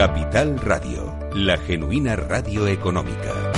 Capital 0.00 0.58
Radio, 0.60 1.14
la 1.34 1.58
genuina 1.58 2.16
radio 2.16 2.66
económica. 2.66 3.52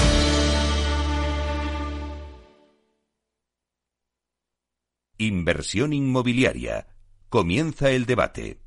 Inversión 5.18 5.93
inmobiliaria. 5.93 6.88
Comienza 7.29 7.90
el 7.93 8.07
debate. 8.07 8.59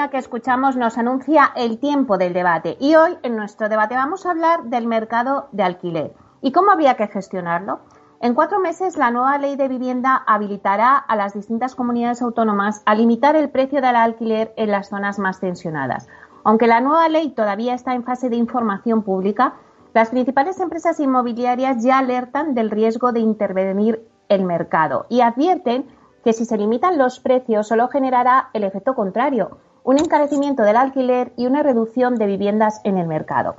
Sintonía 0.00 0.10
que 0.10 0.18
escuchamos 0.18 0.76
nos 0.76 0.96
anuncia 0.96 1.52
el 1.56 1.78
tiempo 1.78 2.16
del 2.16 2.32
debate 2.32 2.76
y 2.80 2.94
hoy 2.94 3.18
en 3.22 3.36
nuestro 3.36 3.68
debate 3.68 3.94
vamos 3.96 4.24
a 4.24 4.30
hablar 4.30 4.64
del 4.64 4.86
mercado 4.86 5.48
de 5.52 5.62
alquiler 5.62 6.14
y 6.40 6.52
cómo 6.52 6.70
había 6.70 6.94
que 6.94 7.08
gestionarlo. 7.08 7.80
En 8.22 8.34
cuatro 8.34 8.60
meses, 8.60 8.96
la 8.96 9.10
nueva 9.10 9.36
ley 9.36 9.56
de 9.56 9.68
vivienda 9.68 10.22
habilitará 10.26 10.96
a 10.96 11.16
las 11.16 11.34
distintas 11.34 11.74
comunidades 11.74 12.22
autónomas 12.22 12.82
a 12.86 12.94
limitar 12.94 13.36
el 13.36 13.50
precio 13.50 13.82
del 13.82 13.96
alquiler 13.96 14.54
en 14.56 14.70
las 14.70 14.88
zonas 14.88 15.18
más 15.18 15.38
tensionadas. 15.38 16.08
Aunque 16.44 16.66
la 16.66 16.80
nueva 16.80 17.06
ley 17.10 17.30
todavía 17.30 17.74
está 17.74 17.94
en 17.94 18.04
fase 18.04 18.30
de 18.30 18.36
información 18.36 19.02
pública, 19.02 19.56
las 19.92 20.08
principales 20.08 20.60
empresas 20.60 20.98
inmobiliarias 20.98 21.84
ya 21.84 21.98
alertan 21.98 22.54
del 22.54 22.70
riesgo 22.70 23.12
de 23.12 23.20
intervenir 23.20 24.08
el 24.30 24.44
mercado 24.44 25.04
y 25.10 25.20
advierten 25.20 25.86
que 26.24 26.32
si 26.32 26.46
se 26.46 26.56
limitan 26.56 26.96
los 26.96 27.20
precios 27.20 27.68
solo 27.68 27.88
generará 27.88 28.50
el 28.54 28.64
efecto 28.64 28.94
contrario, 28.94 29.58
un 29.84 29.98
encarecimiento 29.98 30.62
del 30.62 30.76
alquiler 30.76 31.32
y 31.36 31.46
una 31.46 31.62
reducción 31.62 32.16
de 32.16 32.26
viviendas 32.26 32.80
en 32.84 32.98
el 32.98 33.06
mercado. 33.06 33.56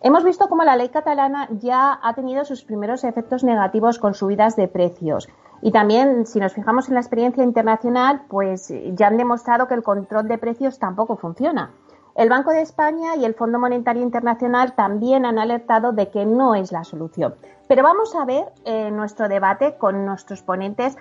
Hemos 0.00 0.22
visto 0.22 0.48
cómo 0.48 0.62
la 0.62 0.76
ley 0.76 0.90
catalana 0.90 1.48
ya 1.50 1.98
ha 2.00 2.14
tenido 2.14 2.44
sus 2.44 2.62
primeros 2.62 3.02
efectos 3.02 3.42
negativos 3.42 3.98
con 3.98 4.14
subidas 4.14 4.54
de 4.54 4.68
precios. 4.68 5.28
Y 5.60 5.72
también, 5.72 6.24
si 6.24 6.38
nos 6.38 6.52
fijamos 6.52 6.88
en 6.88 6.94
la 6.94 7.00
experiencia 7.00 7.42
internacional, 7.42 8.22
pues 8.28 8.72
ya 8.92 9.08
han 9.08 9.16
demostrado 9.16 9.66
que 9.66 9.74
el 9.74 9.82
control 9.82 10.28
de 10.28 10.38
precios 10.38 10.78
tampoco 10.78 11.16
funciona. 11.16 11.72
El 12.14 12.28
Banco 12.28 12.50
de 12.50 12.62
España 12.62 13.16
y 13.16 13.24
el 13.24 13.34
Fondo 13.34 13.58
Monetario 13.58 14.02
Internacional 14.02 14.74
también 14.74 15.24
han 15.24 15.38
alertado 15.38 15.92
de 15.92 16.10
que 16.10 16.26
no 16.26 16.54
es 16.54 16.72
la 16.72 16.84
solución. 16.84 17.34
Pero 17.68 17.82
vamos 17.82 18.14
a 18.16 18.24
ver 18.24 18.46
en 18.64 18.96
nuestro 18.96 19.28
debate 19.28 19.76
con 19.78 20.04
nuestros 20.04 20.42
ponentes 20.42 20.96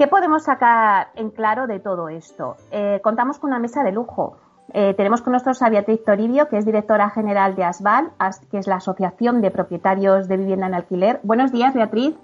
qué 0.00 0.06
podemos 0.06 0.44
sacar 0.44 1.08
en 1.14 1.28
claro 1.28 1.66
de 1.66 1.78
todo 1.78 2.08
esto. 2.08 2.56
Eh, 2.72 3.00
contamos 3.02 3.38
con 3.38 3.50
una 3.50 3.58
mesa 3.58 3.84
de 3.84 3.92
lujo. 3.92 4.38
Eh, 4.72 4.94
tenemos 4.94 5.20
con 5.20 5.34
nosotros 5.34 5.60
a 5.60 5.68
Beatriz 5.68 6.02
Toribio, 6.02 6.48
que 6.48 6.56
es 6.56 6.64
directora 6.64 7.10
general 7.10 7.54
de 7.54 7.64
ASBAL, 7.64 8.12
que 8.50 8.56
es 8.56 8.66
la 8.66 8.76
Asociación 8.76 9.42
de 9.42 9.50
Propietarios 9.50 10.26
de 10.26 10.38
Vivienda 10.38 10.68
en 10.68 10.74
Alquiler. 10.74 11.20
Buenos 11.22 11.52
días, 11.52 11.74
Beatriz. 11.74 12.14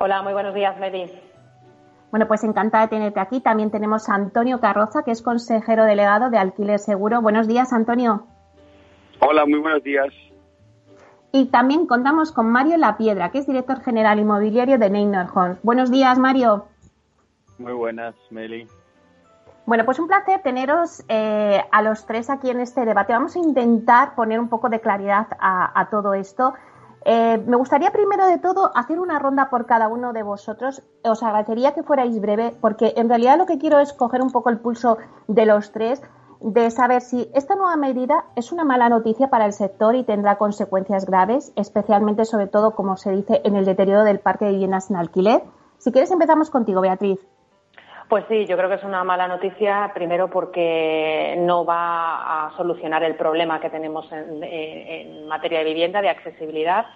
Hola, 0.00 0.20
muy 0.20 0.34
buenos 0.34 0.54
días, 0.54 0.78
Medi. 0.78 1.10
Bueno, 2.10 2.28
pues 2.28 2.44
encantada 2.44 2.84
de 2.84 2.90
tenerte 2.90 3.20
aquí. 3.20 3.40
También 3.40 3.70
tenemos 3.70 4.10
a 4.10 4.16
Antonio 4.16 4.60
Carroza, 4.60 5.02
que 5.02 5.10
es 5.12 5.22
consejero 5.22 5.86
delegado 5.86 6.28
de 6.28 6.36
Alquiler 6.36 6.78
Seguro. 6.78 7.22
Buenos 7.22 7.48
días, 7.48 7.72
Antonio. 7.72 8.26
Hola, 9.20 9.46
muy 9.46 9.60
buenos 9.60 9.82
días. 9.82 10.12
Y 11.32 11.46
también 11.46 11.86
contamos 11.86 12.32
con 12.32 12.50
Mario 12.50 12.76
Lapiedra, 12.76 13.30
que 13.30 13.38
es 13.38 13.46
director 13.46 13.80
general 13.80 14.18
inmobiliario 14.20 14.76
de 14.76 14.90
Neynor 14.90 15.28
Homes. 15.34 15.58
Buenos 15.62 15.90
días, 15.90 16.18
Mario. 16.18 16.66
Muy 17.58 17.72
buenas, 17.72 18.14
Meli. 18.30 18.66
Bueno, 19.66 19.86
pues 19.86 19.98
un 19.98 20.08
placer 20.08 20.42
teneros 20.42 21.02
eh, 21.08 21.62
a 21.70 21.82
los 21.82 22.04
tres 22.04 22.28
aquí 22.28 22.50
en 22.50 22.60
este 22.60 22.84
debate. 22.84 23.14
Vamos 23.14 23.34
a 23.34 23.38
intentar 23.38 24.14
poner 24.14 24.38
un 24.38 24.48
poco 24.48 24.68
de 24.68 24.80
claridad 24.80 25.26
a, 25.40 25.88
todo 25.90 26.12
esto. 26.12 26.52
Eh, 27.06 27.42
me 27.46 27.56
gustaría 27.56 27.90
primero 27.90 28.26
de 28.26 28.38
todo 28.38 28.72
hacer 28.74 29.00
una 29.00 29.18
ronda 29.18 29.48
por 29.48 29.64
cada 29.64 29.88
uno 29.88 30.12
de 30.12 30.22
vosotros. 30.22 30.82
Os 31.02 31.22
agradecería 31.22 31.72
que 31.72 31.82
fuerais 31.82 32.20
breve, 32.20 32.54
porque 32.60 32.92
en 32.96 33.08
realidad 33.08 33.38
lo 33.38 33.46
que 33.46 33.58
quiero 33.58 33.78
es 33.78 33.94
coger 33.94 34.20
un 34.20 34.30
poco 34.30 34.50
el 34.50 34.58
pulso 34.58 34.98
de 35.28 35.46
los 35.46 35.72
tres, 35.72 36.02
de 36.40 36.70
saber 36.70 37.00
si 37.00 37.30
esta 37.32 37.54
nueva 37.54 37.76
medida 37.76 38.26
es 38.36 38.52
una 38.52 38.64
mala 38.64 38.90
noticia 38.90 39.30
para 39.30 39.46
el 39.46 39.54
sector 39.54 39.94
y 39.94 40.04
tendrá 40.04 40.36
consecuencias 40.36 41.06
graves, 41.06 41.54
especialmente 41.56 42.26
sobre 42.26 42.48
todo, 42.48 42.74
como 42.74 42.98
se 42.98 43.12
dice, 43.12 43.40
en 43.44 43.56
el 43.56 43.64
deterioro 43.64 44.04
del 44.04 44.20
parque 44.20 44.44
de 44.44 44.52
viviendas 44.52 44.90
en 44.90 44.96
alquiler. 44.96 45.42
Si 45.78 45.90
quieres 45.90 46.10
empezamos 46.10 46.50
contigo, 46.50 46.82
Beatriz. 46.82 47.18
Pues 48.14 48.26
sí, 48.28 48.46
yo 48.46 48.56
creo 48.56 48.68
que 48.68 48.76
es 48.76 48.84
una 48.84 49.02
mala 49.02 49.26
noticia, 49.26 49.90
primero 49.92 50.30
porque 50.30 51.34
no 51.36 51.64
va 51.64 52.46
a 52.46 52.56
solucionar 52.56 53.02
el 53.02 53.16
problema 53.16 53.58
que 53.58 53.70
tenemos 53.70 54.06
en, 54.12 55.26
materia 55.26 55.58
de 55.58 55.64
vivienda, 55.64 56.00
de 56.00 56.10
accesibilidad, 56.10 56.86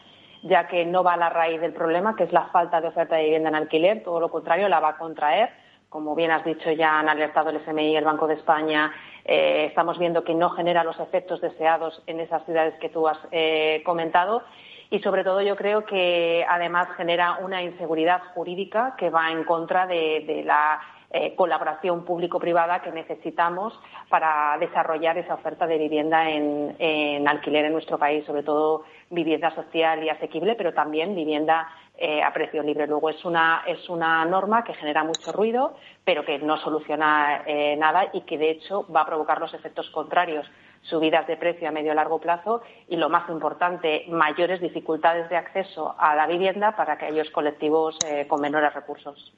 ya 0.44 0.68
que 0.68 0.86
no 0.86 1.02
va 1.02 1.14
a 1.14 1.16
la 1.16 1.28
raíz 1.28 1.60
del 1.60 1.72
problema, 1.72 2.14
que 2.14 2.22
es 2.22 2.32
la 2.32 2.44
falta 2.52 2.80
de 2.80 2.86
oferta 2.86 3.16
de 3.16 3.24
vivienda 3.24 3.48
en 3.48 3.56
alquiler, 3.56 4.04
todo 4.04 4.20
lo 4.20 4.30
contrario, 4.30 4.68
la 4.68 4.78
va 4.78 4.90
a 4.90 4.96
contraer. 4.96 5.50
Como 5.88 6.14
bien 6.14 6.30
has 6.30 6.44
dicho, 6.44 6.70
ya 6.70 7.00
han 7.00 7.08
alertado 7.08 7.50
el 7.50 7.64
SMI 7.64 7.94
y 7.94 7.96
el 7.96 8.04
Banco 8.04 8.28
de 8.28 8.34
España. 8.34 8.92
Eh, 9.24 9.64
estamos 9.66 9.98
viendo 9.98 10.22
que 10.22 10.36
no 10.36 10.50
genera 10.50 10.84
los 10.84 11.00
efectos 11.00 11.40
deseados 11.40 12.00
en 12.06 12.20
esas 12.20 12.44
ciudades 12.44 12.74
que 12.78 12.90
tú 12.90 13.08
has 13.08 13.18
eh, 13.32 13.82
comentado 13.84 14.44
y 14.88 15.00
sobre 15.00 15.24
todo 15.24 15.42
yo 15.42 15.56
creo 15.56 15.84
que 15.84 16.46
además 16.48 16.86
genera 16.96 17.38
una 17.42 17.60
inseguridad 17.60 18.22
jurídica 18.34 18.94
que 18.96 19.10
va 19.10 19.32
en 19.32 19.42
contra 19.42 19.84
de 19.88 20.44
la 20.46 20.80
eh, 21.10 21.34
colaboración 21.36 22.04
público-privada 22.04 22.82
que 22.82 22.92
necesitamos 22.92 23.72
para 24.10 24.58
desarrollar 24.60 25.16
esa 25.16 25.36
oferta 25.36 25.66
de 25.66 25.78
vivienda 25.78 26.28
en, 26.28 27.26
alquiler 27.26 27.64
en 27.64 27.72
nuestro 27.72 27.96
país, 27.96 28.26
sobre 28.26 28.42
todo 28.42 28.84
vivienda 29.08 29.54
social 29.54 30.04
y 30.04 30.10
asequible, 30.10 30.54
pero 30.54 30.74
también 30.74 31.14
vivienda 31.14 31.66
eh, 31.96 32.22
a 32.22 32.30
precio 32.34 32.62
libre. 32.62 32.86
Luego 32.86 33.08
es 33.08 33.24
una, 33.24 33.62
es 33.66 33.88
una 33.88 34.22
norma 34.26 34.64
que 34.64 34.74
genera 34.74 35.02
mucho 35.02 35.32
ruido, 35.32 35.76
pero 36.04 36.26
que 36.26 36.40
no 36.40 36.58
soluciona 36.58 37.42
eh, 37.46 37.74
nada 37.76 38.10
y 38.12 38.20
que 38.22 38.36
de 38.36 38.50
hecho 38.50 38.86
va 38.94 39.00
a 39.00 39.06
provocar 39.06 39.40
los 39.40 39.54
efectos 39.54 39.88
contrarios 39.88 40.46
subidas 40.82 41.26
de 41.26 41.38
precio 41.38 41.68
a 41.68 41.72
medio 41.72 41.92
y 41.92 41.96
largo 41.96 42.20
plazo 42.20 42.60
y, 42.86 42.96
lo 42.96 43.08
más 43.08 43.30
importante, 43.30 44.04
mayores 44.08 44.60
dificultades 44.60 45.30
de 45.30 45.38
acceso 45.38 45.94
a 45.98 46.14
la 46.14 46.26
vivienda 46.26 46.76
para 46.76 46.92
aquellos 46.92 47.30
colectivos 47.30 47.98
con 48.28 48.42
menores 48.42 48.74
recursos. 48.74 49.32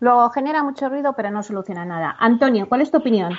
Lo 0.00 0.30
genera 0.30 0.62
mucho 0.62 0.88
ruido, 0.88 1.14
pero 1.16 1.30
no 1.30 1.42
soluciona 1.42 1.84
nada. 1.84 2.16
Antonio, 2.18 2.68
¿cuál 2.68 2.82
es 2.82 2.90
tu 2.90 2.98
opinión? 2.98 3.32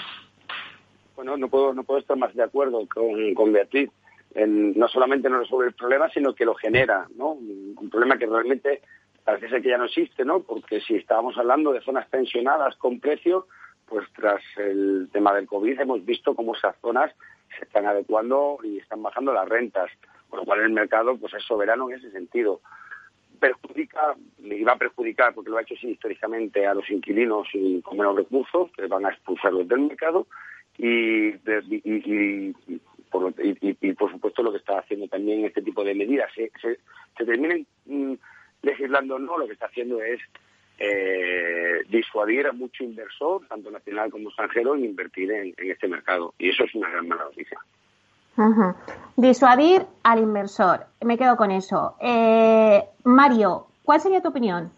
Bueno, 1.15 1.37
no 1.37 1.47
puedo, 1.47 1.73
no 1.73 1.83
puedo 1.83 1.99
estar 1.99 2.17
más 2.17 2.33
de 2.33 2.43
acuerdo 2.43 2.87
con, 2.87 3.33
con 3.33 3.53
Beatriz. 3.53 3.89
no 4.35 4.87
solamente 4.87 5.29
no 5.29 5.39
resuelve 5.39 5.67
el 5.69 5.75
problema, 5.75 6.09
sino 6.09 6.33
que 6.33 6.45
lo 6.45 6.55
genera, 6.55 7.07
¿no? 7.15 7.31
Un 7.31 7.89
problema 7.91 8.17
que 8.17 8.25
realmente 8.25 8.81
parece 9.23 9.49
ser 9.49 9.61
que 9.61 9.69
ya 9.69 9.77
no 9.77 9.85
existe, 9.85 10.25
¿no? 10.25 10.41
Porque 10.41 10.81
si 10.81 10.95
estábamos 10.95 11.37
hablando 11.37 11.71
de 11.71 11.81
zonas 11.81 12.07
pensionadas 12.09 12.75
con 12.77 12.99
precio, 12.99 13.47
pues 13.85 14.05
tras 14.15 14.41
el 14.57 15.09
tema 15.11 15.33
del 15.33 15.47
COVID 15.47 15.79
hemos 15.79 16.03
visto 16.03 16.35
cómo 16.35 16.55
esas 16.55 16.75
zonas 16.81 17.13
se 17.57 17.65
están 17.65 17.85
adecuando 17.85 18.57
y 18.63 18.79
están 18.79 19.03
bajando 19.03 19.33
las 19.33 19.47
rentas, 19.47 19.91
con 20.29 20.39
lo 20.39 20.45
cual 20.45 20.61
el 20.61 20.71
mercado 20.71 21.15
pues 21.17 21.33
es 21.35 21.43
soberano 21.43 21.89
en 21.89 21.97
ese 21.97 22.11
sentido 22.11 22.61
perjudica, 23.43 24.15
y 24.41 24.63
va 24.63 24.71
a 24.71 24.77
perjudicar, 24.77 25.33
porque 25.33 25.49
lo 25.49 25.57
ha 25.57 25.63
hecho 25.63 25.73
así 25.77 25.89
históricamente, 25.89 26.65
a 26.65 26.73
los 26.73 26.89
inquilinos 26.89 27.49
con 27.83 27.97
menos 27.97 28.15
recursos, 28.15 28.71
que 28.71 28.87
van 28.87 29.05
a 29.05 29.09
expulsarlos 29.09 29.67
del 29.67 29.81
mercado, 29.81 30.27
y, 30.77 31.31
por, 33.11 33.33
y, 33.37 33.93
por 33.93 34.11
supuesto 34.11 34.43
lo 34.43 34.51
que 34.53 34.59
está 34.59 34.79
haciendo 34.79 35.09
también 35.09 35.43
este 35.43 35.61
tipo 35.61 35.83
de 35.83 35.93
medidas. 35.93 36.31
Se, 36.33 36.51
se, 36.61 37.25
terminen 37.25 37.67
mm, 37.85 38.13
legislando 38.61 39.19
no, 39.19 39.37
lo 39.37 39.45
que 39.45 39.53
está 39.53 39.65
haciendo 39.65 40.01
es 40.01 40.21
eh, 40.79 41.81
disuadir 41.89 42.47
a 42.47 42.53
mucho 42.53 42.85
inversor, 42.85 43.45
tanto 43.47 43.69
nacional 43.71 44.09
como 44.09 44.29
extranjero, 44.29 44.73
en 44.73 44.85
invertir 44.85 45.29
en, 45.31 45.53
este 45.57 45.89
mercado. 45.89 46.33
Y 46.39 46.49
eso 46.49 46.63
es 46.63 46.73
una 46.75 46.89
gran 46.89 47.09
mala 47.09 47.25
noticia. 47.25 47.59
Disuadir 49.15 49.85
al 50.03 50.19
inversor. 50.19 50.87
Me 51.01 51.17
quedo 51.17 51.35
con 51.35 51.51
eso. 51.51 51.95
Eh, 52.01 52.83
Mario, 53.03 53.67
¿cuál 53.83 53.99
sería 53.99 54.21
tu 54.21 54.29
opinión? 54.29 54.71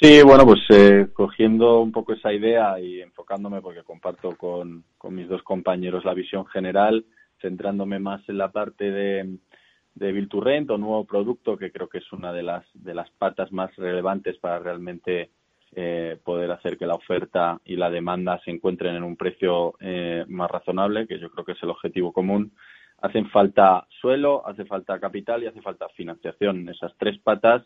Sí, 0.00 0.22
bueno, 0.22 0.44
pues 0.44 0.60
eh, 0.70 1.08
cogiendo 1.12 1.80
un 1.80 1.90
poco 1.90 2.12
esa 2.12 2.32
idea 2.32 2.78
y 2.78 3.00
enfocándome, 3.00 3.62
porque 3.62 3.82
comparto 3.82 4.36
con, 4.36 4.84
con 4.98 5.14
mis 5.14 5.28
dos 5.28 5.42
compañeros 5.42 6.04
la 6.04 6.12
visión 6.12 6.46
general, 6.46 7.04
centrándome 7.40 7.98
más 7.98 8.20
en 8.28 8.36
la 8.36 8.50
parte 8.50 8.90
de, 8.90 9.38
de 9.94 10.26
to 10.26 10.40
Rent 10.40 10.70
o 10.70 10.76
nuevo 10.76 11.04
producto, 11.04 11.56
que 11.56 11.72
creo 11.72 11.88
que 11.88 11.98
es 11.98 12.12
una 12.12 12.32
de 12.32 12.42
las, 12.42 12.66
de 12.74 12.94
las 12.94 13.10
patas 13.12 13.50
más 13.52 13.74
relevantes 13.76 14.36
para 14.38 14.58
realmente 14.58 15.30
eh, 15.74 16.18
poder 16.24 16.50
hacer 16.52 16.78
que 16.78 16.86
la 16.86 16.94
oferta 16.94 17.60
y 17.64 17.76
la 17.76 17.90
demanda 17.90 18.40
se 18.44 18.50
encuentren 18.50 18.94
en 18.94 19.02
un 19.02 19.16
precio 19.16 19.74
eh, 19.80 20.24
más 20.28 20.50
razonable, 20.50 21.06
que 21.06 21.18
yo 21.18 21.30
creo 21.30 21.44
que 21.44 21.52
es 21.52 21.62
el 21.62 21.70
objetivo 21.70 22.12
común. 22.12 22.52
Hacen 23.02 23.28
falta 23.28 23.86
suelo, 24.00 24.46
hace 24.46 24.64
falta 24.64 24.98
capital 24.98 25.42
y 25.42 25.46
hace 25.46 25.60
falta 25.60 25.88
financiación. 25.90 26.68
Esas 26.68 26.94
tres 26.98 27.18
patas 27.18 27.62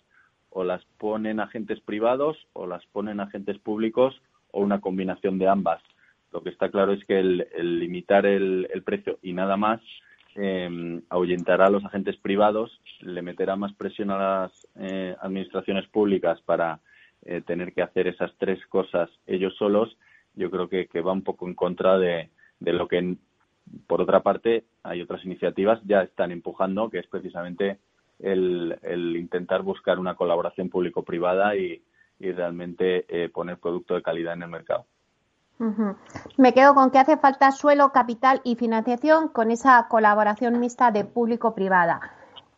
o 0.48 0.64
las 0.64 0.84
ponen 0.98 1.40
agentes 1.40 1.80
privados 1.80 2.36
o 2.52 2.66
las 2.66 2.84
ponen 2.86 3.20
agentes 3.20 3.58
públicos 3.58 4.20
o 4.50 4.60
una 4.60 4.80
combinación 4.80 5.38
de 5.38 5.48
ambas. 5.48 5.80
Lo 6.32 6.42
que 6.42 6.50
está 6.50 6.68
claro 6.70 6.92
es 6.92 7.04
que 7.04 7.18
el, 7.18 7.46
limitar 7.78 8.26
el, 8.26 8.82
precio 8.84 9.18
y 9.22 9.32
nada 9.32 9.56
más 9.56 9.80
eh, 10.34 11.00
ahuyentará 11.08 11.66
a 11.66 11.70
los 11.70 11.84
agentes 11.84 12.16
privados, 12.16 12.80
le 13.00 13.22
meterá 13.22 13.56
más 13.56 13.72
presión 13.74 14.10
a 14.10 14.18
las 14.18 14.68
eh, 14.76 15.14
administraciones 15.20 15.86
públicas 15.88 16.40
para 16.42 16.80
eh, 17.24 17.42
tener 17.42 17.72
que 17.72 17.82
hacer 17.82 18.06
esas 18.06 18.32
tres 18.38 18.64
cosas 18.66 19.10
ellos 19.26 19.54
solos. 19.58 19.96
Yo 20.34 20.50
creo 20.50 20.68
que, 20.68 20.88
va 21.00 21.12
un 21.12 21.22
poco 21.22 21.46
en 21.46 21.54
contra 21.54 21.98
de, 21.98 22.30
lo 22.60 22.88
que, 22.88 23.16
por 23.86 24.00
otra 24.00 24.20
parte, 24.22 24.64
hay 24.82 25.02
otras 25.02 25.24
iniciativas 25.24 25.80
ya 25.84 26.02
están 26.02 26.30
empujando, 26.30 26.88
que 26.88 26.98
es 26.98 27.06
precisamente 27.06 27.78
el, 28.18 28.78
intentar 29.18 29.62
buscar 29.62 29.98
una 29.98 30.14
colaboración 30.14 30.68
público-privada 30.68 31.56
y, 31.56 31.82
realmente 32.18 33.06
eh, 33.08 33.30
poner 33.30 33.56
producto 33.56 33.94
de 33.94 34.02
calidad 34.02 34.34
en 34.34 34.42
el 34.42 34.50
mercado. 34.50 34.84
Me 36.36 36.52
quedo 36.54 36.74
con 36.74 36.90
que 36.90 36.98
hace 36.98 37.16
falta 37.16 37.50
suelo, 37.50 37.92
capital 37.92 38.40
y 38.44 38.56
financiación 38.56 39.28
con 39.28 39.50
esa 39.50 39.88
colaboración 39.88 40.60
mixta 40.60 40.90
de 40.90 41.04
público-privada. 41.04 42.00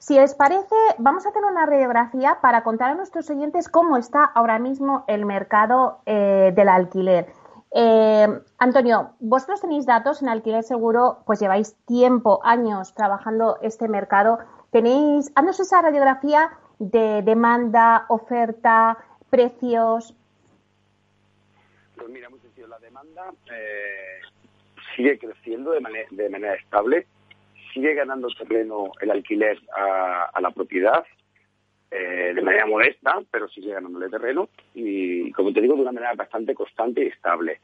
Si 0.02 0.16
les 0.16 0.34
parece, 0.34 0.74
vamos 0.98 1.24
a 1.24 1.28
hacer 1.28 1.44
una 1.44 1.64
radiografía 1.64 2.38
para 2.42 2.64
contar 2.64 2.90
a 2.90 2.94
nuestros 2.96 3.30
oyentes 3.30 3.68
cómo 3.68 3.96
está 3.96 4.24
ahora 4.24 4.58
mismo 4.58 5.04
el 5.06 5.24
mercado 5.24 6.00
eh, 6.06 6.52
del 6.56 6.68
alquiler. 6.68 7.32
Eh, 7.70 8.26
Antonio, 8.58 9.12
vosotros 9.20 9.60
tenéis 9.60 9.86
datos 9.86 10.20
en 10.20 10.28
alquiler 10.28 10.64
seguro, 10.64 11.22
pues 11.24 11.38
lleváis 11.38 11.76
tiempo, 11.86 12.40
años 12.42 12.94
trabajando 12.94 13.58
este 13.62 13.86
mercado 13.86 14.40
Tenéis, 14.72 15.30
haznos 15.34 15.60
esa 15.60 15.82
radiografía 15.82 16.50
de 16.78 17.22
demanda, 17.22 18.06
oferta, 18.08 18.96
precios. 19.28 20.16
Pues 21.94 22.08
mira, 22.08 22.28
muy 22.28 22.40
sencillo, 22.40 22.68
la 22.68 22.78
demanda 22.78 23.32
eh, 23.54 24.20
sigue 24.96 25.18
creciendo 25.18 25.72
de, 25.72 25.80
manera, 25.80 26.54
estable, 26.54 27.06
sigue 27.72 27.94
ganando 27.94 28.28
terreno 28.28 28.92
el 29.00 29.10
alquiler 29.10 29.58
a, 29.76 30.40
la 30.40 30.50
propiedad, 30.50 31.04
eh, 31.90 32.32
de 32.34 32.42
manera 32.42 32.66
modesta, 32.66 33.20
pero 33.30 33.48
sigue 33.48 33.72
ganándole 33.72 34.08
terreno 34.08 34.48
y, 34.74 35.30
como 35.32 35.52
te 35.52 35.60
digo, 35.60 35.74
de 35.74 35.82
una 35.82 35.92
manera 35.92 36.14
bastante 36.14 36.54
constante 36.54 37.04
y 37.04 37.08
estable. 37.08 37.60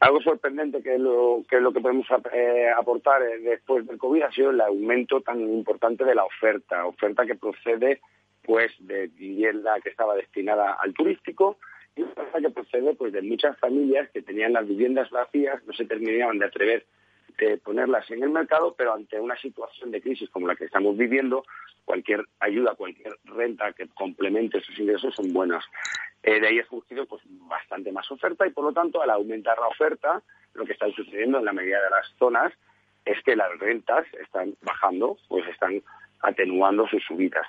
Algo 0.00 0.22
sorprendente 0.22 0.82
que 0.82 0.94
es 0.94 1.00
lo 1.00 1.44
que, 1.46 1.80
podemos 1.80 2.06
eh, 2.32 2.68
aportar 2.74 3.22
eh, 3.22 3.38
después 3.38 3.86
del 3.86 3.98
COVID 3.98 4.22
ha 4.22 4.32
sido 4.32 4.50
el 4.50 4.60
aumento 4.62 5.20
tan 5.20 5.40
importante 5.40 6.04
de 6.04 6.14
la 6.14 6.24
oferta, 6.24 6.86
oferta 6.86 7.26
que 7.26 7.34
procede 7.34 8.00
pues 8.42 8.72
de 8.78 9.08
vivienda 9.08 9.78
que 9.80 9.90
estaba 9.90 10.14
destinada 10.14 10.72
al 10.72 10.94
turístico 10.94 11.58
y 11.94 12.02
oferta 12.02 12.40
que 12.40 12.48
procede 12.48 12.94
pues 12.94 13.12
de 13.12 13.20
muchas 13.20 13.58
familias 13.58 14.08
que 14.10 14.22
tenían 14.22 14.54
las 14.54 14.66
viviendas 14.66 15.10
vacías, 15.10 15.62
no 15.66 15.74
se 15.74 15.84
terminaban 15.84 16.38
de 16.38 16.46
atrever 16.46 16.86
de 17.46 17.56
ponerlas 17.56 18.10
en 18.10 18.22
el 18.22 18.30
mercado, 18.30 18.74
pero 18.76 18.94
ante 18.94 19.18
una 19.18 19.36
situación 19.36 19.90
de 19.90 20.00
crisis 20.00 20.28
como 20.30 20.46
la 20.46 20.54
que 20.54 20.66
estamos 20.66 20.96
viviendo, 20.96 21.44
cualquier 21.84 22.24
ayuda, 22.38 22.74
cualquier 22.74 23.16
renta 23.24 23.72
que 23.72 23.88
complemente 23.88 24.58
esos 24.58 24.78
ingresos 24.78 25.14
son 25.14 25.32
buenas. 25.32 25.64
Eh, 26.22 26.38
de 26.38 26.48
ahí 26.48 26.58
ha 26.58 26.66
surgido 26.66 27.06
pues, 27.06 27.22
bastante 27.26 27.90
más 27.92 28.10
oferta 28.10 28.46
y, 28.46 28.50
por 28.50 28.64
lo 28.64 28.72
tanto, 28.72 29.00
al 29.00 29.10
aumentar 29.10 29.58
la 29.58 29.68
oferta, 29.68 30.22
lo 30.54 30.64
que 30.64 30.72
está 30.72 30.90
sucediendo 30.90 31.38
en 31.38 31.46
la 31.46 31.52
mayoría 31.52 31.80
de 31.80 31.90
las 31.90 32.06
zonas 32.18 32.52
es 33.04 33.20
que 33.22 33.34
las 33.34 33.58
rentas 33.58 34.06
están 34.22 34.54
bajando, 34.60 35.16
pues 35.28 35.46
están 35.48 35.82
atenuando 36.20 36.86
sus 36.88 37.02
subidas. 37.04 37.46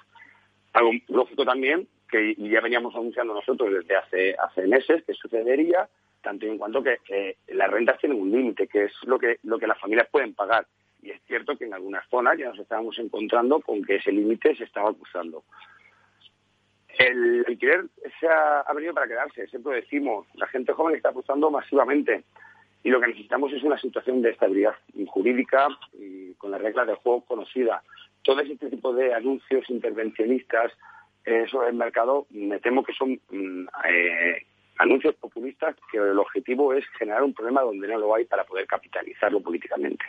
Algo 0.74 0.92
lógico 1.10 1.44
también, 1.44 1.88
que 2.10 2.36
ya 2.36 2.62
veníamos 2.62 2.96
anunciando 2.96 3.34
nosotros 3.34 3.74
desde 3.74 3.98
hace 4.38 4.68
meses, 4.68 5.04
que 5.06 5.14
sucedería, 5.14 5.90
tanto 6.22 6.46
en 6.46 6.58
cuanto 6.58 6.84
que 6.84 7.00
eh, 7.10 7.38
las 7.50 7.70
rentas 7.70 8.00
tienen 8.00 8.20
un 8.20 8.32
límite, 8.32 8.68
que 8.68 8.86
es 8.86 8.94
lo 9.04 9.20
que, 9.20 9.40
lo 9.44 9.60
que 9.60 9.68
las 9.68 9.80
familias 9.80 10.08
pueden 10.10 10.34
pagar. 10.34 10.66
Y 11.02 11.12
es 11.12 11.22
cierto 11.24 11.58
que 11.58 11.66
en 11.66 11.74
algunas 11.74 12.08
zonas 12.10 12.38
ya 12.38 12.50
nos 12.50 12.60
estábamos 12.60 12.98
encontrando 13.00 13.60
con 13.60 13.84
que 13.84 13.96
ese 13.96 14.12
límite 14.12 14.56
se 14.56 14.66
estaba 14.66 14.94
cruzando. 14.94 15.44
El 16.98 17.44
alquiler 17.48 17.86
se 18.20 18.28
ha, 18.28 18.72
venido 18.76 18.94
para 18.94 19.08
quedarse, 19.08 19.48
siempre 19.48 19.76
decimos, 19.76 20.28
la 20.36 20.48
gente 20.48 20.74
joven 20.74 20.96
está 20.96 21.10
apostando 21.10 21.50
masivamente 21.50 22.24
y 22.84 22.90
lo 22.90 23.00
que 23.00 23.08
necesitamos 23.08 23.54
es 23.54 23.64
una 23.64 23.78
situación 23.78 24.22
de 24.22 24.32
estabilidad 24.32 24.76
jurídica 25.08 25.68
y 25.94 26.34
con 26.34 26.52
las 26.52 26.62
reglas 26.62 26.88
del 26.88 26.98
juego 26.98 27.22
conocidas. 27.26 27.84
Todo 28.24 28.42
este 28.42 28.70
tipo 28.70 28.94
de 28.94 29.14
anuncios 29.14 29.70
intervencionistas 29.70 30.72
eh, 31.26 31.46
sobre 31.50 31.70
el 31.70 31.76
mercado, 31.76 32.26
me 32.32 32.60
temo 32.60 32.84
que 32.84 32.94
son 32.94 33.20
mm, 33.30 33.68
eh, 33.88 34.46
anuncios 34.82 35.16
populistas 35.16 35.76
que 35.92 35.98
el 35.98 36.18
objetivo 36.18 36.74
es 36.74 36.84
generar 36.98 37.24
un 37.24 37.34
problema 37.34 37.62
donde 37.62 37.88
no 37.88 37.98
lo 38.00 38.16
hay 38.16 38.26
para 38.26 38.44
poder 38.44 38.66
capitalizarlo 38.66 39.40
políticamente. 39.40 40.04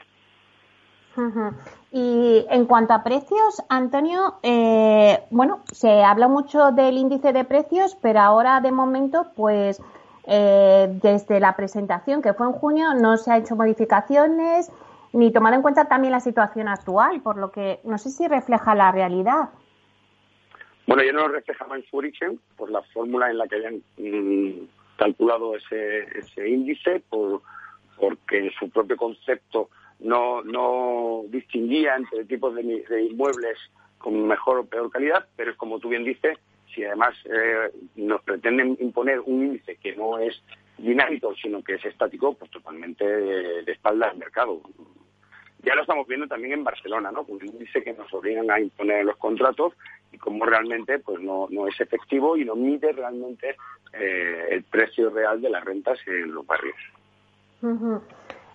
Y 1.91 2.47
en 2.49 2.65
cuanto 2.65 2.95
a 2.95 3.05
precios, 3.05 3.63
Antonio, 3.69 4.37
eh, 4.43 5.23
bueno, 5.31 5.61
se 5.71 6.03
habla 6.03 6.27
mucho 6.27 6.73
del 6.73 6.97
índice 6.97 7.35
de 7.35 7.45
precios, 7.45 7.99
pero 8.01 8.21
ahora 8.21 8.63
de 8.63 8.73
momento, 8.73 9.27
pues 9.37 9.83
eh, 10.25 10.89
desde 11.03 11.39
la 11.39 11.55
presentación 11.55 12.23
que 12.23 12.33
fue 12.33 12.47
en 12.47 12.53
junio 12.53 12.95
no 12.95 13.19
se 13.19 13.31
ha 13.31 13.37
hecho 13.37 13.57
modificaciones 13.57 14.73
ni 15.13 15.31
tomar 15.31 15.53
en 15.53 15.61
cuenta 15.61 15.85
también 15.85 16.13
la 16.13 16.21
situación 16.21 16.69
actual, 16.69 17.21
por 17.21 17.37
lo 17.37 17.51
que 17.53 17.81
no 17.85 17.99
sé 17.99 18.09
si 18.09 18.27
refleja 18.27 18.75
la 18.75 18.91
realidad. 18.91 19.51
Bueno, 20.87 21.03
yo 21.05 21.13
no 21.13 21.29
lo 21.29 21.29
reflejaba 21.29 21.77
en 21.77 21.85
origen 21.93 22.41
por 22.57 22.71
la 22.71 22.83
fórmula 22.83 23.31
en 23.31 23.39
la 23.39 23.47
que 23.47 23.57
habían 23.57 23.83
mm, 23.99 24.67
calculado 24.97 25.57
ese, 25.57 26.01
ese 26.19 26.49
índice, 26.49 27.01
por, 27.09 27.43
porque 27.99 28.39
en 28.39 28.51
su 28.53 28.69
propio 28.71 28.97
concepto 28.97 29.71
no, 30.01 31.23
distinguía 31.29 31.97
entre 31.97 32.25
tipos 32.25 32.55
de, 32.55 33.03
inmuebles 33.11 33.59
con 33.99 34.27
mejor 34.27 34.59
o 34.59 34.67
peor 34.67 34.91
calidad, 34.91 35.27
pero 35.37 35.57
como 35.57 35.79
tú 35.79 35.89
bien 35.89 36.05
dices, 36.05 36.39
si 36.75 36.85
además 36.85 37.15
eh, 37.27 37.71
nos 37.97 38.23
pretenden 38.23 38.77
imponer 38.81 39.21
un 39.21 39.47
índice 39.47 39.77
que 39.77 39.95
no 39.95 40.19
es 40.19 40.43
dinámico, 40.79 41.35
sino 41.37 41.63
que 41.63 41.75
es 41.75 41.85
estático, 41.85 42.35
pues 42.35 42.51
totalmente 42.51 43.05
de, 43.05 43.71
espalda 43.71 44.11
al 44.11 44.19
mercado. 44.19 44.61
Ya 45.63 45.77
lo 45.77 45.83
estamos 45.83 46.09
viendo 46.09 46.27
también 46.27 46.55
en 46.55 46.65
Barcelona, 46.65 47.13
¿no? 47.13 47.23
Un 47.29 47.45
índice 47.47 47.85
que 47.85 47.93
nos 47.93 48.13
obligan 48.13 48.51
a 48.51 48.59
imponer 48.59 49.05
los 49.05 49.17
contratos 49.17 49.75
y 50.13 50.19
cómo 50.19 50.45
realmente 50.45 50.99
pues 50.99 51.21
no, 51.21 51.49
no 51.51 51.67
es 51.67 51.81
efectivo 51.81 52.37
y 52.37 52.45
no 52.45 52.55
mide 52.55 52.93
realmente 52.93 53.57
eh, 53.93 54.49
el 54.51 54.63
precio 54.65 55.11
real 55.11 55.41
de 55.41 55.51
las 55.51 55.65
rentas 55.65 55.99
en 56.07 56.33
los 56.33 56.47
barrios. 56.47 56.77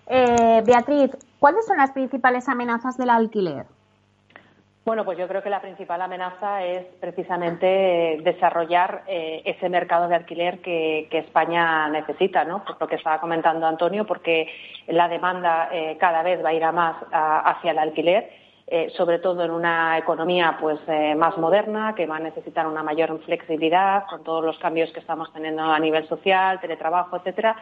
Eh, 0.06 0.62
Beatriz, 0.64 1.10
¿cuáles 1.38 1.66
son 1.66 1.76
las 1.76 1.90
principales 1.92 2.48
amenazas 2.48 2.96
del 2.96 3.10
alquiler? 3.10 3.66
Bueno, 4.88 5.04
pues 5.04 5.18
yo 5.18 5.28
creo 5.28 5.42
que 5.42 5.50
la 5.50 5.60
principal 5.60 6.00
amenaza 6.00 6.64
es 6.64 6.86
precisamente 6.98 8.20
desarrollar 8.22 9.02
eh, 9.06 9.42
ese 9.44 9.68
mercado 9.68 10.08
de 10.08 10.14
alquiler 10.14 10.60
que, 10.60 11.06
España 11.12 11.90
necesita, 11.90 12.44
¿no? 12.44 12.64
Por 12.64 12.80
lo 12.80 12.88
que 12.88 12.94
estaba 12.94 13.20
comentando 13.20 13.66
Antonio, 13.66 14.06
porque 14.06 14.48
la 14.86 15.08
demanda 15.08 15.68
eh, 15.70 15.98
cada 16.00 16.22
vez 16.22 16.42
va 16.42 16.48
a 16.48 16.54
ir 16.54 16.64
a 16.64 16.72
más 16.72 16.96
hacia 17.12 17.72
el 17.72 17.78
alquiler, 17.78 18.30
sobre 18.96 19.18
todo 19.18 19.44
en 19.44 19.50
una 19.50 19.96
economía 19.98 20.58
pues 20.60 20.78
más 21.16 21.36
moderna, 21.38 21.94
que 21.94 22.06
va 22.06 22.16
a 22.16 22.20
necesitar 22.20 22.66
una 22.66 22.82
mayor 22.82 23.18
flexibilidad 23.24 24.04
con 24.08 24.22
todos 24.22 24.44
los 24.44 24.58
cambios 24.58 24.92
que 24.92 25.00
estamos 25.00 25.32
teniendo 25.32 25.62
a 25.62 25.78
nivel 25.78 26.06
social, 26.08 26.60
teletrabajo, 26.60 27.16
etcétera. 27.16 27.56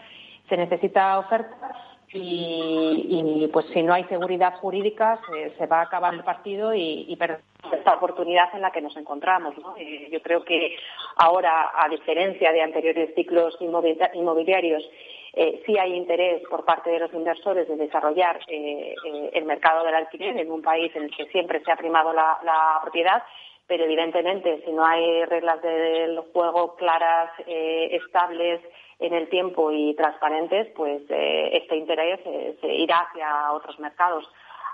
Se 0.49 0.57
necesita 0.57 1.19
oferta 1.19 1.73
y, 2.13 3.49
pues 3.53 3.67
si 3.73 3.83
no 3.83 3.93
hay 3.93 4.05
seguridad 4.05 4.55
jurídica 4.61 5.19
se, 5.59 5.67
va 5.67 5.81
a 5.81 5.83
acabar 5.83 6.15
el 6.15 6.23
partido 6.23 6.75
y, 6.75 7.07
y 7.09 7.19
esta 7.73 7.95
oportunidad 7.95 8.49
en 8.55 8.63
la 8.63 8.71
que 8.71 8.81
nos 8.81 8.97
encontramos. 8.97 9.55
yo 10.11 10.23
creo 10.23 10.45
que 10.45 10.77
ahora, 11.17 11.73
a 11.75 11.89
diferencia 11.89 12.53
de 12.53 12.63
anteriores 12.63 13.15
ciclos 13.15 13.57
inmobiliarios, 13.61 14.89
eh, 15.37 15.63
sí 15.67 15.79
hay 15.79 15.95
interés 15.95 16.43
por 16.49 16.65
parte 16.65 16.91
de 16.91 16.99
los 16.99 17.13
inversores 17.13 17.69
de 17.69 17.77
desarrollar 17.77 18.41
eh, 18.49 18.95
eh, 19.05 19.31
el 19.35 19.45
mercado 19.45 19.85
del 19.85 19.95
alquiler 19.95 20.37
en 20.37 20.51
un 20.51 20.63
país 20.63 20.91
en 20.97 21.05
el 21.05 21.15
que 21.15 21.27
siempre 21.27 21.63
se 21.63 21.71
ha 21.71 21.77
primado 21.77 22.13
la, 22.13 22.81
propiedad, 22.83 23.23
pero 23.67 23.85
evidentemente 23.85 24.63
si 24.65 24.73
no 24.73 24.85
hay 24.85 25.25
reglas 25.27 25.61
del 25.61 26.21
juego 26.33 26.75
claras, 26.77 27.31
estables, 27.47 28.61
en 28.99 29.13
el 29.13 29.29
tiempo 29.29 29.71
y 29.73 29.95
transparentes, 29.95 30.69
pues 30.75 31.03
eh, 31.11 31.51
este 31.53 31.77
interés 31.77 32.21
eh, 32.25 32.57
se 32.61 32.75
irá 32.75 33.01
hacia 33.01 33.53
otros 33.53 33.79
mercados. 33.79 34.25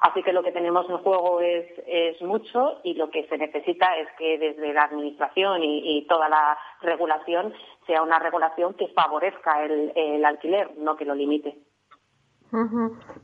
Así 0.03 0.21
que 0.25 0.33
lo 0.33 0.43
que 0.43 0.51
tenemos 0.51 0.89
en 0.91 0.99
juego 0.99 1.41
es, 1.41 2.21
mucho 2.23 2.81
y 2.83 2.95
lo 2.95 3.09
que 3.11 3.25
se 3.29 3.39
necesita 3.39 3.97
es 3.99 4.09
que 4.19 4.37
desde 4.37 4.73
la 4.73 4.83
Administración 4.83 5.63
y, 5.63 6.05
toda 6.09 6.29
la 6.29 6.59
regulación 6.81 7.55
sea 7.87 8.03
una 8.03 8.19
regulación 8.19 8.75
que 8.75 8.89
favorezca 8.89 9.65
el, 9.65 10.25
alquiler, 10.25 10.77
no 10.77 10.97
que 10.97 11.05
lo 11.05 11.15
limite. 11.15 11.57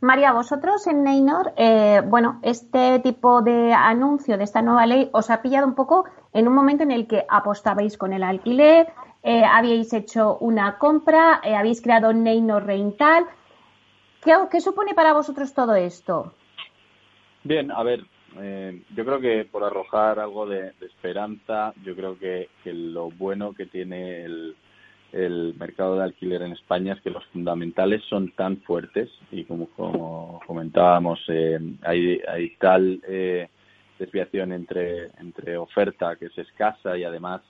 María, 0.01 0.33
vosotros 0.33 0.87
en 0.87 1.03
Neynor, 1.03 1.53
eh, 1.57 2.01
bueno, 2.07 2.39
este 2.43 3.01
tipo 3.01 3.43
de 3.43 3.73
anuncio 3.73 4.39
de 4.39 4.45
esta 4.45 4.63
nueva 4.63 4.87
ley 4.87 5.11
os 5.13 5.31
ha 5.31 5.43
pillado 5.43 5.67
un 5.67 5.75
poco 5.75 6.05
en 6.33 6.47
un 6.47 6.55
momento 6.55 6.85
en 6.85 6.93
el 6.93 7.09
que 7.09 7.27
apostabais 7.29 7.99
con 7.99 8.13
el 8.13 8.23
alquiler, 8.23 8.93
eh, 9.25 9.45
habíais 9.45 9.93
hecho 9.93 10.39
una 10.39 10.79
compra, 10.79 11.41
eh, 11.43 11.57
habéis 11.57 11.83
creado 11.83 12.13
Neino 12.13 12.61
Rental. 12.61 13.27
¿Qué, 14.23 14.61
supone 14.61 14.95
para 14.95 15.13
vosotros 15.13 15.53
todo 15.53 15.75
esto? 15.75 16.33
Bien, 17.49 17.71
a 17.71 17.83
ver, 17.83 18.05
eh, 18.39 18.83
yo 18.95 19.07
creo 19.07 19.21
que 19.21 19.47
por 19.47 19.65
arrojar 19.65 20.19
algo 20.19 20.45
de, 20.47 20.75
esperanza, 20.83 21.73
yo 21.83 21.97
creo 21.97 22.19
que, 22.19 22.51
lo 22.67 23.11
bueno 23.11 23.55
que 23.55 23.65
tiene 23.65 24.23
el, 24.23 24.55
mercado 25.59 25.97
de 25.97 26.05
alquiler 26.05 26.43
en 26.43 26.53
España 26.53 26.93
es 26.93 27.01
que 27.01 27.09
los 27.09 27.25
fundamentales 27.29 28.03
son 28.05 28.33
tan 28.33 28.59
fuertes 28.59 29.09
y 29.31 29.45
como, 29.45 30.41
comentábamos, 30.47 31.19
hay, 31.81 32.21
hay 32.29 32.51
tal 32.57 33.01
desviación 33.99 34.53
entre, 34.53 35.07
entre 35.19 35.57
oferta 35.57 36.17
que 36.17 36.27
es 36.27 36.37
escasa 36.37 36.99
y 36.99 37.05
además 37.05 37.41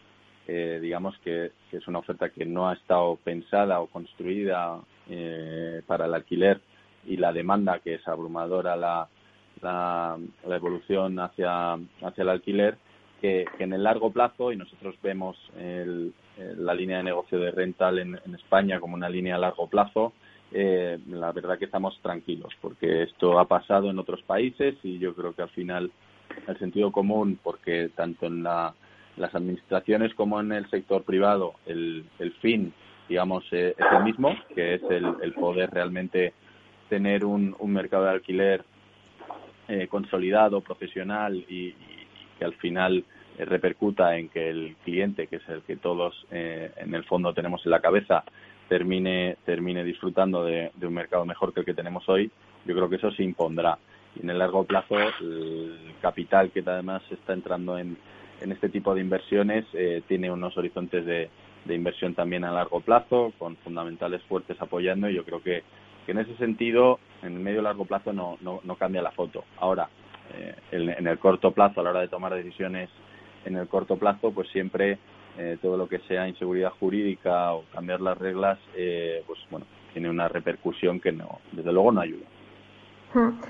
eh, 0.47 0.79
digamos 0.81 1.19
que, 1.25 1.51
es 1.73 1.89
una 1.89 1.99
oferta 1.99 2.29
que 2.29 2.47
no 2.47 2.69
ha 2.69 2.75
estado 2.75 3.17
pensada 3.17 3.81
o 3.81 3.89
construida 3.89 4.79
eh, 5.11 5.83
para 5.89 6.07
el 6.07 6.15
alquiler 6.15 6.61
y 7.05 7.17
la 7.17 7.33
demanda 7.33 7.81
que 7.81 7.95
es 7.95 8.07
abrumadora 8.07 8.77
la, 8.77 9.09
la, 9.63 10.17
evolución 10.47 11.19
hacia, 11.19 11.75
hacia 11.75 12.23
el 12.23 12.29
alquiler 12.29 12.77
que, 13.21 13.47
en 13.59 13.73
el 13.73 13.83
largo 13.83 14.11
plazo 14.11 14.53
y 14.53 14.57
nosotros 14.57 14.95
vemos 15.03 15.37
la 16.37 16.75
línea 16.75 16.99
de 16.99 17.05
negocio 17.05 17.39
de 17.39 17.51
rental 17.51 17.99
en, 17.99 18.35
España 18.35 18.81
como 18.81 18.95
una 18.95 19.09
línea 19.09 19.37
a 19.37 19.39
largo 19.39 19.69
plazo 19.69 20.13
eh, 20.53 20.99
la 21.09 21.33
verdad 21.33 21.59
que 21.59 21.67
estamos 21.67 21.99
tranquilos 22.01 22.55
porque 22.61 23.03
esto 23.03 23.39
ha 23.39 23.47
pasado 23.47 23.91
en 23.91 23.99
otros 23.99 24.23
países 24.23 24.77
y 24.83 24.99
yo 24.99 25.15
creo 25.15 25.35
que 25.35 25.43
al 25.43 25.51
final 25.51 25.91
el 26.47 26.59
sentido 26.59 26.91
común 26.91 27.39
porque 27.43 27.91
tanto 27.95 28.27
en 28.27 28.43
la 28.43 28.75
las 29.19 29.35
administraciones 29.35 30.15
como 30.15 30.41
en 30.41 30.53
el 30.53 30.71
sector 30.71 31.03
privado 31.03 31.55
el, 31.67 32.05
el 32.21 32.33
fin, 32.35 32.73
digamos, 33.09 33.45
eh, 33.51 33.75
es 33.77 33.87
el 33.91 34.05
mismo, 34.05 34.35
que 34.55 34.75
es 34.75 34.83
el, 34.91 35.33
poder 35.35 35.71
realmente 35.71 36.33
tener 36.89 37.25
un 37.25 37.57
mercado 37.73 38.05
de 38.05 38.11
alquiler 38.11 38.65
eh, 39.69 39.87
consolidado, 39.89 40.61
profesional 40.61 41.37
y, 41.49 41.75
que 42.39 42.45
al 42.45 42.55
final 42.55 43.05
eh, 43.37 43.45
repercuta 43.45 44.17
en 44.17 44.29
que 44.29 44.49
el 44.49 44.77
cliente, 44.85 45.27
que 45.27 45.37
es 45.37 45.49
el 45.49 45.63
que 45.63 45.77
todos 45.77 46.27
en 46.31 46.95
el 46.95 47.05
fondo 47.05 47.35
tenemos 47.35 47.65
en 47.65 47.73
la 47.73 47.81
cabeza, 47.81 48.25
termine, 48.69 49.37
termine 49.45 49.83
disfrutando 49.85 50.45
de, 50.45 50.71
de, 50.75 50.87
un 50.87 50.95
mercado 50.95 51.25
mejor 51.25 51.53
que 51.53 51.61
el 51.61 51.67
que 51.67 51.75
tenemos 51.75 52.09
hoy, 52.09 52.31
yo 52.65 52.75
creo 52.75 52.89
que 52.89 52.97
eso 52.97 53.11
se 53.11 53.25
impondrá. 53.25 53.79
Y 54.15 54.23
en 54.23 54.31
el 54.31 54.39
largo 54.39 54.65
plazo, 54.65 54.97
el 55.21 55.95
capital 56.01 56.51
que 56.51 56.63
además 56.65 57.03
está 57.11 57.33
entrando 57.33 57.79
en, 57.79 57.97
en 58.41 58.53
este 58.53 58.69
tipo 58.69 58.95
de 58.95 59.01
inversiones 59.01 59.65
eh, 59.73 60.03
tiene 60.07 60.31
unos 60.31 60.57
horizontes 60.57 61.05
de, 61.05 61.31
inversión 61.69 62.15
también 62.15 62.45
a 62.45 62.51
largo 62.51 62.81
plazo, 62.81 63.33
con 63.39 63.57
fundamentales 63.57 64.23
fuertes 64.23 64.57
apoyando 64.59 65.11
y 65.11 65.15
yo 65.15 65.25
creo 65.25 65.43
que, 65.43 65.63
en 66.07 66.19
ese 66.19 66.35
sentido, 66.37 66.99
en 67.23 67.35
el 67.35 67.41
medio 67.41 67.63
largo 67.63 67.85
plazo 67.85 68.13
no, 68.13 68.39
no, 68.41 68.77
cambia 68.77 69.03
la 69.03 69.11
foto. 69.11 69.45
Ahora, 69.59 69.89
eh, 70.35 70.55
en, 70.71 71.07
el 71.07 71.19
corto 71.19 71.53
plazo, 71.53 71.81
a 71.81 71.85
la 71.85 71.91
hora 71.91 72.01
de 72.01 72.09
tomar 72.09 72.35
decisiones 72.35 72.91
en 73.45 73.57
el 73.57 73.69
corto 73.69 73.97
plazo, 73.97 74.33
pues 74.33 74.49
siempre 74.51 74.99
eh, 75.37 75.59
todo 75.61 75.77
lo 75.77 75.89
que 75.89 76.01
sea 76.01 76.29
inseguridad 76.29 76.73
jurídica 76.79 77.53
o 77.53 77.65
cambiar 77.73 78.01
las 78.01 78.19
reglas, 78.19 78.59
pues 79.27 79.39
bueno, 79.51 79.67
tiene 79.93 80.11
una 80.11 80.29
repercusión 80.29 81.01
que 81.01 81.13
no, 81.13 81.41
desde 81.53 81.73
luego 81.73 81.93
no 81.93 82.01
ayuda. 82.01 82.27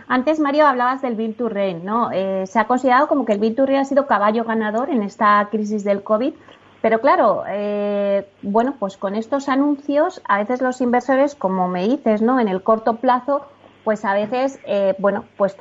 Antes, 0.07 0.39
Mario, 0.39 0.67
hablabas 0.67 1.03
del 1.03 1.17
Bill 1.17 1.35
to 1.35 1.51
¿no? 1.83 2.11
Eh, 2.13 2.47
se 2.47 2.59
ha 2.59 2.67
considerado 2.67 3.09
como 3.09 3.25
que 3.25 3.33
el 3.33 3.41
Bill 3.41 3.57
to 3.57 3.65
ha 3.77 3.85
sido 3.85 4.07
caballo 4.07 4.45
ganador 4.45 4.89
en 4.91 5.03
esta 5.03 5.47
crisis 5.51 5.83
del 5.85 6.03
COVID, 6.03 6.33
pero 6.81 7.01
claro, 7.01 7.43
eh, 7.49 8.29
bueno, 8.43 8.77
pues 8.79 8.97
con 8.97 9.17
estos 9.17 9.49
anuncios, 9.49 10.23
a 10.29 10.39
veces 10.39 10.63
los 10.63 10.81
inversores, 10.81 11.35
como 11.35 11.67
me 11.69 11.89
dices, 11.89 12.23
¿no? 12.23 12.39
En 12.39 12.47
el 12.47 12.63
corto 12.63 12.97
plazo, 12.97 13.47
pues 13.89 14.05
a 14.05 14.13
veces, 14.13 14.61
eh, 14.67 14.95
bueno, 14.99 15.25
pues 15.39 15.57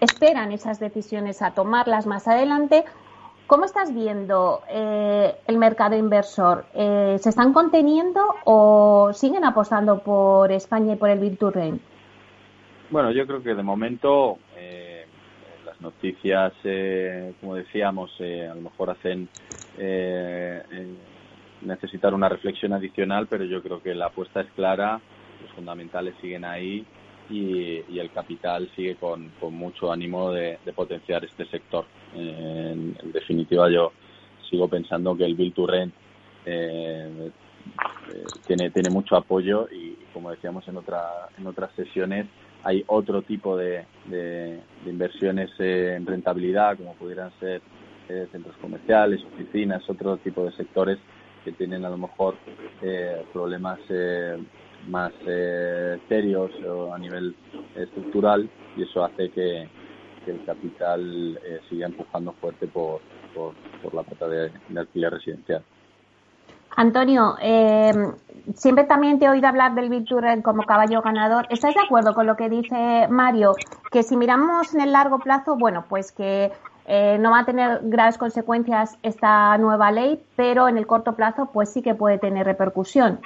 esperan 0.00 0.52
esas 0.52 0.78
decisiones 0.78 1.42
a 1.42 1.54
tomarlas 1.54 2.06
más 2.06 2.28
adelante. 2.28 2.84
¿Cómo 3.48 3.64
estás 3.64 3.92
viendo 3.92 4.62
el 4.70 5.58
mercado 5.58 5.96
inversor? 5.96 6.66
¿Se 6.74 7.28
están 7.28 7.52
conteniendo 7.54 8.22
o 8.44 9.10
siguen 9.14 9.44
apostando 9.44 10.02
por 10.02 10.52
España 10.52 10.92
y 10.92 10.96
por 10.96 11.08
el 11.08 11.38
to 11.38 11.50
bueno, 12.90 13.10
yo 13.12 13.26
creo 13.26 13.42
que 13.42 13.54
de 13.54 13.62
momento 13.62 14.38
eh, 14.56 15.04
las 15.66 15.78
noticias, 15.80 16.54
eh, 16.64 17.34
como 17.40 17.54
decíamos, 17.54 18.10
eh, 18.18 18.48
a 18.50 18.54
lo 18.54 18.62
mejor 18.62 18.90
hacen 18.90 19.28
necesitar 21.60 22.14
una 22.14 22.28
reflexión 22.28 22.72
adicional, 22.72 23.26
pero 23.28 23.44
yo 23.44 23.62
creo 23.62 23.82
que 23.82 23.94
la 23.94 24.06
apuesta 24.06 24.40
es 24.40 24.50
clara, 24.52 25.00
los 25.42 25.52
fundamentales 25.52 26.14
siguen 26.20 26.44
ahí 26.44 26.86
y, 27.30 27.98
el 27.98 28.10
capital 28.10 28.70
sigue 28.74 28.96
con, 28.96 29.30
mucho 29.50 29.92
ánimo 29.92 30.32
de, 30.32 30.58
potenciar 30.74 31.24
este 31.24 31.46
sector. 31.46 31.84
En, 32.14 32.96
definitiva, 33.12 33.70
yo 33.70 33.92
sigo 34.48 34.68
pensando 34.68 35.16
que 35.16 35.24
el 35.24 35.34
Bill 35.34 35.52
to 35.52 35.66
Rent 35.66 35.94
tiene, 38.46 38.70
tiene 38.70 38.90
mucho 38.90 39.16
apoyo 39.16 39.68
y, 39.70 39.96
como 40.12 40.30
decíamos 40.30 40.66
en, 40.68 40.76
otra, 40.76 41.28
en 41.36 41.46
otras 41.46 41.70
sesiones, 41.74 42.26
hay 42.64 42.84
otro 42.86 43.22
tipo 43.22 43.56
de, 43.56 43.84
de, 44.06 44.60
inversiones 44.86 45.50
en 45.58 46.06
rentabilidad, 46.06 46.76
como 46.76 46.94
pudieran 46.94 47.30
ser 47.38 47.62
eh, 48.08 48.26
centros 48.32 48.56
comerciales, 48.56 49.22
oficinas, 49.34 49.88
otro 49.88 50.16
tipo 50.18 50.44
de 50.44 50.52
sectores 50.52 50.98
que 51.44 51.52
tienen 51.52 51.84
a 51.84 51.90
lo 51.90 51.98
mejor 51.98 52.36
eh, 52.82 53.22
problemas 53.32 53.78
eh, 53.88 54.38
más 54.86 55.12
serios 56.08 56.50
a 56.94 56.98
nivel 56.98 57.34
estructural 57.74 58.48
y 58.76 58.82
eso 58.82 59.04
hace 59.04 59.30
que, 59.30 59.68
el 60.26 60.44
capital 60.44 61.40
siga 61.70 61.86
empujando 61.86 62.32
fuerte 62.32 62.66
por, 62.66 63.00
por, 63.34 63.94
la 63.94 64.02
pata 64.02 64.28
de 64.28 64.50
alquiler 64.76 65.10
residencial. 65.10 65.64
Antonio, 66.78 67.34
eh, 67.42 67.92
siempre 68.54 68.84
también 68.84 69.18
te 69.18 69.24
he 69.24 69.28
oído 69.28 69.48
hablar 69.48 69.74
del 69.74 69.88
Virtual 69.88 70.42
como 70.44 70.62
caballo 70.62 71.02
ganador. 71.02 71.46
¿Estás 71.50 71.74
de 71.74 71.80
acuerdo 71.80 72.14
con 72.14 72.26
lo 72.26 72.36
que 72.36 72.48
dice 72.48 73.08
Mario? 73.08 73.54
Que 73.90 74.04
si 74.04 74.16
miramos 74.16 74.72
en 74.76 74.82
el 74.82 74.92
largo 74.92 75.18
plazo, 75.18 75.56
bueno, 75.56 75.86
pues 75.88 76.12
que 76.12 76.52
eh, 76.86 77.18
no 77.18 77.32
va 77.32 77.40
a 77.40 77.44
tener 77.44 77.80
graves 77.82 78.16
consecuencias 78.16 78.96
esta 79.02 79.58
nueva 79.58 79.90
ley, 79.90 80.22
pero 80.36 80.68
en 80.68 80.78
el 80.78 80.86
corto 80.86 81.16
plazo, 81.16 81.50
pues 81.52 81.72
sí 81.72 81.82
que 81.82 81.96
puede 81.96 82.18
tener 82.18 82.46
repercusión. 82.46 83.18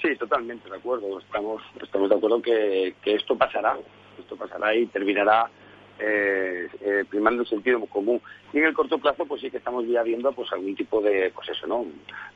Sí, 0.00 0.14
totalmente 0.16 0.68
de 0.68 0.76
acuerdo. 0.76 1.18
Estamos, 1.18 1.62
estamos 1.82 2.08
de 2.08 2.16
acuerdo 2.16 2.40
que, 2.42 2.94
que 3.02 3.14
esto 3.14 3.36
pasará. 3.36 3.76
Esto 4.18 4.36
pasará 4.36 4.74
y 4.74 4.86
terminará 4.86 5.50
eh, 5.98 6.68
eh, 6.80 7.04
primando 7.08 7.42
el 7.42 7.48
sentido 7.48 7.84
común. 7.86 8.20
Y 8.52 8.58
en 8.58 8.64
el 8.64 8.74
corto 8.74 8.98
plazo, 8.98 9.26
pues 9.26 9.40
sí 9.40 9.50
que 9.50 9.56
estamos 9.56 9.86
ya 9.86 10.02
viendo 10.02 10.32
pues 10.32 10.52
algún 10.52 10.76
tipo 10.76 11.00
de, 11.00 11.32
pues 11.34 11.48
eso, 11.48 11.66
¿no? 11.66 11.86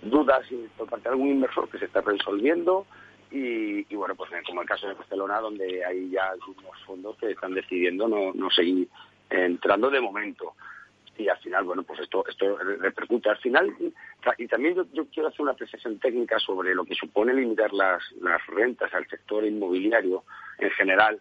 Dudas 0.02 0.44
por 0.76 0.88
parte 0.88 1.08
de 1.08 1.14
algún 1.14 1.28
inversor 1.28 1.68
que 1.68 1.78
se 1.78 1.84
está 1.84 2.00
resolviendo 2.00 2.86
y, 3.30 3.94
bueno, 3.94 4.14
pues 4.14 4.30
como 4.46 4.60
el 4.60 4.68
caso 4.68 4.86
de 4.88 4.94
Barcelona, 4.94 5.40
donde 5.40 5.82
hay 5.84 6.10
ya 6.10 6.28
algunos 6.30 6.78
fondos 6.84 7.16
que 7.16 7.30
están 7.30 7.54
decidiendo 7.54 8.06
no, 8.06 8.32
no 8.34 8.50
seguir 8.50 8.88
entrando 9.30 9.88
de 9.88 10.00
momento. 10.00 10.54
Y 11.16 11.28
al 11.28 11.38
final, 11.38 11.64
bueno, 11.64 11.82
pues 11.82 12.00
esto, 12.00 12.24
esto 12.26 12.56
repercute. 12.56 13.28
Al 13.28 13.38
final, 13.38 13.74
y 14.38 14.46
también 14.48 14.74
yo, 14.92 15.06
quiero 15.06 15.28
hacer 15.28 15.42
una 15.42 15.52
apreciación 15.52 15.98
técnica 15.98 16.38
sobre 16.38 16.74
lo 16.74 16.84
que 16.84 16.94
supone 16.94 17.34
limitar 17.34 17.72
las, 17.72 18.02
las 18.20 18.44
rentas 18.46 18.92
al 18.94 19.06
sector 19.08 19.44
inmobiliario 19.44 20.24
en 20.58 20.70
general, 20.70 21.20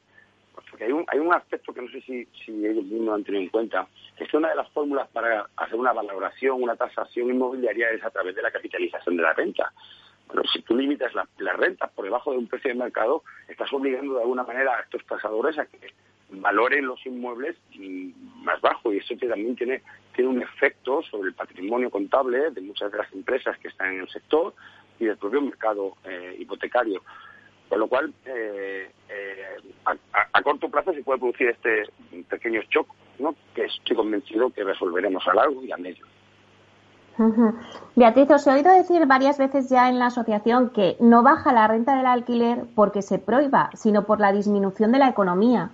porque 0.69 0.86
hay 0.86 0.91
un, 0.91 1.05
hay 1.07 1.19
un 1.19 1.33
aspecto 1.33 1.74
que 1.74 1.81
no 1.81 1.89
sé 1.89 2.01
si, 2.01 2.25
si 2.45 2.65
ellos 2.65 2.86
mismos 2.86 3.15
han 3.15 3.24
tenido 3.24 3.43
en 3.43 3.50
cuenta, 3.50 3.88
que 4.17 4.24
es 4.24 4.29
que 4.29 4.38
una 4.38 4.50
de 4.50 4.55
las 4.55 4.69
fórmulas 4.71 5.07
para 5.10 5.48
hacer 5.57 5.75
una 5.75 5.93
valoración, 5.93 6.62
una 6.62 6.75
tasación 6.75 7.29
inmobiliaria 7.29 7.89
es 7.91 8.03
a 8.03 8.10
través 8.10 8.36
de 8.36 8.41
la 8.41 8.51
capitalización 8.51 9.17
de 9.17 9.24
la 9.24 9.33
renta. 9.33 9.71
Pero 10.29 10.43
si 10.45 10.62
tú 10.62 10.77
limitas 10.77 11.12
las 11.13 11.57
rentas 11.57 11.91
por 11.91 12.05
debajo 12.05 12.31
de 12.31 12.38
un 12.38 12.48
precio 12.48 12.69
de 12.69 12.75
mercado, 12.75 13.24
estás 13.50 13.71
obligando 13.74 14.13
de 14.13 14.21
alguna 14.21 14.43
manera 14.43 14.77
a 14.77 14.81
estos 14.81 15.05
tasadores 15.05 15.60
a 15.60 15.65
que 15.65 15.93
valoren 16.32 16.86
los 16.86 17.06
inmuebles 17.06 17.56
más 18.44 18.60
bajo 18.62 18.94
y 18.94 18.98
eso 18.98 19.16
también 19.16 19.56
tiene, 19.56 19.82
tiene 20.16 20.30
un 20.30 20.42
efecto 20.42 21.02
sobre 21.04 21.30
el 21.30 21.36
patrimonio 21.36 21.90
contable 21.90 22.52
de 22.52 22.62
muchas 22.62 22.92
de 22.92 22.98
las 22.98 23.12
empresas 23.14 23.58
que 23.60 23.68
están 23.68 23.94
en 23.94 24.02
el 24.02 24.10
sector 24.10 24.54
y 25.00 25.06
del 25.06 25.18
propio 25.18 25.42
mercado 25.42 25.98
eh, 26.06 26.36
hipotecario. 26.40 27.02
Con 27.68 27.80
lo 27.80 27.88
cual, 27.88 28.14
eh, 28.26 28.92
eh, 29.10 29.58
a, 29.86 30.42
corto 30.42 30.70
plazo 30.70 30.94
se 30.94 31.04
puede 31.04 31.20
producir 31.20 31.48
este 31.48 31.84
pequeño 32.28 32.62
shock, 32.70 32.88
¿no? 33.20 33.34
que 33.56 33.64
estoy 33.66 33.96
convencido 33.96 34.50
que 34.50 34.64
resolveremos 34.64 35.26
a 35.28 35.34
largo 35.34 35.64
y 35.64 35.72
a 35.72 35.78
medio. 35.78 36.06
Beatriz, 37.96 38.32
os 38.32 38.48
he 38.48 38.52
oído 38.52 38.72
decir 38.72 39.06
varias 39.06 39.38
veces 39.38 39.70
ya 39.70 39.90
en 39.90 40.00
la 40.00 40.08
asociación 40.08 40.72
que 40.72 40.98
no 41.00 41.24
baja 41.24 41.54
la 41.54 41.68
renta 41.68 41.96
del 41.96 42.06
alquiler 42.06 42.66
porque 42.76 43.02
se 43.02 43.20
prohíba, 43.20 43.70
sino 43.74 44.06
por 44.06 44.20
la 44.20 44.32
disminución 44.32 44.92
de 44.92 45.00
la 45.00 45.10
economía. 45.10 45.72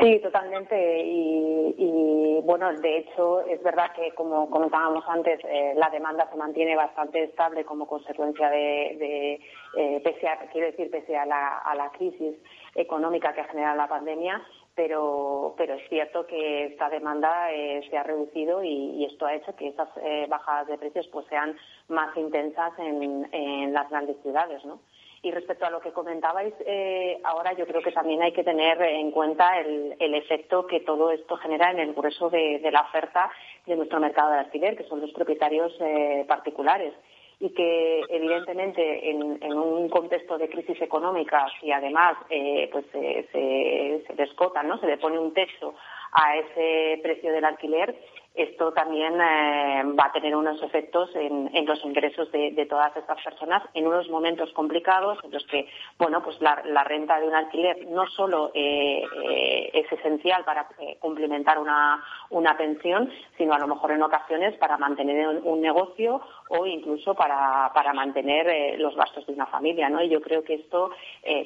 Sí, 0.00 0.20
totalmente. 0.20 1.02
Y, 1.04 2.40
bueno, 2.42 2.72
de 2.74 2.98
hecho, 2.98 3.40
es 3.46 3.62
verdad 3.62 3.92
que, 3.94 4.12
como 4.14 4.50
comentábamos 4.50 5.04
antes, 5.08 5.40
eh, 5.44 5.74
la 5.76 5.88
demanda 5.90 6.28
se 6.30 6.36
mantiene 6.36 6.76
bastante 6.76 7.24
estable 7.24 7.64
como 7.64 7.86
consecuencia 7.86 8.48
de, 8.50 9.40
eh, 9.76 10.00
pese 10.04 10.28
a, 10.28 10.38
quiero 10.52 10.68
decir, 10.68 10.90
pese 10.90 11.16
a 11.16 11.24
la, 11.24 11.58
a 11.58 11.74
la 11.74 11.90
crisis 11.90 12.36
económica 12.74 13.32
que 13.32 13.40
ha 13.40 13.48
generado 13.48 13.76
la 13.76 13.88
pandemia, 13.88 14.42
pero, 14.74 15.54
pero 15.56 15.74
es 15.74 15.88
cierto 15.88 16.26
que 16.26 16.66
esta 16.66 16.90
demanda 16.90 17.50
eh, 17.52 17.80
se 17.88 17.96
ha 17.96 18.02
reducido 18.02 18.62
y, 18.62 19.04
esto 19.06 19.26
ha 19.26 19.34
hecho 19.34 19.56
que 19.56 19.68
esas 19.68 19.88
bajadas 20.28 20.66
de 20.66 20.78
precios 20.78 21.06
pues 21.08 21.26
sean 21.28 21.56
más 21.88 22.14
intensas 22.16 22.72
en, 22.78 23.28
en 23.32 23.72
las 23.72 23.88
grandes 23.88 24.16
ciudades, 24.22 24.64
¿no? 24.64 24.80
Y 25.26 25.32
respecto 25.32 25.66
a 25.66 25.70
lo 25.70 25.80
que 25.80 25.90
comentabais 25.90 26.54
eh, 26.64 27.18
ahora, 27.24 27.52
yo 27.54 27.66
creo 27.66 27.82
que 27.82 27.90
también 27.90 28.22
hay 28.22 28.30
que 28.30 28.44
tener 28.44 28.80
en 28.80 29.10
cuenta 29.10 29.58
el, 29.58 30.14
efecto 30.14 30.68
que 30.68 30.78
todo 30.78 31.10
esto 31.10 31.36
genera 31.38 31.72
en 31.72 31.80
el 31.80 31.94
grueso 31.94 32.30
de, 32.30 32.60
la 32.70 32.82
oferta 32.82 33.28
de 33.66 33.74
nuestro 33.74 33.98
mercado 33.98 34.30
de 34.30 34.38
alquiler, 34.38 34.76
que 34.76 34.84
son 34.84 35.00
los 35.00 35.10
propietarios 35.10 35.74
eh, 35.80 36.24
particulares 36.28 36.94
y 37.40 37.50
que 37.50 38.02
evidentemente 38.08 39.10
en, 39.10 39.52
un 39.52 39.88
contexto 39.88 40.38
de 40.38 40.48
crisis 40.48 40.80
económica 40.80 41.48
y 41.60 41.72
además 41.72 42.18
eh, 42.30 42.68
pues 42.70 42.84
se, 42.92 43.26
se, 43.32 44.14
descota, 44.14 44.62
¿no? 44.62 44.78
se 44.78 44.86
le 44.86 44.96
pone 44.96 45.18
un 45.18 45.34
texto 45.34 45.74
a 46.12 46.36
ese 46.36 47.00
precio 47.02 47.32
del 47.32 47.44
alquiler, 47.44 47.96
esto 48.36 48.72
también 48.72 49.14
eh, 49.14 49.82
va 49.98 50.06
a 50.06 50.12
tener 50.12 50.36
unos 50.36 50.62
efectos 50.62 51.10
en, 51.14 51.66
los 51.66 51.82
ingresos 51.84 52.30
de, 52.32 52.66
todas 52.68 52.94
estas 52.96 53.22
personas 53.22 53.62
en 53.72 53.86
unos 53.86 54.08
momentos 54.10 54.52
complicados 54.52 55.18
en 55.24 55.30
los 55.30 55.44
que, 55.46 55.66
bueno, 55.98 56.22
pues 56.22 56.40
la, 56.40 56.84
renta 56.84 57.18
de 57.18 57.26
un 57.26 57.34
alquiler 57.34 57.86
no 57.88 58.06
solo 58.08 58.50
eh, 58.54 59.02
eh, 59.24 59.70
es 59.72 59.90
esencial 59.90 60.44
para 60.44 60.68
complementar 61.00 61.58
una, 61.58 62.04
una, 62.30 62.56
pensión, 62.56 63.10
sino 63.36 63.54
a 63.54 63.58
lo 63.58 63.66
mejor 63.66 63.92
en 63.92 64.02
ocasiones 64.02 64.54
para 64.56 64.76
mantener 64.76 65.26
un, 65.42 65.60
negocio 65.60 66.20
o 66.50 66.66
incluso 66.66 67.14
para, 67.14 67.72
para 67.74 67.92
mantener 67.92 68.78
los 68.78 68.94
gastos 68.94 69.26
de 69.26 69.32
una 69.32 69.46
familia, 69.46 69.88
¿no? 69.88 70.02
Y 70.02 70.10
yo 70.10 70.20
creo 70.20 70.44
que 70.44 70.54
esto 70.54 70.90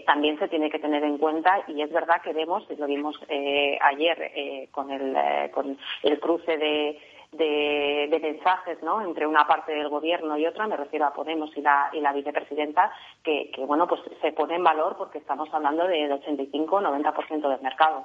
también 0.04 0.38
se 0.38 0.48
tiene 0.48 0.68
que 0.68 0.78
tener 0.78 1.04
en 1.04 1.16
cuenta 1.16 1.62
y 1.68 1.80
es 1.80 1.90
verdad 1.90 2.20
que 2.20 2.32
vemos, 2.32 2.64
y 2.68 2.76
lo 2.76 2.86
vimos 2.86 3.18
ayer 3.80 4.68
con 4.72 4.90
el, 4.90 5.50
con 5.52 5.78
el 6.02 6.20
cruce 6.20 6.58
de 6.58 6.79
de, 7.32 8.18
mensajes 8.20 8.82
¿no? 8.82 9.02
entre 9.02 9.26
una 9.26 9.46
parte 9.46 9.72
del 9.72 9.88
gobierno 9.88 10.36
y 10.36 10.46
otra, 10.46 10.66
me 10.66 10.76
refiero 10.76 11.06
a 11.06 11.12
Podemos 11.12 11.50
y 11.56 11.62
la, 11.62 11.90
y 11.92 12.00
la 12.00 12.12
vicepresidenta, 12.12 12.90
que, 13.22 13.50
bueno, 13.66 13.86
pues 13.86 14.00
se 14.20 14.32
pone 14.32 14.56
en 14.56 14.64
valor 14.64 14.96
porque 14.96 15.18
estamos 15.18 15.48
hablando 15.52 15.86
del 15.86 16.10
85-90% 16.10 17.48
del 17.48 17.60
mercado. 17.62 18.04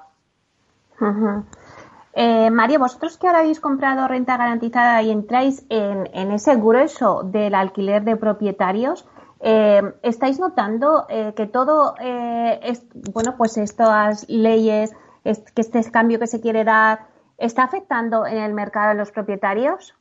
Eh, 2.13 2.49
María, 2.49 2.79
vosotros 2.79 3.17
que 3.17 3.27
ahora 3.27 3.39
habéis 3.39 3.59
comprado 3.59 4.07
renta 4.07 4.37
garantizada 4.37 5.01
y 5.01 5.11
entráis 5.11 5.65
en, 5.69 6.31
ese 6.31 6.55
grueso 6.55 7.23
del 7.23 7.55
alquiler 7.55 8.03
de 8.03 8.15
propietarios, 8.15 9.05
eh, 9.41 9.81
¿estáis 10.01 10.39
notando 10.39 11.05
eh, 11.09 11.33
que 11.35 11.45
todo, 11.45 11.95
es, 11.99 12.85
bueno, 13.13 13.35
pues 13.37 13.57
estas 13.57 14.29
leyes, 14.29 14.95
que 15.23 15.61
este 15.61 15.91
cambio 15.91 16.19
que 16.19 16.27
se 16.27 16.39
quiere 16.39 16.63
dar, 16.63 17.14
¿Está 17.37 17.63
afectando 17.63 18.25
en 18.25 18.37
el 18.37 18.53
mercado 18.53 18.91
a 18.91 18.93
los 18.93 19.11
propietarios? 19.11 19.93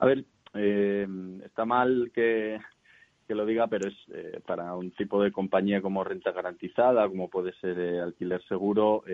A 0.00 0.06
ver, 0.06 0.24
eh, 0.54 1.06
está 1.44 1.64
mal 1.64 2.10
que, 2.14 2.58
lo 3.28 3.46
diga, 3.46 3.66
pero 3.66 3.88
es 3.88 3.94
eh, 4.12 4.40
para 4.46 4.74
un 4.74 4.90
tipo 4.90 5.22
de 5.22 5.32
compañía 5.32 5.80
como 5.80 6.04
renta 6.04 6.32
garantizada, 6.32 7.08
como 7.08 7.30
puede 7.30 7.54
ser 7.54 7.78
eh, 7.78 8.00
alquiler 8.00 8.42
seguro, 8.44 9.04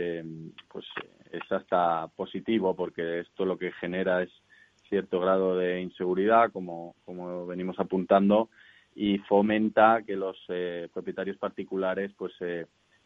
pues 0.72 0.86
es 1.30 1.52
hasta 1.52 2.08
positivo 2.08 2.74
porque 2.74 3.20
esto 3.20 3.44
lo 3.44 3.56
que 3.56 3.70
genera 3.72 4.22
es 4.22 4.30
cierto 4.88 5.20
grado 5.20 5.56
de 5.56 5.80
inseguridad, 5.80 6.50
como, 6.50 6.96
como 7.04 7.46
venimos 7.46 7.78
apuntando, 7.78 8.48
y 8.96 9.18
fomenta 9.18 10.02
que 10.04 10.16
los 10.16 10.36
propietarios 10.92 11.36
particulares 11.36 12.10
pues 12.16 12.32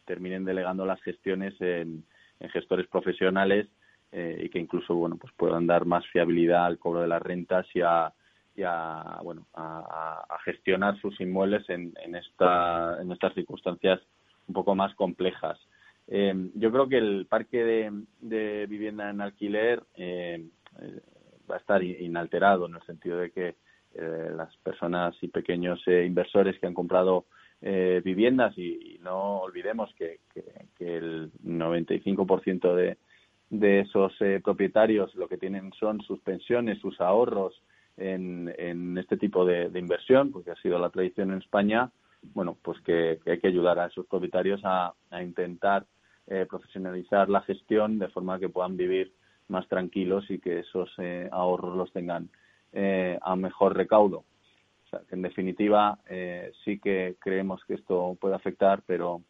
terminen 0.05 0.45
delegando 0.45 0.85
las 0.85 1.01
gestiones 1.03 1.53
en 1.61 2.03
gestores 2.51 2.87
profesionales 2.87 3.67
eh, 4.15 4.43
y 4.43 4.49
que 4.49 4.59
incluso 4.59 4.93
bueno 4.93 5.17
pues 5.17 5.33
puedan 5.35 5.65
dar 5.65 5.87
más 5.87 6.05
fiabilidad 6.05 6.67
al 6.67 6.77
cobro 6.77 7.01
de 7.01 7.07
las 7.07 7.19
rentas 7.19 7.65
y 7.73 7.81
a, 7.81 8.13
bueno 9.23 9.47
a, 9.55 10.37
gestionar 10.45 10.99
sus 11.01 11.19
inmuebles 11.19 11.67
en, 11.67 11.95
en, 11.99 12.15
esta, 12.15 13.01
en 13.01 13.11
estas 13.11 13.33
circunstancias 13.33 13.99
un 14.47 14.53
poco 14.53 14.75
más 14.75 14.93
complejas. 14.93 15.57
Eh, 16.07 16.51
yo 16.53 16.71
creo 16.71 16.87
que 16.87 16.99
el 16.99 17.25
parque 17.27 17.63
de, 18.21 18.67
vivienda 18.67 19.09
en 19.09 19.19
alquiler 19.19 19.81
eh, 19.95 20.45
va 21.49 21.55
a 21.55 21.59
estar 21.59 21.81
inalterado 21.81 22.67
en 22.67 22.75
el 22.75 22.83
sentido 22.83 23.17
de 23.17 23.31
que 23.31 23.55
las 23.95 24.55
personas 24.57 25.15
y 25.21 25.27
pequeños 25.27 25.81
inversores 25.87 26.59
que 26.59 26.67
han 26.67 26.73
comprado 26.75 27.25
viviendas 27.61 28.55
y, 28.57 28.99
no 29.01 29.39
olvidemos 29.39 29.91
que, 29.95 30.19
que, 30.33 30.43
que 30.77 30.97
el 30.97 31.31
95% 31.43 32.75
de, 32.75 32.97
de 33.49 33.81
esos 33.81 34.13
eh, 34.21 34.41
propietarios 34.43 35.13
lo 35.15 35.27
que 35.27 35.37
tienen 35.37 35.71
son 35.79 36.01
sus 36.01 36.19
pensiones, 36.21 36.79
sus 36.79 36.99
ahorros 36.99 37.61
en, 37.97 38.53
en 38.57 38.97
este 38.97 39.17
tipo 39.17 39.45
de, 39.45 39.69
inversión, 39.75 40.31
porque 40.31 40.51
ha 40.51 40.55
sido 40.55 40.79
la 40.79 40.89
tradición 40.89 41.31
en 41.31 41.37
España, 41.37 41.91
bueno, 42.33 42.57
pues 42.61 42.81
que, 42.81 43.19
hay 43.25 43.39
que 43.39 43.47
ayudar 43.47 43.77
a 43.79 43.87
esos 43.87 44.07
propietarios 44.07 44.61
a, 44.63 44.93
intentar 45.21 45.85
eh, 46.27 46.47
profesionalizar 46.49 47.29
la 47.29 47.41
gestión 47.41 47.99
de 47.99 48.07
forma 48.07 48.39
que 48.39 48.49
puedan 48.49 48.77
vivir 48.77 49.13
más 49.49 49.67
tranquilos 49.67 50.25
y 50.31 50.39
que 50.39 50.59
esos 50.59 50.89
eh, 50.97 51.29
ahorros 51.31 51.75
los 51.75 51.91
tengan 51.91 52.29
a 53.21 53.35
mejor 53.35 53.77
recaudo. 53.77 54.23
O 54.85 54.89
sea, 54.89 55.01
que 55.07 55.13
en 55.13 55.21
definitiva 55.21 55.99
sí 56.65 56.79
que 56.79 57.17
creemos 57.19 57.63
que 57.65 57.75
esto 57.75 58.17
puede 58.19 58.33
afectar, 58.33 58.81
pero 58.87 59.21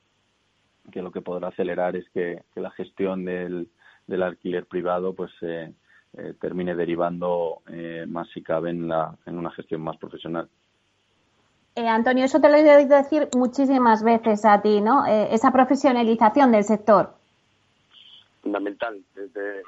que 0.94 1.02
lo 1.02 1.12
que 1.12 1.20
podrá 1.20 1.50
acelerar 1.50 1.98
es 1.98 2.10
que 2.12 2.42
la 2.56 2.72
gestión 2.72 3.26
del, 3.26 3.68
del 4.08 4.24
alquiler 4.24 4.66
privado 4.66 5.14
pues 5.14 5.32
eh, 5.42 5.72
eh, 6.18 6.34
termine 6.40 6.76
derivando 6.76 7.62
eh, 7.72 8.06
más 8.08 8.28
si 8.30 8.42
cabe 8.42 8.70
en, 8.70 8.88
la, 8.88 9.16
en 9.26 9.38
una 9.38 9.52
gestión 9.52 9.82
más 9.82 9.98
profesional. 9.98 10.48
Antonio, 11.76 12.26
eso 12.26 12.40
te 12.40 12.50
lo 12.50 12.56
he 12.56 12.76
oído 12.76 12.96
decir 12.96 13.30
muchísimas 13.36 14.04
veces 14.04 14.46
a 14.46 14.62
ti, 14.62 14.80
¿no? 14.80 15.08
esa 15.08 15.52
profesionalización 15.52 16.52
del 16.52 16.64
sector. 16.64 17.16
Fundamental, 18.44 19.02
desde, 19.16 19.64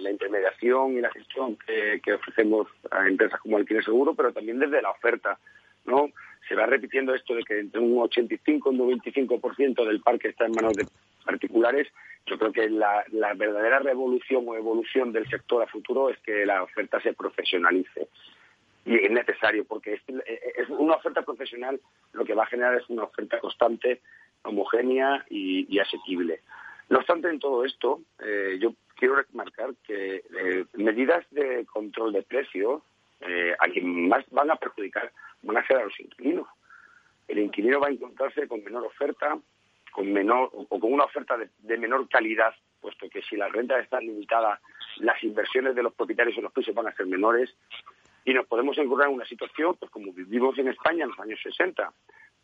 la 0.00 0.10
intermediación 0.12 0.92
y 0.92 1.00
la 1.00 1.10
gestión 1.10 1.56
que, 1.66 2.00
que, 2.04 2.12
ofrecemos 2.12 2.68
a 2.92 3.08
empresas 3.08 3.40
como 3.40 3.56
Alquiler 3.56 3.84
Seguro, 3.84 4.14
pero 4.14 4.32
también 4.32 4.60
desde 4.60 4.80
la 4.80 4.90
oferta, 4.90 5.38
¿no? 5.86 6.10
Se 6.48 6.54
va 6.54 6.66
repitiendo 6.66 7.14
esto 7.14 7.34
de 7.34 7.42
que 7.42 7.58
entre 7.58 7.80
un 7.80 7.98
85 7.98 8.72
y 8.72 8.78
un 8.78 9.00
95% 9.00 9.86
del 9.86 10.00
parque 10.02 10.28
está 10.28 10.44
en 10.44 10.52
manos 10.52 10.74
de 10.74 10.86
particulares 11.24 11.88
yo 12.26 12.38
creo 12.38 12.52
que 12.52 12.70
la, 12.70 13.04
verdadera 13.34 13.80
revolución 13.80 14.44
o 14.46 14.56
evolución 14.56 15.12
del 15.12 15.28
sector 15.28 15.62
a 15.62 15.66
futuro 15.66 16.08
es 16.08 16.18
que 16.20 16.46
la 16.46 16.62
oferta 16.62 17.00
se 17.00 17.12
profesionalice. 17.12 18.08
Y 18.86 18.96
es 18.96 19.10
necesario, 19.10 19.64
porque 19.64 19.94
es, 19.94 20.68
una 20.70 20.94
oferta 20.94 21.22
profesional 21.22 21.80
lo 22.12 22.24
que 22.24 22.34
va 22.34 22.44
a 22.44 22.48
generar 22.48 22.76
es 22.76 22.88
una 22.88 23.04
oferta 23.04 23.40
constante, 23.40 24.00
homogénea 24.42 25.24
y, 25.28 25.78
asequible. 25.78 26.40
No 26.88 26.98
obstante, 26.98 27.28
en 27.28 27.40
todo 27.40 27.64
esto, 27.64 28.00
eh, 28.22 28.58
yo 28.60 28.74
quiero 28.96 29.16
remarcar 29.16 29.74
que 29.86 30.16
eh, 30.16 30.64
medidas 30.74 31.24
de 31.30 31.64
control 31.66 32.12
de 32.12 32.22
precio 32.22 32.82
eh, 33.20 33.54
a 33.58 33.68
quien 33.68 34.08
más 34.08 34.24
van 34.30 34.50
a 34.50 34.56
perjudicar 34.56 35.10
van 35.42 35.56
a 35.56 35.66
ser 35.66 35.78
a 35.78 35.84
los 35.84 35.98
inquilinos. 36.00 36.46
El 37.26 37.38
inquilino 37.38 37.80
va 37.80 37.88
a 37.88 37.92
encontrarse 37.92 38.46
con 38.46 38.62
menor 38.62 38.84
oferta, 38.84 39.38
con 39.94 40.12
menor 40.12 40.50
o 40.52 40.80
con 40.80 40.92
una 40.92 41.04
oferta 41.04 41.36
de, 41.38 41.78
menor 41.78 42.08
calidad, 42.08 42.52
puesto 42.80 43.08
que 43.08 43.22
si 43.22 43.36
las 43.36 43.52
rentas 43.52 43.84
están 43.84 44.04
limitadas, 44.04 44.60
las 44.96 45.22
inversiones 45.22 45.76
de 45.76 45.84
los 45.84 45.94
propietarios 45.94 46.36
en 46.36 46.42
los 46.42 46.52
pisos 46.52 46.74
van 46.74 46.88
a 46.88 46.96
ser 46.96 47.06
menores 47.06 47.54
y 48.24 48.34
nos 48.34 48.44
podemos 48.48 48.76
encontrar 48.76 49.08
en 49.08 49.14
una 49.14 49.24
situación, 49.24 49.76
pues 49.78 49.92
como 49.92 50.12
vivimos 50.12 50.58
en 50.58 50.66
España 50.66 51.04
en 51.04 51.10
los 51.10 51.20
años 51.20 51.38
60, 51.44 51.92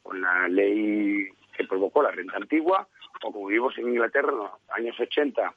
con 0.00 0.20
la 0.20 0.46
ley 0.46 1.26
que 1.56 1.64
provocó 1.64 2.04
la 2.04 2.12
renta 2.12 2.36
antigua, 2.36 2.86
o 3.20 3.32
como 3.32 3.48
vivimos 3.48 3.76
en 3.78 3.88
Inglaterra 3.88 4.30
en 4.30 4.38
los 4.38 4.50
años 4.68 5.00
80 5.00 5.52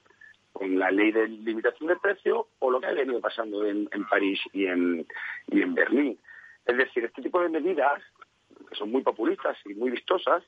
con 0.51 0.79
la 0.79 0.89
ley 0.89 1.12
de 1.12 1.27
limitación 1.27 1.89
de 1.89 1.95
precio, 1.97 2.47
o 2.58 2.71
lo 2.71 2.79
que 2.79 2.88
ha 2.88 2.93
venido 2.93 3.21
pasando 3.21 3.67
en, 3.67 3.88
París 4.10 4.39
y 4.51 4.65
en, 4.65 5.06
y 5.47 5.62
en 5.62 5.75
Berlín. 5.75 6.19
Es 6.65 6.75
decir, 6.75 7.06
este 7.06 7.21
tipo 7.21 7.39
de 7.39 7.49
medidas, 7.49 8.01
que 8.67 8.75
son 8.75 8.91
muy 8.91 9.03
populistas 9.03 9.58
y 9.65 9.75
muy 9.75 9.91
vistosas, 9.91 10.43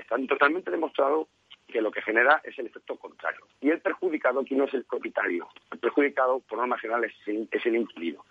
están 0.00 0.26
totalmente 0.26 0.70
demostrado 0.70 1.28
que 1.66 1.80
lo 1.80 1.90
que 1.90 2.02
genera 2.02 2.40
es 2.44 2.58
el 2.58 2.66
efecto 2.66 2.96
contrario. 2.96 3.40
Y 3.60 3.70
el 3.70 3.80
perjudicado 3.80 4.40
aquí 4.40 4.54
no 4.54 4.64
es 4.64 4.74
el 4.74 4.84
propietario, 4.84 5.48
el 5.70 5.78
perjudicado 5.78 6.40
por 6.40 6.58
norma 6.58 6.78
general 6.78 7.04
es, 7.04 7.12
es 7.26 7.66
el 7.66 7.76
inquilino, 7.76 8.24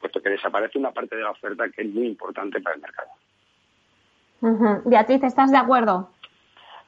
puesto 0.00 0.22
que 0.22 0.30
desaparece 0.30 0.78
una 0.78 0.92
parte 0.92 1.16
de 1.16 1.22
la 1.22 1.30
oferta 1.30 1.68
que 1.68 1.82
es 1.82 1.88
muy 1.88 2.06
importante 2.06 2.60
para 2.60 2.76
el 2.76 2.82
mercado. 2.82 3.10
Beatriz, 4.84 5.22
¿estás 5.22 5.50
de 5.50 5.56
acuerdo? 5.56 6.10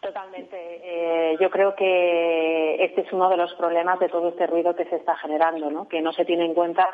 Totalmente. 0.01 0.57
Eh, 0.57 1.37
yo 1.41 1.51
creo 1.51 1.75
que 1.75 2.85
este 2.85 3.01
es 3.01 3.13
uno 3.13 3.29
de 3.31 3.39
los 3.39 3.53
problemas 3.55 3.99
de 3.99 4.09
todo 4.09 4.29
este 4.29 4.47
ruido 4.47 4.77
que 4.77 4.85
se 4.85 4.97
está 4.97 5.17
generando, 5.17 5.71
¿no? 5.71 5.89
que 5.89 6.03
no 6.03 6.13
se 6.13 6.25
tiene 6.25 6.45
en 6.45 6.55
cuenta 6.55 6.87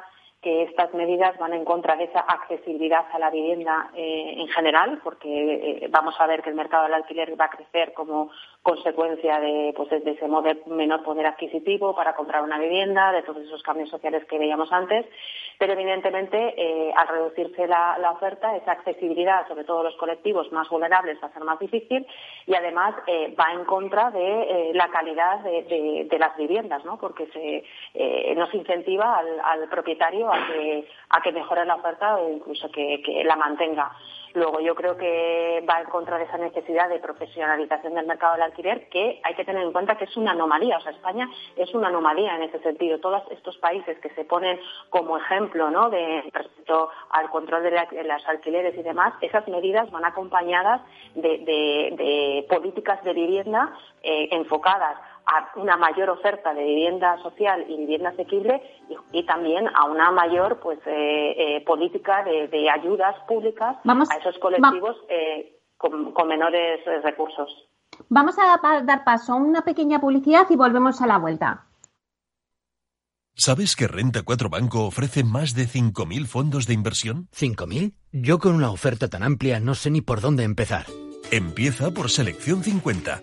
que 0.42 0.64
estas 0.64 0.92
medidas 0.92 1.38
van 1.38 1.54
en 1.54 1.64
contra 1.64 1.94
de 1.94 2.04
esa 2.04 2.18
accesibilidad 2.18 3.06
a 3.12 3.18
la 3.20 3.30
vivienda 3.30 3.90
eh, 3.94 4.34
en 4.36 4.48
general, 4.48 5.00
porque 5.04 5.28
eh, 5.28 5.88
vamos 5.88 6.16
a 6.18 6.26
ver 6.26 6.42
que 6.42 6.50
el 6.50 6.56
mercado 6.56 6.82
del 6.82 6.94
alquiler 6.94 7.40
va 7.40 7.44
a 7.44 7.50
crecer 7.50 7.92
como 7.92 8.30
consecuencia 8.62 9.40
de, 9.40 9.72
pues, 9.76 9.90
de 9.90 10.10
ese 10.10 10.26
menor 10.66 11.02
poder 11.02 11.26
adquisitivo 11.26 11.94
para 11.94 12.14
comprar 12.14 12.42
una 12.42 12.58
vivienda, 12.58 13.12
de 13.12 13.22
todos 13.22 13.42
esos 13.42 13.62
cambios 13.62 13.90
sociales 13.90 14.24
que 14.26 14.38
veíamos 14.38 14.72
antes, 14.72 15.04
pero 15.58 15.72
evidentemente 15.72 16.54
eh, 16.56 16.92
al 16.96 17.08
reducirse 17.08 17.66
la, 17.66 18.10
oferta, 18.12 18.56
esa 18.56 18.72
accesibilidad, 18.72 19.46
sobre 19.48 19.64
todo 19.64 19.82
los 19.82 19.96
colectivos 19.96 20.50
más 20.52 20.68
vulnerables, 20.68 21.18
va 21.22 21.28
a 21.28 21.32
ser 21.32 21.44
más 21.44 21.58
difícil 21.58 22.06
y 22.46 22.54
además 22.54 22.94
va 23.38 23.52
en 23.52 23.64
contra 23.64 24.10
de 24.10 24.70
la 24.74 24.88
calidad 24.88 25.40
de, 25.40 26.16
las 26.18 26.36
viviendas, 26.36 26.84
¿no? 26.84 26.98
porque 26.98 27.26
se, 27.28 28.34
nos 28.34 28.52
incentiva 28.54 29.18
al, 29.18 29.40
al 29.40 29.68
propietario 29.68 30.32
a 30.32 30.46
que, 30.46 30.88
a 31.10 31.20
que 31.20 31.32
mejore 31.32 31.64
la 31.64 31.76
oferta 31.76 32.16
o 32.16 32.30
incluso 32.30 32.70
que, 32.70 33.22
la 33.24 33.36
mantenga. 33.36 33.92
Luego, 34.34 34.60
yo 34.60 34.74
creo 34.74 34.96
que 34.96 35.64
va 35.68 35.80
en 35.80 35.88
contra 35.88 36.18
de 36.18 36.24
esa 36.24 36.38
necesidad 36.38 36.88
de 36.88 36.98
profesionalización 36.98 37.94
del 37.94 38.06
mercado 38.06 38.34
del 38.34 38.42
alquiler, 38.42 38.88
que 38.88 39.20
hay 39.22 39.34
que 39.34 39.44
tener 39.44 39.62
en 39.62 39.72
cuenta 39.72 39.96
que 39.96 40.04
es 40.04 40.16
una 40.16 40.32
anomalía. 40.32 40.78
O 40.78 40.80
sea, 40.80 40.92
España 40.92 41.28
es 41.56 41.74
una 41.74 41.88
anomalía 41.88 42.36
en 42.36 42.44
ese 42.44 42.58
sentido. 42.60 42.98
Todos 42.98 43.22
estos 43.30 43.58
países 43.58 43.98
que 43.98 44.10
se 44.10 44.24
ponen 44.24 44.58
como 44.90 45.18
ejemplo 45.18 45.70
¿no? 45.70 45.90
de, 45.90 46.22
respecto 46.32 46.88
al 47.10 47.28
control 47.30 47.62
de, 47.62 48.04
las 48.04 48.26
alquileres 48.28 48.76
y 48.76 48.82
demás, 48.82 49.14
esas 49.20 49.46
medidas 49.48 49.90
van 49.90 50.04
acompañadas 50.04 50.80
de, 51.14 52.46
políticas 52.48 53.02
de 53.04 53.12
vivienda 53.12 53.72
eh, 54.02 54.28
enfocadas 54.32 54.96
a 55.26 55.58
una 55.58 55.76
mayor 55.76 56.10
oferta 56.10 56.54
de 56.54 56.64
vivienda 56.64 57.20
social 57.22 57.64
y 57.68 57.76
vivienda 57.76 58.10
asequible 58.10 58.62
y, 59.12 59.24
también 59.24 59.68
a 59.74 59.84
una 59.84 60.10
mayor 60.10 60.60
pues 60.60 60.78
eh, 60.86 61.56
eh, 61.56 61.64
política 61.64 62.24
de, 62.24 62.70
ayudas 62.70 63.16
públicas 63.26 63.76
a 63.84 64.16
esos 64.16 64.38
colectivos 64.38 64.96
eh, 65.08 65.58
con, 65.76 66.12
menores 66.28 66.80
recursos. 67.02 67.48
Vamos 68.08 68.36
a 68.38 68.58
dar 68.84 69.04
paso 69.04 69.34
a 69.34 69.36
una 69.36 69.62
pequeña 69.62 70.00
publicidad 70.00 70.46
y 70.50 70.56
volvemos 70.56 71.00
a 71.02 71.06
la 71.06 71.18
vuelta. 71.18 71.66
¿Sabes 73.34 73.76
que 73.76 73.88
Renta 73.88 74.22
4 74.22 74.50
Banco 74.50 74.84
ofrece 74.84 75.24
más 75.24 75.54
de 75.54 75.64
5.000 75.64 76.26
fondos 76.26 76.66
de 76.66 76.74
inversión? 76.74 77.28
¿5.000? 77.34 77.94
Yo 78.12 78.38
con 78.38 78.54
una 78.54 78.70
oferta 78.70 79.08
tan 79.08 79.22
amplia 79.22 79.58
no 79.58 79.74
sé 79.74 79.90
ni 79.90 80.02
por 80.02 80.20
dónde 80.20 80.44
empezar. 80.44 80.84
Empieza 81.30 81.90
por 81.92 82.10
Selección 82.10 82.62
50 82.62 83.22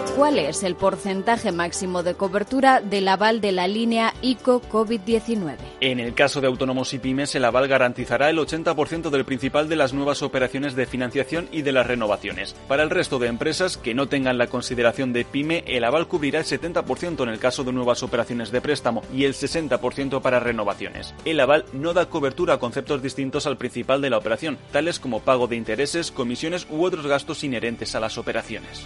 ¿Cuál 0.15 0.39
es 0.39 0.63
el 0.63 0.75
porcentaje 0.75 1.53
máximo 1.53 2.03
de 2.03 2.15
cobertura 2.15 2.81
del 2.81 3.07
aval 3.07 3.39
de 3.39 3.53
la 3.53 3.67
línea 3.69 4.13
ICO 4.21 4.61
COVID-19? 4.61 5.55
En 5.79 6.01
el 6.01 6.13
caso 6.13 6.41
de 6.41 6.47
autónomos 6.47 6.93
y 6.93 6.99
pymes, 6.99 7.33
el 7.33 7.45
aval 7.45 7.69
garantizará 7.69 8.29
el 8.29 8.37
80% 8.37 9.09
del 9.09 9.23
principal 9.23 9.69
de 9.69 9.77
las 9.77 9.93
nuevas 9.93 10.21
operaciones 10.21 10.75
de 10.75 10.85
financiación 10.85 11.47
y 11.51 11.61
de 11.61 11.71
las 11.71 11.87
renovaciones. 11.87 12.53
Para 12.67 12.83
el 12.83 12.89
resto 12.89 13.19
de 13.19 13.27
empresas 13.27 13.77
que 13.77 13.93
no 13.93 14.09
tengan 14.09 14.37
la 14.37 14.47
consideración 14.47 15.13
de 15.13 15.23
pyme, 15.23 15.63
el 15.65 15.85
aval 15.85 16.07
cubrirá 16.07 16.39
el 16.39 16.45
70% 16.45 17.23
en 17.23 17.29
el 17.29 17.39
caso 17.39 17.63
de 17.63 17.71
nuevas 17.71 18.03
operaciones 18.03 18.51
de 18.51 18.59
préstamo 18.59 19.03
y 19.13 19.23
el 19.23 19.33
60% 19.33 20.21
para 20.21 20.41
renovaciones. 20.41 21.15
El 21.23 21.39
aval 21.39 21.63
no 21.71 21.93
da 21.93 22.09
cobertura 22.09 22.55
a 22.55 22.59
conceptos 22.59 23.01
distintos 23.01 23.47
al 23.47 23.57
principal 23.57 24.01
de 24.01 24.09
la 24.09 24.17
operación, 24.17 24.57
tales 24.73 24.99
como 24.99 25.21
pago 25.21 25.47
de 25.47 25.55
intereses, 25.55 26.11
comisiones 26.11 26.67
u 26.69 26.83
otros 26.83 27.07
gastos 27.07 27.45
inherentes 27.45 27.95
a 27.95 28.01
las 28.01 28.17
operaciones. 28.17 28.85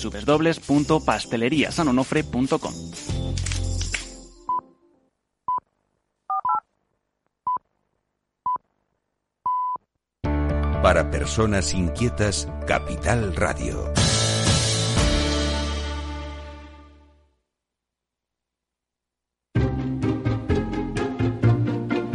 www.pasteleriasanonofre.com. 0.09 2.73
Para 10.81 11.11
personas 11.11 11.75
inquietas, 11.75 12.47
Capital 12.65 13.35
Radio. 13.35 13.93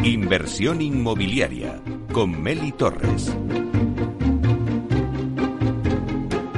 Inversión 0.02 0.82
inmobiliaria 0.82 1.80
con 2.12 2.42
Meli 2.42 2.72
Torres. 2.72 3.32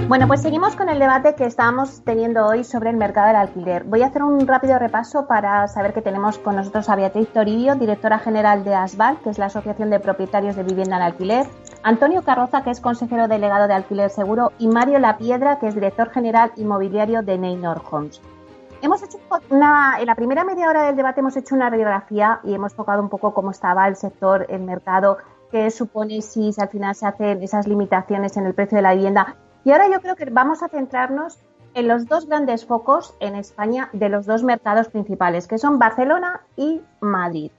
Bueno, 0.08 0.26
pues 0.26 0.40
seguimos 0.40 0.74
con 0.74 0.88
el 0.88 0.98
debate 0.98 1.34
que 1.34 1.44
estábamos 1.44 2.02
teniendo 2.02 2.46
hoy 2.46 2.64
sobre 2.64 2.88
el 2.88 2.96
mercado 2.96 3.26
del 3.26 3.36
alquiler. 3.36 3.84
Voy 3.84 4.00
a 4.00 4.06
hacer 4.06 4.22
un 4.22 4.46
rápido 4.46 4.78
repaso 4.78 5.26
para 5.26 5.68
saber 5.68 5.92
que 5.92 6.00
tenemos 6.00 6.38
con 6.38 6.56
nosotros 6.56 6.88
a 6.88 6.96
Beatriz 6.96 7.28
Toribio, 7.28 7.74
directora 7.74 8.18
general 8.18 8.64
de 8.64 8.74
ASBAL, 8.74 9.18
que 9.18 9.28
es 9.28 9.36
la 9.36 9.46
Asociación 9.46 9.90
de 9.90 10.00
Propietarios 10.00 10.56
de 10.56 10.62
Vivienda 10.62 10.96
en 10.96 11.02
Alquiler, 11.02 11.46
Antonio 11.82 12.22
Carroza, 12.22 12.64
que 12.64 12.70
es 12.70 12.80
consejero 12.80 13.28
delegado 13.28 13.68
de 13.68 13.74
Alquiler 13.74 14.08
Seguro, 14.08 14.52
y 14.58 14.68
Mario 14.68 14.98
La 14.98 15.18
Piedra, 15.18 15.58
que 15.58 15.66
es 15.66 15.74
director 15.74 16.08
general 16.08 16.52
inmobiliario 16.56 17.20
de 17.20 17.36
Neynor 17.36 17.82
Homes. 17.90 18.22
Hemos 18.80 19.02
hecho 19.02 19.18
una, 19.50 20.00
en 20.00 20.06
la 20.06 20.14
primera 20.14 20.42
media 20.42 20.70
hora 20.70 20.84
del 20.84 20.96
debate 20.96 21.20
hemos 21.20 21.36
hecho 21.36 21.54
una 21.54 21.68
radiografía 21.68 22.40
y 22.44 22.54
hemos 22.54 22.72
tocado 22.72 23.02
un 23.02 23.10
poco 23.10 23.34
cómo 23.34 23.50
estaba 23.50 23.86
el 23.86 23.96
sector, 23.96 24.46
el 24.48 24.62
mercado, 24.62 25.18
qué 25.50 25.70
supone 25.70 26.22
si 26.22 26.50
al 26.56 26.70
final 26.70 26.94
se 26.94 27.06
hacen 27.06 27.42
esas 27.42 27.66
limitaciones 27.66 28.38
en 28.38 28.46
el 28.46 28.54
precio 28.54 28.76
de 28.76 28.82
la 28.82 28.94
vivienda. 28.94 29.36
Y 29.64 29.72
ahora 29.72 29.88
yo 29.88 30.00
creo 30.00 30.16
que 30.16 30.26
vamos 30.26 30.62
a 30.62 30.68
centrarnos 30.68 31.38
en 31.74 31.88
los 31.88 32.06
dos 32.06 32.26
grandes 32.26 32.66
focos 32.66 33.14
en 33.20 33.34
España 33.34 33.90
de 33.92 34.08
los 34.08 34.26
dos 34.26 34.42
mercados 34.42 34.88
principales, 34.88 35.46
que 35.46 35.58
son 35.58 35.78
Barcelona 35.78 36.40
y 36.56 36.80
Madrid. 37.00 37.50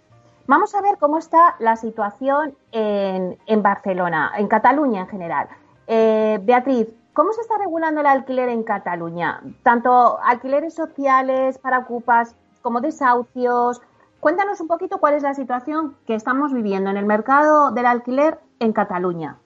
Vamos 0.48 0.74
a 0.74 0.82
ver 0.82 0.98
cómo 0.98 1.20
está 1.20 1.56
la 1.60 1.76
situación 1.76 2.56
en, 2.72 3.38
Barcelona, 3.62 4.32
en 4.38 4.48
Cataluña 4.48 5.02
en 5.02 5.08
general. 5.08 5.48
Eh, 5.86 6.40
Beatriz, 6.44 6.88
¿cómo 7.14 7.34
se 7.34 7.42
está 7.42 7.58
regulando 7.60 8.02
el 8.02 8.08
alquiler 8.08 8.50
en 8.50 8.64
Cataluña? 8.64 9.42
Tanto 9.62 10.20
alquileres 10.24 10.74
sociales 10.74 11.60
para 11.60 11.80
ocupas 11.80 12.36
como 12.64 12.82
desahucios. 12.82 13.82
Cuéntanos 14.20 14.60
un 14.60 14.68
poquito 14.68 14.98
cuál 15.00 15.14
es 15.14 15.24
la 15.24 15.36
situación 15.36 15.96
que 16.08 16.16
estamos 16.16 16.52
viviendo 16.52 16.90
en 16.90 16.98
el 16.98 17.06
mercado 17.06 17.72
del 17.72 17.86
alquiler 17.86 18.40
en 18.60 18.74
Cataluña 18.74 19.38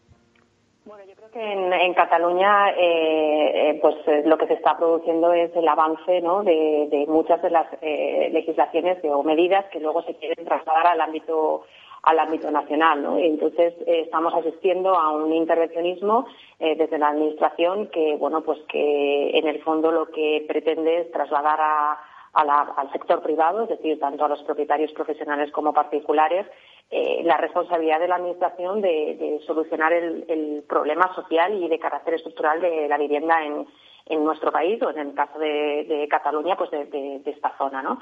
en, 1.36 1.94
Cataluña, 1.94 2.72
eh, 2.72 3.70
eh, 3.70 3.80
pues 3.82 3.96
eh, 4.08 4.24
lo 4.26 4.38
que 4.38 4.48
se 4.48 4.54
está 4.54 4.78
produciendo 4.78 5.34
es 5.34 5.56
el 5.56 5.68
avance 5.68 6.12
de, 6.12 7.06
muchas 7.08 7.42
de 7.42 7.50
las 7.50 7.68
legislaciones 7.82 8.98
o 9.04 9.24
medidas 9.24 9.66
que 9.72 9.80
luego 9.80 10.02
se 10.04 10.16
quieren 10.16 10.46
trasladar 10.46 10.88
al 10.88 11.02
ámbito 11.02 11.64
al 12.04 12.20
ámbito 12.20 12.52
nacional, 12.52 13.18
Entonces 13.18 13.74
estamos 13.88 14.34
asistiendo 14.34 14.94
a 14.94 15.12
un 15.12 15.32
intervencionismo 15.32 16.26
desde 16.60 16.98
la 16.98 17.08
administración 17.08 17.88
que, 17.88 18.18
bueno, 18.18 18.42
pues 18.42 18.60
que 18.68 19.30
en 19.40 19.48
el 19.48 19.64
fondo 19.64 19.90
lo 19.90 20.08
que 20.08 20.44
pretende 20.46 21.00
es 21.00 21.12
trasladar 21.12 21.62
al 22.34 22.92
sector 22.92 23.22
privado, 23.22 23.64
es 23.64 23.70
decir, 23.70 24.02
tanto 24.02 24.26
a 24.26 24.28
los 24.28 24.44
propietarios 24.44 24.92
profesionales 24.92 25.50
como 25.54 25.72
particulares, 25.72 26.46
eh, 26.90 27.22
la 27.24 27.38
responsabilidad 27.38 28.00
de 28.00 28.08
la 28.08 28.16
Administración 28.16 28.82
de, 28.82 29.42
solucionar 29.48 29.94
el, 29.94 30.64
problema 30.68 31.14
social 31.16 31.54
y 31.62 31.68
de 31.68 31.80
carácter 31.80 32.16
estructural 32.16 32.62
de 32.62 32.88
la 32.88 32.98
vivienda 32.98 33.44
en, 33.44 33.66
nuestro 34.24 34.52
país 34.52 34.82
o 34.84 34.90
en 34.90 35.00
el 35.00 35.14
caso 35.14 35.40
de, 35.40 36.08
Cataluña, 36.10 36.56
pues 36.56 36.70
de, 36.72 37.22
esta 37.26 37.58
zona, 37.58 37.82
¿no? 37.82 38.00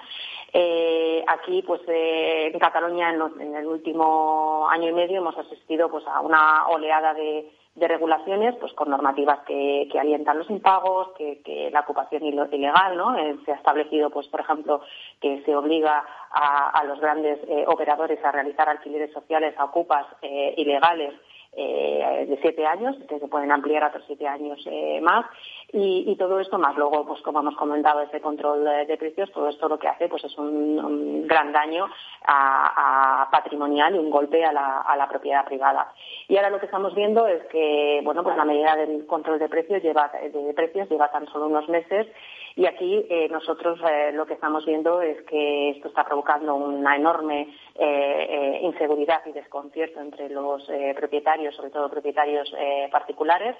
Eh, 0.52 1.24
aquí, 1.28 1.62
pues 1.62 1.82
eh, 1.88 2.52
en 2.52 2.60
Cataluña, 2.60 3.12
en, 3.12 3.56
el 3.56 3.68
último 3.68 4.68
año 4.70 4.90
y 4.90 4.94
medio 4.94 5.20
hemos 5.20 5.38
asistido 5.38 5.90
pues 5.90 6.06
a 6.08 6.20
una 6.22 6.68
oleada 6.68 7.14
de, 7.14 7.50
regulaciones, 7.88 8.56
pues 8.56 8.74
con 8.74 8.90
normativas 8.90 9.40
que, 9.46 9.88
alientan 10.00 10.38
los 10.38 10.50
impagos, 10.50 11.10
que, 11.18 11.70
la 11.72 11.82
ocupación 11.82 12.24
ilegal, 12.26 12.98
¿no? 12.98 13.16
se 13.46 13.52
ha 13.52 13.56
establecido, 13.56 14.10
pues 14.10 14.28
por 14.28 14.42
ejemplo, 14.42 14.82
que 15.22 15.42
se 15.44 15.56
obliga 15.56 16.04
a, 16.32 16.84
los 16.86 17.00
grandes 17.00 17.40
eh, 17.48 17.66
operadores 17.68 18.24
a 18.24 18.32
realizar 18.32 18.68
alquileres 18.68 19.12
sociales 19.14 19.56
a 19.58 19.66
ocupas 19.66 20.06
eh, 20.22 20.54
ilegales 20.58 21.14
eh, 21.54 22.26
de 22.30 22.40
siete 22.42 22.66
años, 22.66 22.96
que 23.08 23.20
se 23.20 23.28
pueden 23.28 23.52
ampliar 23.52 23.84
a 23.84 23.88
otros 23.88 24.04
siete 24.08 24.28
años 24.28 24.60
más, 25.02 25.26
y, 25.74 26.16
todo 26.18 26.40
esto 26.40 26.58
más 26.58 26.76
luego, 26.76 27.06
pues 27.06 27.22
como 27.22 27.40
hemos 27.40 27.56
comentado, 27.56 28.02
ese 28.02 28.22
control 28.22 28.64
de, 28.88 28.98
precios, 28.98 29.32
todo 29.32 29.50
esto 29.50 29.70
lo 29.70 29.80
que 29.80 29.88
hace 29.88 30.10
pues 30.10 30.24
es 30.24 30.38
un, 30.38 31.28
gran 31.28 31.52
daño 31.52 31.88
a, 32.26 33.28
patrimonial 33.32 33.96
y 33.96 34.00
un 34.00 34.10
golpe 34.10 34.44
a 34.44 34.52
la, 34.52 35.08
propiedad 35.10 35.46
privada. 35.46 35.94
Y 36.28 36.38
ahora 36.38 36.50
lo 36.50 36.60
que 36.60 36.66
estamos 36.66 36.94
viendo 36.94 37.28
es 37.28 37.44
que, 37.46 38.02
bueno, 38.04 38.24
pues 38.24 38.38
la 38.38 38.46
medida 38.46 38.76
del 38.76 39.06
control 39.06 39.40
de 39.40 39.50
precios 39.50 39.82
lleva, 39.82 40.12
de 40.12 40.54
precios 40.54 40.90
lleva 40.90 41.12
tan 41.12 41.28
solo 41.28 41.48
unos 41.48 41.68
meses 41.70 42.08
y 42.56 42.66
aquí 42.66 43.06
eh, 43.10 43.30
nosotros 43.30 43.80
eh, 43.90 44.12
lo 44.14 44.26
que 44.26 44.34
estamos 44.34 44.66
viendo 44.66 45.02
es 45.02 45.22
que 45.24 45.70
esto 45.72 45.88
está 45.88 46.04
provocando 46.04 46.56
una 46.56 46.96
enorme 46.96 47.48
eh, 47.76 48.60
inseguridad 48.62 49.22
y 49.26 49.32
desconcierto 49.32 50.02
entre 50.02 50.30
los 50.30 50.70
propietarios, 50.96 51.56
sobre 51.56 51.72
todo 51.72 51.90
propietarios 51.90 52.54
particulares, 52.92 53.56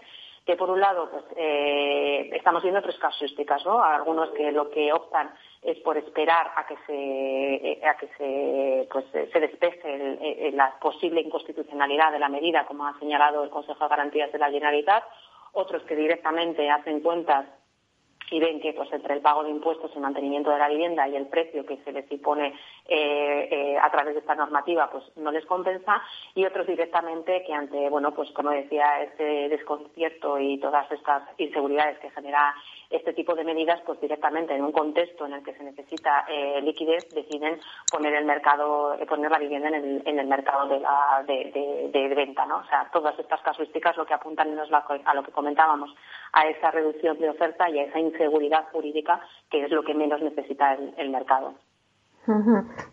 que 0.46 0.56
por 0.56 0.70
un 0.70 0.80
lado 0.80 1.10
pues, 1.12 1.24
estamos 1.36 2.64
viendo 2.64 2.82
tres 2.82 2.98
casuísticas, 2.98 3.66
¿no? 3.66 3.84
Algunos 3.84 4.32
que 4.32 4.52
lo 4.52 4.70
que 4.70 4.92
optan 4.92 5.32
es 5.62 5.78
por 5.80 5.98
esperar 5.98 6.52
a 6.56 6.66
que 6.66 6.76
se 6.88 7.86
a 7.86 7.96
que 7.98 8.08
se 8.18 8.88
pues 8.92 9.06
se 9.12 9.40
despeje 9.40 10.52
la 10.54 10.80
posible 10.80 11.22
inconstitucionalidad 11.22 12.12
de 12.12 12.20
la 12.20 12.30
medida, 12.30 12.66
como 12.66 12.88
ha 12.88 12.98
señalado 13.00 13.44
el 13.44 13.50
Consejo 13.50 13.84
de 13.84 13.90
Garantías 13.90 14.32
de 14.32 14.40
la 14.40 14.50
Generalitat, 14.50 15.04
otros 15.54 15.84
que 15.84 15.96
directamente 15.96 16.70
hacen 16.70 17.02
cuentas 17.02 17.46
y 18.32 18.40
ven 18.40 18.60
que 18.60 18.74
pues 18.74 18.92
entre 18.92 19.14
el 19.14 19.22
pago 19.22 19.44
de 19.44 19.52
impuestos 19.52 19.92
y 19.96 20.00
mantenimiento 20.00 20.50
de 20.50 20.58
la 20.58 20.70
vivienda 20.70 21.08
y 21.08 21.16
el 21.16 21.28
precio 21.28 21.66
que 21.66 21.78
se 21.84 21.92
les 21.92 22.12
impone 22.12 22.56
eh, 22.88 23.48
eh, 23.52 23.78
a 23.80 23.92
través 23.92 24.16
de 24.16 24.22
esta 24.22 24.36
normativa 24.36 24.90
pues 24.90 25.04
no 25.18 25.32
les 25.32 25.46
compensa 25.46 26.02
y 26.34 26.46
otros 26.46 26.66
directamente 26.66 27.44
que 27.46 27.54
ante 27.54 27.90
bueno 27.90 28.14
pues 28.14 28.32
como 28.32 28.50
decía 28.50 29.04
este 29.04 29.50
desconcierto 29.50 30.40
y 30.40 30.58
todas 30.60 30.92
estas 30.92 31.24
inseguridades 31.38 32.00
que 32.00 32.10
genera 32.12 32.56
este 32.92 33.14
tipo 33.14 33.36
de 33.36 33.44
medidas 33.44 33.82
pues 33.86 34.00
directamente 34.00 34.56
en 34.56 34.64
un 34.64 34.72
contexto 34.72 35.26
en 35.26 35.34
el 35.34 35.44
que 35.44 35.54
se 35.54 35.64
necesita 35.64 36.26
eh, 36.28 36.62
liquidez 36.62 37.08
deciden 37.10 37.60
poner 37.92 38.14
el 38.14 38.26
mercado 38.26 38.96
poner 39.08 39.32
la 39.32 39.40
vivienda 39.40 39.70
en 39.70 39.76
el, 39.76 40.02
en 40.06 40.20
el 40.20 40.28
mercado 40.28 40.68
de, 40.68 40.80
la, 40.80 41.24
de, 41.26 41.90
de, 41.92 42.16
venta 42.16 42.46
no 42.46 42.58
o 42.58 42.66
sea 42.66 42.90
todas 42.92 43.18
estas 43.18 43.42
casuísticas 43.42 43.98
lo 43.98 44.06
que 44.06 44.14
apuntan 44.14 44.52
es 44.60 44.72
a 45.06 45.14
lo 45.14 45.24
que 45.24 45.32
comentábamos 45.32 45.94
a 46.34 46.48
esa 46.48 46.72
reducción 46.72 47.18
de 47.20 47.30
oferta 47.30 47.70
y 47.70 47.80
a 47.80 47.84
esa 47.84 48.00
inseguridad 48.00 48.66
jurídica 48.72 49.22
que 49.50 49.66
es 49.66 49.72
lo 49.72 49.84
que 49.84 49.94
menos 49.94 50.22
necesita 50.22 50.74
el, 50.98 51.10
mercado. 51.10 51.54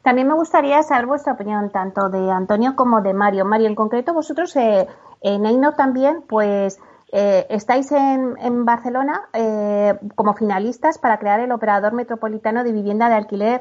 También 0.02 0.26
me 0.26 0.34
gustaría 0.34 0.82
saber 0.82 1.06
vuestra 1.06 1.34
opinión 1.34 1.70
tanto 1.70 2.08
de 2.08 2.30
Antonio 2.30 2.74
como 2.74 3.02
de 3.02 3.12
Mario. 3.12 3.44
Mario, 3.44 3.68
en 3.68 3.74
concreto 3.74 4.14
vosotros 4.14 4.56
eh, 4.56 4.86
en 5.20 5.46
Eino 5.46 5.74
también, 5.74 6.22
pues 6.28 6.80
eh, 7.12 7.46
estáis 7.50 7.90
en, 7.92 8.64
Barcelona 8.64 9.28
eh, 9.32 9.94
como 10.14 10.34
finalistas 10.34 10.98
para 10.98 11.18
crear 11.18 11.40
el 11.40 11.52
operador 11.52 11.92
metropolitano 11.92 12.64
de 12.64 12.72
vivienda 12.72 13.08
de 13.08 13.14
alquiler. 13.14 13.60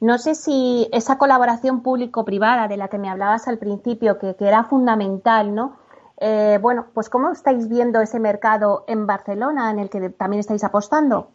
No 0.00 0.18
sé 0.18 0.34
si 0.34 0.88
esa 0.92 1.18
colaboración 1.18 1.82
público-privada 1.82 2.68
de 2.68 2.76
la 2.76 2.88
que 2.88 2.98
me 2.98 3.08
hablabas 3.08 3.48
al 3.48 3.58
principio, 3.58 4.18
que, 4.18 4.34
que 4.36 4.46
era 4.46 4.64
fundamental, 4.64 5.54
¿no? 5.54 5.78
Eh, 6.18 6.58
bueno, 6.60 6.86
pues 6.94 7.10
¿cómo 7.10 7.30
estáis 7.32 7.68
viendo 7.68 8.00
ese 8.00 8.18
mercado 8.18 8.84
en 8.88 9.06
Barcelona 9.06 9.70
en 9.70 9.78
el 9.78 9.90
que 9.90 10.10
también 10.10 10.40
estáis 10.40 10.64
apostando? 10.64 11.30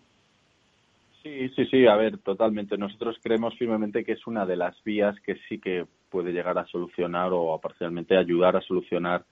Sí, 1.22 1.50
sí, 1.50 1.66
sí, 1.68 1.86
a 1.86 1.96
ver, 1.96 2.18
totalmente. 2.18 2.78
Nosotros 2.78 3.18
creemos 3.22 3.56
firmemente 3.58 4.04
que 4.04 4.14
es 4.14 4.26
una 4.26 4.46
de 4.46 4.56
las 4.56 4.84
vías 4.84 5.16
que 5.22 5.36
sí 5.48 5.60
que 5.60 5.86
puede 6.10 6.32
llegar 6.32 6.58
a 6.58 6.66
solucionar 6.66 7.32
o 7.32 7.54
a 7.54 7.62
parcialmente 7.62 8.18
ayudar 8.18 8.56
a 8.56 8.62
solucionar 8.62 9.24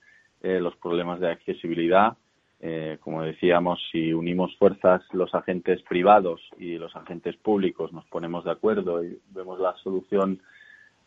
eh, 0.42 0.60
los 0.60 0.76
problemas 0.76 1.20
de 1.20 1.30
accesibilidad. 1.30 2.16
eh, 2.62 2.98
como 3.00 3.22
decíamos, 3.22 3.80
si 3.90 4.12
unimos 4.12 4.54
fuerzas 4.58 5.02
los 5.12 5.34
agentes 5.34 5.80
privados 5.88 6.42
y 6.58 6.76
los 6.76 6.94
agentes 6.94 7.36
públicos, 7.36 7.90
nos 7.92 8.04
ponemos 8.06 8.44
de 8.44 8.50
acuerdo 8.50 9.02
y 9.02 9.18
vemos 9.30 9.58
la 9.58 9.74
solución 9.76 10.40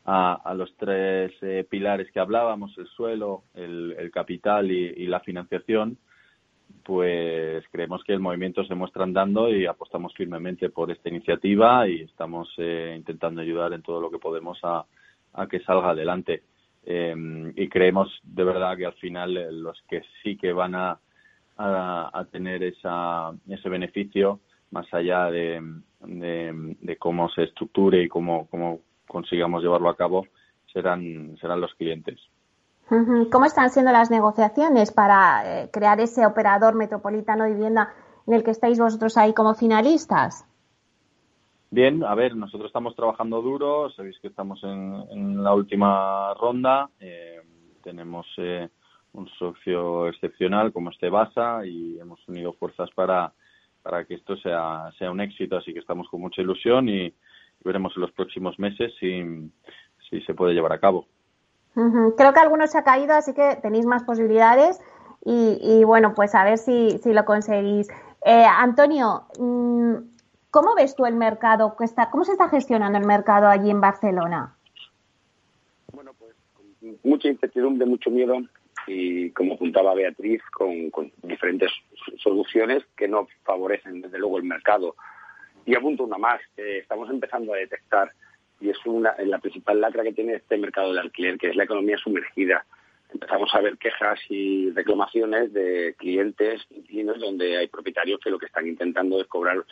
a, 0.05 0.53
los 0.55 0.75
tres 0.77 1.31
eh, 1.41 1.65
pilares 1.69 2.11
que 2.11 2.19
hablábamos, 2.19 2.77
el 2.77 2.87
suelo, 2.87 3.43
el, 3.53 4.11
capital 4.13 4.69
y, 4.71 5.07
la 5.07 5.21
financiación, 5.21 5.97
pues 6.83 7.63
creemos 7.71 8.03
que 8.03 8.13
el 8.13 8.19
movimiento 8.19 8.65
se 8.65 8.75
muestra 8.75 9.03
andando 9.03 9.49
y 9.49 9.65
apostamos 9.65 10.13
firmemente 10.13 10.69
por 10.69 10.91
esta 10.91 11.09
iniciativa 11.09 11.87
y 11.87 12.01
estamos 12.01 12.53
eh, 12.57 12.93
intentando 12.97 13.41
ayudar 13.41 13.71
en 13.73 13.81
todo 13.81 14.01
lo 14.01 14.11
que 14.11 14.19
podemos 14.19 14.59
a, 14.63 14.85
que 15.49 15.61
salga 15.61 15.91
adelante. 15.91 16.43
Y 16.85 17.69
creemos 17.69 18.09
de 18.23 18.43
verdad 18.43 18.75
que 18.75 18.85
al 18.85 18.93
final 18.93 19.63
los 19.63 19.81
que 19.89 20.01
sí 20.21 20.35
que 20.35 20.51
van 20.51 20.75
a 20.75 20.99
a, 21.57 22.25
tener 22.31 22.63
esa, 22.63 23.31
ese 23.47 23.69
beneficio 23.69 24.39
más 24.71 24.91
allá 24.93 25.25
de, 25.25 25.61
de, 26.01 26.97
cómo 26.97 27.29
se 27.29 27.43
estructure 27.43 28.03
y 28.03 28.09
cómo, 28.09 28.47
cómo 28.47 28.79
consigamos 29.07 29.61
llevarlo 29.61 29.89
a 29.89 29.95
cabo 29.95 30.25
serán, 30.71 31.37
serán 31.39 31.61
los 31.61 31.73
clientes. 31.75 32.19
¿Cómo 33.31 33.45
están 33.45 33.69
siendo 33.69 33.91
las 33.91 34.11
negociaciones 34.11 34.91
para 34.91 35.63
eh, 35.63 35.69
crear 35.71 35.99
ese 35.99 36.25
operador 36.25 36.75
metropolitano 36.75 37.45
de 37.45 37.53
vivienda 37.53 37.93
en 38.27 38.33
el 38.33 38.43
que 38.43 38.51
estáis 38.51 38.79
vosotros 38.79 39.17
ahí 39.17 39.33
como 39.33 39.53
finalistas? 39.53 40.45
Bien, 41.73 42.03
a 42.03 42.13
ver, 42.13 42.35
nosotros 42.35 42.67
estamos 42.67 42.95
trabajando 42.95 43.41
duro, 43.41 43.89
sabéis 43.89 44.19
que 44.19 44.27
estamos 44.27 44.63
en, 44.63 45.43
la 45.43 45.55
última 45.55 46.31
ronda, 46.35 46.87
eh, 46.99 47.41
tenemos 47.83 48.27
eh, 48.37 48.69
un 49.13 49.27
socio 49.39 50.07
excepcional 50.07 50.71
como 50.71 50.91
este 50.91 51.09
Basa 51.09 51.65
y 51.65 51.97
hemos 51.99 52.19
unido 52.27 52.53
fuerzas 52.53 52.91
para, 52.93 53.33
para 53.81 54.05
que 54.05 54.13
esto 54.13 54.37
sea, 54.37 54.91
sea 54.99 55.09
un 55.09 55.19
éxito, 55.19 55.57
así 55.57 55.73
que 55.73 55.79
estamos 55.79 56.07
con 56.09 56.21
mucha 56.21 56.43
ilusión 56.43 56.89
y, 56.89 57.11
veremos 57.65 57.93
en 57.95 58.01
los 58.03 58.11
próximos 58.11 58.59
meses 58.59 58.93
si, 58.99 59.23
si 60.11 60.21
se 60.21 60.35
puede 60.35 60.53
llevar 60.53 60.73
a 60.73 60.79
cabo. 60.79 61.07
Creo 61.73 62.33
que 62.33 62.39
algunos 62.39 62.69
se 62.69 62.77
ha 62.77 62.83
caído, 62.83 63.15
así 63.15 63.33
que 63.33 63.57
tenéis 63.63 63.87
más 63.87 64.03
posibilidades 64.03 64.79
y, 65.25 65.57
y 65.59 65.83
bueno, 65.85 66.13
pues 66.13 66.35
a 66.35 66.43
ver 66.43 66.59
si, 66.59 66.99
si 66.99 67.13
lo 67.13 67.25
conseguís. 67.25 67.89
Eh, 68.25 68.45
Antonio, 68.45 69.23
mm, 69.39 70.12
¿cómo 70.53 70.75
ves 70.75 70.95
tú 70.95 71.07
el 71.07 71.15
mercado? 71.15 71.75
¿Cómo 71.75 72.23
se 72.23 72.31
está 72.31 72.47
gestionando 72.47 72.99
el 72.99 73.05
mercado 73.05 73.47
allí 73.47 73.71
en 73.71 73.81
Barcelona? 73.81 74.55
Bueno, 75.91 76.11
pues 76.13 76.35
mucha 77.03 77.27
incertidumbre, 77.27 77.87
mucho 77.87 78.11
miedo 78.11 78.37
y 78.85 79.31
como 79.31 79.55
apuntaba 79.55 79.95
Beatriz, 79.95 80.43
con, 80.51 80.91
diferentes 81.23 81.71
soluciones 82.21 82.83
que 82.95 83.07
no 83.07 83.27
favorecen 83.43 84.01
desde 84.01 84.19
luego 84.19 84.37
el 84.37 84.43
mercado. 84.43 84.95
Y 85.65 85.75
apunto 85.75 86.03
una 86.03 86.19
más, 86.19 86.39
estamos 86.55 87.09
empezando 87.09 87.53
a 87.53 87.57
detectar, 87.57 88.11
y 88.59 88.69
es 88.69 88.77
una, 88.85 89.15
la 89.25 89.39
principal 89.39 89.81
lacra 89.81 90.03
que 90.03 90.13
tiene 90.13 90.35
este 90.35 90.57
mercado 90.57 90.93
de 90.93 90.99
alquiler, 90.99 91.37
que 91.37 91.49
es 91.49 91.55
la 91.55 91.63
economía 91.63 91.97
sumergida. 91.97 92.63
Empezamos 93.11 93.53
a 93.55 93.61
ver 93.61 93.77
quejas 93.77 94.19
y 94.29 94.69
reclamaciones 94.71 95.53
de 95.53 95.95
clientes 95.97 96.61
inquilinos 96.69 97.19
donde 97.19 97.57
hay 97.57 97.67
propietarios 97.67 98.19
que 98.19 98.29
lo 98.29 98.37
que 98.37 98.47
están 98.47 98.67
intentando 98.67 99.21
es 99.21 99.27
cobrar 99.27 99.63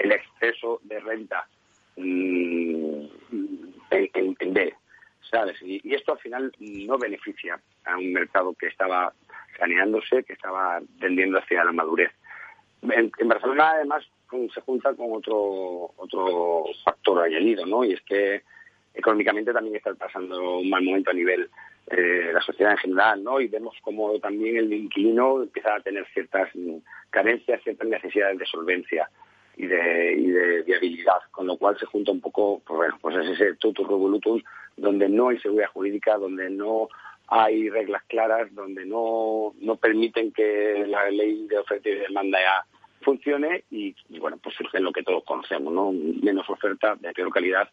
el 0.00 0.12
exceso 0.12 0.80
de 0.82 1.00
renta 1.00 1.46
mm, 1.96 3.04
en, 3.90 4.36
en 4.38 4.54
B 4.54 4.74
y, 5.62 5.94
esto 5.94 6.12
al 6.12 6.18
final 6.18 6.52
no 6.58 6.98
beneficia 6.98 7.60
a 7.84 7.96
un 7.96 8.12
mercado 8.12 8.54
que 8.54 8.66
estaba 8.66 9.12
saneándose, 9.58 10.24
que 10.24 10.32
estaba 10.32 10.80
tendiendo 10.98 11.38
hacia 11.38 11.64
la 11.64 11.72
madurez. 11.72 12.10
En, 12.82 13.28
Barcelona, 13.28 13.72
además, 13.72 14.04
se 14.54 14.60
junta 14.62 14.94
con 14.94 15.12
otro, 15.12 15.92
otro 15.96 16.64
factor 16.84 17.22
añadido, 17.22 17.66
¿no? 17.66 17.84
Y 17.84 17.92
es 17.92 18.00
que 18.02 18.42
económicamente 18.94 19.52
también 19.52 19.76
está 19.76 19.94
pasando 19.94 20.58
un 20.58 20.70
mal 20.70 20.82
momento 20.82 21.10
a 21.10 21.14
nivel 21.14 21.48
de 21.86 22.32
la 22.32 22.40
sociedad 22.40 22.72
en 22.72 22.78
general, 22.78 23.22
¿no? 23.22 23.40
Y 23.40 23.48
vemos 23.48 23.76
como 23.82 24.18
también 24.18 24.56
el 24.56 24.72
inquilino 24.72 25.42
empieza 25.42 25.74
a 25.74 25.80
tener 25.80 26.06
ciertas 26.12 26.50
carencias, 27.10 27.62
ciertas 27.62 27.88
necesidades 27.88 28.38
de 28.38 28.46
solvencia 28.46 29.10
y 29.60 29.66
de, 29.66 30.14
y 30.14 30.30
de 30.30 30.62
viabilidad, 30.62 31.20
con 31.30 31.46
lo 31.46 31.56
cual 31.58 31.78
se 31.78 31.84
junta 31.84 32.12
un 32.12 32.20
poco, 32.20 32.62
pues 32.66 32.76
bueno, 32.78 32.98
pues 33.00 33.16
es 33.16 33.28
ese 33.30 33.54
tutus 33.56 33.86
revolutum 33.86 34.40
donde 34.76 35.08
no 35.08 35.28
hay 35.28 35.38
seguridad 35.38 35.68
jurídica, 35.74 36.16
donde 36.16 36.48
no 36.48 36.88
hay 37.28 37.68
reglas 37.68 38.02
claras, 38.08 38.54
donde 38.54 38.86
no, 38.86 39.52
no 39.60 39.76
permiten 39.76 40.32
que 40.32 40.84
la 40.88 41.10
ley 41.10 41.46
de 41.46 41.58
oferta 41.58 41.90
y 41.90 41.96
demanda 41.96 42.38
ya 42.40 42.64
funcione 43.02 43.64
y, 43.70 43.94
bueno, 44.18 44.38
pues 44.42 44.54
surge 44.56 44.80
lo 44.80 44.92
que 44.92 45.02
todos 45.02 45.24
conocemos, 45.24 45.72
¿no? 45.72 45.92
Menos 45.92 46.48
oferta, 46.48 46.96
de 46.96 47.12
peor 47.12 47.30
calidad 47.30 47.68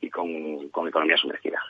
y 0.00 0.10
con, 0.10 0.68
con 0.70 0.88
economía 0.88 1.16
sumergida. 1.16 1.60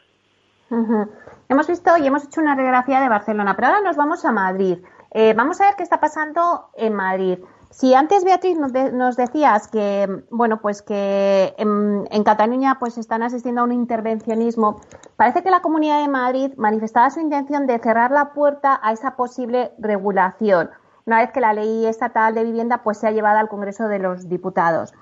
Hemos 1.49 1.67
visto 1.67 1.91
y 1.99 2.07
hemos 2.07 2.25
hecho 2.25 2.41
una 2.41 2.55
radiografía 2.55 3.01
de 3.01 3.09
Barcelona, 3.09 3.55
pero 3.55 3.69
ahora 3.69 3.81
nos 3.83 3.97
vamos 3.97 4.25
a 4.25 4.33
Madrid. 4.33 4.79
Eh, 5.13 5.35
vamos 5.35 5.61
a 5.61 5.67
ver 5.67 5.75
qué 5.77 5.83
está 5.83 6.01
pasando 6.01 6.71
en 6.77 6.95
Madrid. 6.95 7.39
Si 7.71 7.95
antes 7.95 8.25
Beatriz 8.25 8.59
nos, 8.59 9.17
decías 9.17 9.69
que 9.69 10.25
bueno 10.31 10.61
pues 10.61 10.83
que 10.83 11.55
en, 11.59 12.25
Cataluña 12.25 12.79
pues 12.81 12.99
están 12.99 13.23
asistiendo 13.23 13.61
a 13.61 13.65
un 13.65 13.73
intervencionismo, 13.73 14.81
parece 15.17 15.43
que 15.43 15.51
la 15.51 15.61
Comunidad 15.61 16.01
de 16.01 16.09
Madrid 16.09 16.53
manifestaba 16.57 17.11
su 17.11 17.21
intención 17.21 17.67
de 17.67 17.79
cerrar 17.79 18.11
la 18.11 18.33
puerta 18.33 18.81
a 18.83 18.93
esa 18.93 19.17
posible 19.17 19.73
regulación 19.79 20.71
una 21.09 21.21
vez 21.21 21.31
que 21.33 21.41
la 21.41 21.55
ley 21.55 21.87
estatal 21.87 22.35
de 22.35 22.45
vivienda 22.45 22.83
pues 22.83 22.99
se 22.99 23.09
ha 23.09 23.11
llevado 23.11 23.39
al 23.39 23.49
Congreso 23.49 23.89
de 23.89 23.99
los 23.99 24.29
Diputados. 24.29 24.93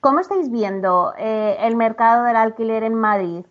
¿Cómo 0.00 0.18
estáis 0.18 0.50
viendo 0.50 1.12
eh, 1.16 1.56
el 1.60 1.76
mercado 1.76 2.24
del 2.24 2.34
alquiler 2.34 2.82
en 2.82 2.94
Madrid? 2.94 3.46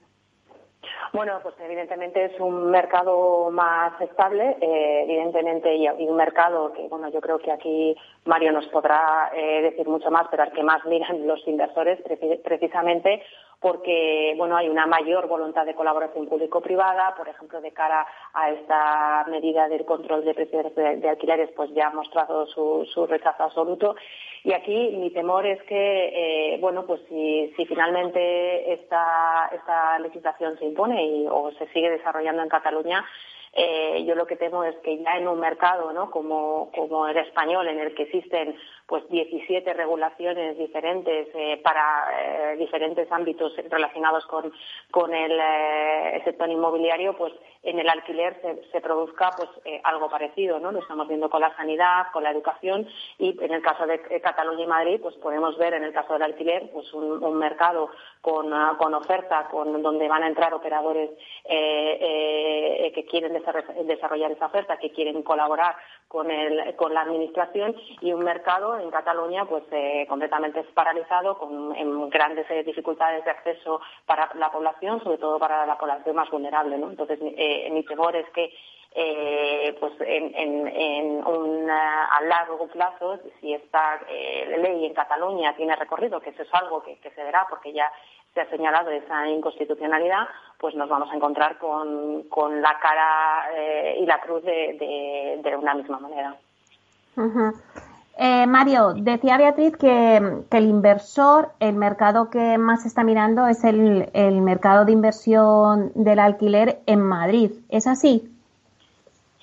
Bueno, 1.13 1.39
pues 1.43 1.55
evidentemente 1.59 2.23
es 2.23 2.39
un 2.39 2.71
mercado 2.71 3.51
más 3.51 3.99
estable, 3.99 4.55
eh, 4.61 5.03
evidentemente, 5.03 5.75
y, 5.75 5.87
un 5.89 6.15
mercado 6.15 6.71
que, 6.71 6.87
bueno, 6.87 7.09
yo 7.09 7.19
creo 7.19 7.37
que 7.37 7.51
aquí 7.51 7.97
Mario 8.23 8.53
nos 8.53 8.65
podrá 8.67 9.29
eh, 9.35 9.61
decir 9.61 9.89
mucho 9.89 10.09
más, 10.09 10.27
pero 10.31 10.43
al 10.43 10.53
que 10.53 10.63
más 10.63 10.85
miran 10.85 11.27
los 11.27 11.45
inversores 11.47 11.99
precisamente 12.43 13.21
porque 13.61 14.33
bueno 14.37 14.57
hay 14.57 14.67
una 14.67 14.87
mayor 14.87 15.27
voluntad 15.27 15.65
de 15.65 15.75
colaboración 15.75 16.27
público-privada, 16.27 17.13
por 17.15 17.29
ejemplo, 17.29 17.61
de 17.61 17.71
cara 17.71 18.07
a 18.33 18.49
esta 18.49 19.23
medida 19.29 19.69
del 19.69 19.85
control 19.85 20.25
de 20.25 20.33
precios 20.33 20.73
de, 20.75 21.07
alquileres, 21.07 21.51
pues 21.55 21.71
ya 21.73 21.87
ha 21.87 21.93
mostrado 21.93 22.47
su, 22.47 22.87
su, 22.91 23.05
rechazo 23.05 23.43
absoluto. 23.43 23.95
Y 24.43 24.53
aquí 24.53 24.95
mi 24.97 25.11
temor 25.11 25.45
es 25.45 25.61
que, 25.63 26.55
eh, 26.55 26.57
bueno, 26.59 26.87
pues 26.87 27.01
si, 27.07 27.53
finalmente 27.67 28.73
esta, 28.73 29.51
esta 29.53 29.99
legislación 29.99 30.57
se 30.57 30.65
impone 30.65 31.05
y, 31.05 31.27
o 31.29 31.51
se 31.51 31.67
sigue 31.67 31.91
desarrollando 31.91 32.41
en 32.41 32.49
Cataluña, 32.49 33.05
eh, 33.53 34.05
yo 34.07 34.15
lo 34.15 34.25
que 34.25 34.37
temo 34.37 34.63
es 34.63 34.75
que 34.77 34.97
ya 35.03 35.17
en 35.17 35.27
un 35.27 35.39
mercado 35.39 35.91
¿no? 35.91 36.09
como, 36.09 36.71
como 36.73 37.07
el 37.07 37.17
español, 37.17 37.67
en 37.67 37.79
el 37.79 37.93
que 37.93 38.03
existen 38.03 38.55
pues 38.91 39.07
17 39.09 39.73
regulaciones 39.73 40.57
diferentes 40.57 41.29
eh, 41.33 41.61
para 41.63 42.09
eh, 42.11 42.57
diferentes 42.57 43.09
ámbitos 43.09 43.53
relacionados 43.69 44.25
con, 44.25 44.51
con 44.91 45.15
el, 45.15 45.31
eh, 45.31 46.21
sector 46.25 46.49
inmobiliario, 46.49 47.15
pues 47.15 47.31
en 47.63 47.79
el 47.79 47.87
alquiler 47.89 48.41
se, 48.71 48.81
produzca 48.81 49.31
pues 49.37 49.49
algo 49.83 50.09
parecido, 50.09 50.59
¿no? 50.59 50.71
Lo 50.71 50.79
estamos 50.79 51.07
viendo 51.07 51.29
con 51.29 51.41
la 51.41 51.55
sanidad, 51.55 52.07
con 52.11 52.23
la 52.23 52.31
educación 52.31 52.87
y 53.19 53.37
en 53.43 53.53
el 53.53 53.61
caso 53.61 53.85
de 53.85 53.99
Cataluña 54.21 54.63
y 54.63 54.67
Madrid, 54.67 54.99
pues 55.01 55.15
podemos 55.15 55.57
ver 55.57 55.75
en 55.75 55.83
el 55.83 55.93
caso 55.93 56.13
del 56.13 56.23
alquiler 56.23 56.69
pues 56.71 56.91
un, 56.93 57.37
mercado 57.37 57.89
con, 58.21 58.51
con, 58.77 58.93
oferta, 58.93 59.47
con 59.49 59.81
donde 59.81 60.07
van 60.07 60.23
a 60.23 60.27
entrar 60.27 60.53
operadores 60.53 61.11
que 61.47 63.05
quieren 63.09 63.33
desarrollar 63.85 64.31
esa 64.31 64.47
oferta, 64.47 64.77
que 64.77 64.91
quieren 64.91 65.21
colaborar 65.23 65.75
con, 66.11 66.29
el, 66.29 66.75
con 66.75 66.93
la 66.93 67.01
administración 67.01 67.73
y 68.01 68.11
un 68.11 68.23
mercado 68.25 68.77
en 68.77 68.91
Cataluña 68.91 69.45
pues 69.45 69.63
eh, 69.71 70.05
completamente 70.09 70.61
paralizado 70.73 71.37
con 71.37 72.09
grandes 72.09 72.45
eh, 72.49 72.63
dificultades 72.63 73.23
de 73.23 73.31
acceso 73.31 73.79
para 74.05 74.29
la 74.35 74.51
población, 74.51 75.01
sobre 75.03 75.17
todo 75.17 75.39
para 75.39 75.65
la 75.65 75.77
población 75.77 76.17
más 76.17 76.29
vulnerable. 76.29 76.77
¿no? 76.77 76.89
Entonces 76.89 77.17
eh, 77.51 77.69
mi 77.71 77.83
temor 77.83 78.15
es 78.15 78.29
que 78.29 78.53
pues 79.79 79.93
en, 80.01 81.25
un, 81.25 81.69
a 81.69 82.21
largo 82.23 82.67
plazo, 82.67 83.19
si 83.39 83.53
esta 83.53 84.01
ley 84.57 84.85
en 84.85 84.93
Cataluña 84.93 85.55
tiene 85.55 85.77
recorrido, 85.77 86.19
que 86.19 86.31
eso 86.31 86.43
es 86.43 86.53
algo 86.53 86.83
que, 86.83 86.97
se 87.01 87.23
verá 87.23 87.47
porque 87.49 87.71
ya 87.71 87.89
se 88.33 88.41
ha 88.41 88.49
señalado 88.49 88.91
esa 88.91 89.29
inconstitucionalidad, 89.29 90.27
pues 90.57 90.75
nos 90.75 90.89
vamos 90.89 91.09
a 91.09 91.15
encontrar 91.15 91.57
con, 91.57 92.23
con 92.23 92.61
la 92.61 92.77
cara 92.79 93.47
y 93.97 94.05
la 94.05 94.19
cruz 94.19 94.43
de, 94.43 95.39
de, 95.41 95.55
una 95.55 95.73
misma 95.73 95.99
manera. 95.99 96.35
Eh, 98.23 98.45
Mario, 98.45 98.93
decía 98.93 99.35
Beatriz 99.35 99.75
que, 99.77 100.17
el 100.51 100.65
inversor, 100.65 101.47
el 101.59 101.73
mercado 101.73 102.29
que 102.29 102.59
más 102.59 102.85
está 102.85 103.03
mirando 103.03 103.47
es 103.47 103.63
el, 103.63 104.05
mercado 104.43 104.85
de 104.85 104.91
inversión 104.91 105.91
del 105.95 106.19
alquiler 106.19 106.81
en 106.85 107.01
Madrid. 107.01 107.49
¿Es 107.69 107.87
así? 107.87 108.21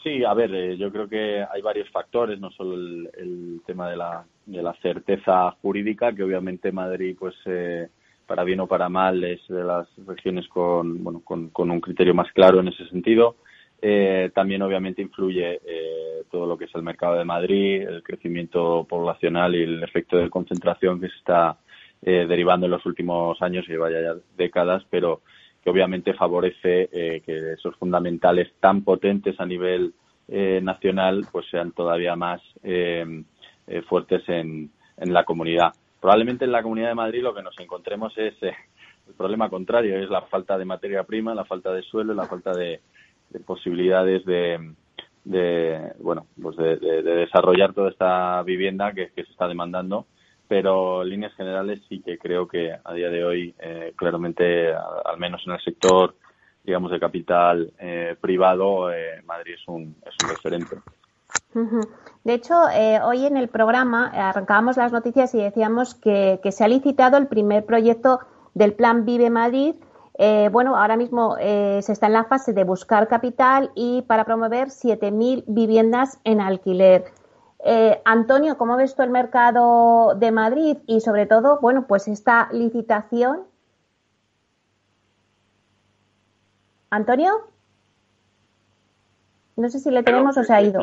Sí, 0.01 0.23
a 0.23 0.33
ver, 0.33 0.55
eh, 0.55 0.77
yo 0.77 0.93
creo 0.93 1.09
que 1.09 1.43
hay 1.43 1.61
varios 1.61 1.91
factores, 1.91 2.39
no 2.39 2.53
solo 2.53 2.77
el, 2.77 3.61
tema 3.67 3.91
de 3.91 3.97
la, 3.97 4.25
de 4.47 4.63
la 4.63 4.75
certeza 4.75 5.51
jurídica, 5.61 6.13
que 6.13 6.23
obviamente 6.23 6.71
Madrid, 6.71 7.17
pues, 7.19 7.35
eh, 7.47 7.89
para 8.29 8.45
bien 8.45 8.61
o 8.61 8.69
para 8.69 8.89
mal, 8.89 9.25
es 9.25 9.41
de 9.49 9.65
las 9.65 9.89
regiones 10.07 10.47
con, 10.47 11.03
bueno, 11.03 11.21
con, 11.25 11.51
un 11.69 11.81
criterio 11.81 12.15
más 12.15 12.31
claro 12.31 12.61
en 12.61 12.69
ese 12.69 12.87
sentido. 12.91 13.35
Eh, 13.81 14.31
también, 14.35 14.63
obviamente, 14.63 15.03
influye 15.03 15.61
todo 16.31 16.47
lo 16.47 16.59
que 16.59 16.67
es 16.67 16.75
el 16.75 16.83
mercado 16.83 17.15
de 17.17 17.25
Madrid, 17.25 17.83
el 17.83 18.03
crecimiento 18.03 18.85
poblacional 18.89 19.55
y 19.55 19.63
el 19.63 19.83
efecto 19.83 20.17
de 20.17 20.29
concentración 20.29 21.01
que 21.01 21.09
se 21.09 21.17
está 21.17 21.59
derivando 22.01 22.67
en 22.67 22.73
los 22.73 22.85
últimos 22.87 23.41
años 23.43 23.65
y 23.69 23.77
vaya 23.77 24.01
ya 24.01 24.15
décadas, 24.37 24.85
pero 24.91 25.23
que 25.63 25.71
obviamente 25.71 26.15
favorece 26.15 26.89
eh, 26.93 27.23
que 27.25 27.53
esos 27.53 27.77
fundamentales 27.77 28.53
tan 28.61 28.83
potentes 28.83 29.39
a 29.41 29.47
nivel 29.47 29.95
eh, 30.29 30.61
nacional 30.63 31.27
pues 31.33 31.47
sean 31.51 31.73
todavía 31.73 32.15
más 32.17 32.41
eh, 32.63 33.25
fuertes 33.89 34.23
en, 34.29 34.71
en, 34.97 35.13
la 35.13 35.25
comunidad. 35.25 35.73
Probablemente 36.01 36.45
en 36.45 36.53
la 36.53 36.63
Comunidad 36.63 36.89
de 36.89 36.95
Madrid 36.95 37.23
lo 37.23 37.35
que 37.35 37.43
nos 37.43 37.59
encontremos 37.59 38.17
es 38.17 38.35
el 38.43 39.15
problema 39.17 39.49
contrario, 39.49 39.99
es 39.99 40.09
la 40.11 40.23
falta 40.23 40.57
de 40.57 40.65
materia 40.65 41.03
prima, 41.05 41.35
la 41.35 41.45
falta 41.45 41.73
de 41.73 41.83
suelo, 41.83 42.15
la 42.15 42.27
falta 42.27 42.53
de, 42.53 42.81
posibilidades 43.47 44.25
de, 44.25 44.73
de, 45.25 45.93
bueno 46.01 46.27
pues 46.41 46.57
de, 46.57 46.77
desarrollar 47.03 47.73
toda 47.75 47.91
esta 47.91 48.43
vivienda 48.43 48.93
que 48.93 49.11
se 49.15 49.23
está 49.23 49.47
demandando 49.47 50.07
pero 50.49 51.03
en 51.03 51.11
líneas 51.11 51.35
generales 51.35 51.81
sí 51.89 52.01
que 52.01 52.19
creo 52.19 52.49
que 52.49 52.73
a 52.83 52.93
día 52.95 53.11
de 53.11 53.25
hoy, 53.25 53.55
eh, 53.59 53.93
claramente, 53.95 54.73
al 54.73 55.19
menos 55.19 55.43
en 55.47 55.53
el 55.53 55.61
sector, 55.61 56.17
digamos, 56.65 56.91
de 56.91 56.99
capital 56.99 57.73
eh, 57.79 58.17
privado, 58.19 58.91
eh, 58.91 59.23
Madrid 59.27 59.55
es 59.55 59.69
un, 59.69 59.95
es 60.05 60.15
un 60.23 60.31
referente. 60.31 60.77
De 62.25 62.35
hecho, 62.35 62.55
hoy 63.05 63.27
en 63.27 63.37
el 63.37 63.49
programa 63.49 64.09
arrancábamos 64.09 64.77
las 64.79 64.93
noticias 64.93 65.35
y 65.35 65.39
decíamos 65.39 65.95
que, 65.95 66.41
se 66.51 66.65
ha 66.65 66.69
licitado 66.69 67.19
el 67.19 67.27
primer 67.27 67.67
proyecto 67.67 68.21
del 68.55 68.73
Plan 68.73 69.05
Vive 69.05 69.29
Madrid. 69.29 69.75
Bueno, 70.51 70.77
ahora 70.77 70.97
mismo 70.97 71.37
se 71.37 71.93
está 71.93 72.07
en 72.07 72.13
la 72.13 72.25
fase 72.25 72.53
de 72.53 72.65
buscar 72.65 73.07
capital 73.07 73.71
y 73.75 74.03
para 74.03 74.25
promover 74.25 74.69
7.000 74.69 75.45
viviendas 75.47 76.19
en 76.25 76.41
alquiler. 76.41 77.05
Eh, 77.65 78.01
Antonio, 78.05 78.57
¿cómo 78.57 78.77
ves 78.77 78.95
tú 78.95 79.03
el 79.03 79.11
mercado 79.11 80.15
de 80.15 80.31
Madrid 80.31 80.79
y 80.87 81.01
sobre 81.01 81.27
todo, 81.27 81.59
bueno, 81.61 81.87
pues 81.87 82.07
esta 82.07 82.49
licitación? 82.53 83.43
Antonio? 86.91 87.33
No 89.57 89.69
sé 89.69 89.81
si 89.81 89.91
le 89.91 90.05
tenemos 90.05 90.39
o 90.39 90.45
se 90.45 90.53
ha 90.53 90.63
ido. 90.63 90.81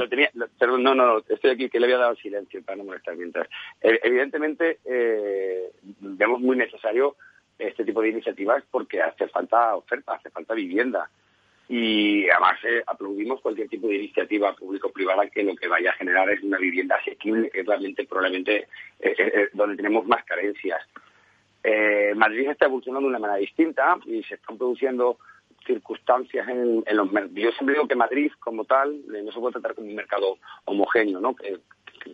perdón, 0.59 0.83
no, 0.83 0.93
no, 0.93 1.19
estoy 1.29 1.51
aquí, 1.51 1.69
que 1.69 1.79
le 1.79 1.86
había 1.86 1.97
dado 1.97 2.15
silencio 2.17 2.61
para 2.61 2.77
no 2.77 2.83
molestar 2.83 3.15
mientras. 3.15 3.47
Eh, 3.81 4.01
evidentemente, 4.03 4.79
eh, 4.83 5.71
vemos 6.01 6.41
muy 6.41 6.57
necesario 6.57 7.15
este 7.58 7.86
tipo 7.86 8.01
de 8.01 8.10
iniciativas 8.10 8.64
porque 8.70 9.01
hace 9.01 9.28
falta 9.28 9.76
oferta, 9.76 10.14
hace 10.14 10.30
falta 10.30 10.53
vivienda 10.53 11.10
y 11.68 12.30
además 12.30 12.60
eh, 12.64 12.84
aplaudimos 12.86 13.41
cualquier 13.41 13.68
tipo 13.68 13.88
de 13.88 13.95
iniciativa 13.95 14.56
público-privada 14.56 15.28
que 15.30 15.43
lo 15.43 15.56
que 15.56 15.68
vaya 15.68 15.89
a 15.89 15.95
generar 15.95 16.30
es 16.30 16.43
una 16.43 16.60
vivienda 16.60 16.95
asequible, 16.95 17.49
que 17.49 17.62
es 17.62 17.66
realmente 17.66 18.06
probablemente 18.06 18.68
eh, 18.99 19.16
eh, 19.18 19.49
donde 19.53 19.76
tenemos 19.76 20.06
más 20.06 20.24
carencias. 20.26 20.82
Madrid 22.16 22.47
está 22.47 22.66
evolucionando 22.68 23.08
de 23.08 23.10
una 23.10 23.20
manera 23.20 23.39
distinta 23.39 23.97
y 24.06 24.22
se 24.22 24.36
están 24.36 24.56
produciendo 24.56 25.18
circunstancias 25.66 26.47
en, 26.47 26.84
los 26.95 27.12
mercados. 27.12 27.36
Yo 27.36 27.51
siempre 27.53 27.74
digo 27.74 27.88
que 27.88 27.95
Madrid, 27.95 28.32
como 28.39 28.66
tal, 28.66 29.01
no 29.08 29.32
se 29.32 29.39
puede 29.39 29.53
tratar 29.53 29.74
como 29.74 29.88
un 29.88 29.95
mercado 29.95 30.38
homogéneo, 30.66 31.20
¿no? 31.20 31.36
que, 31.36 31.58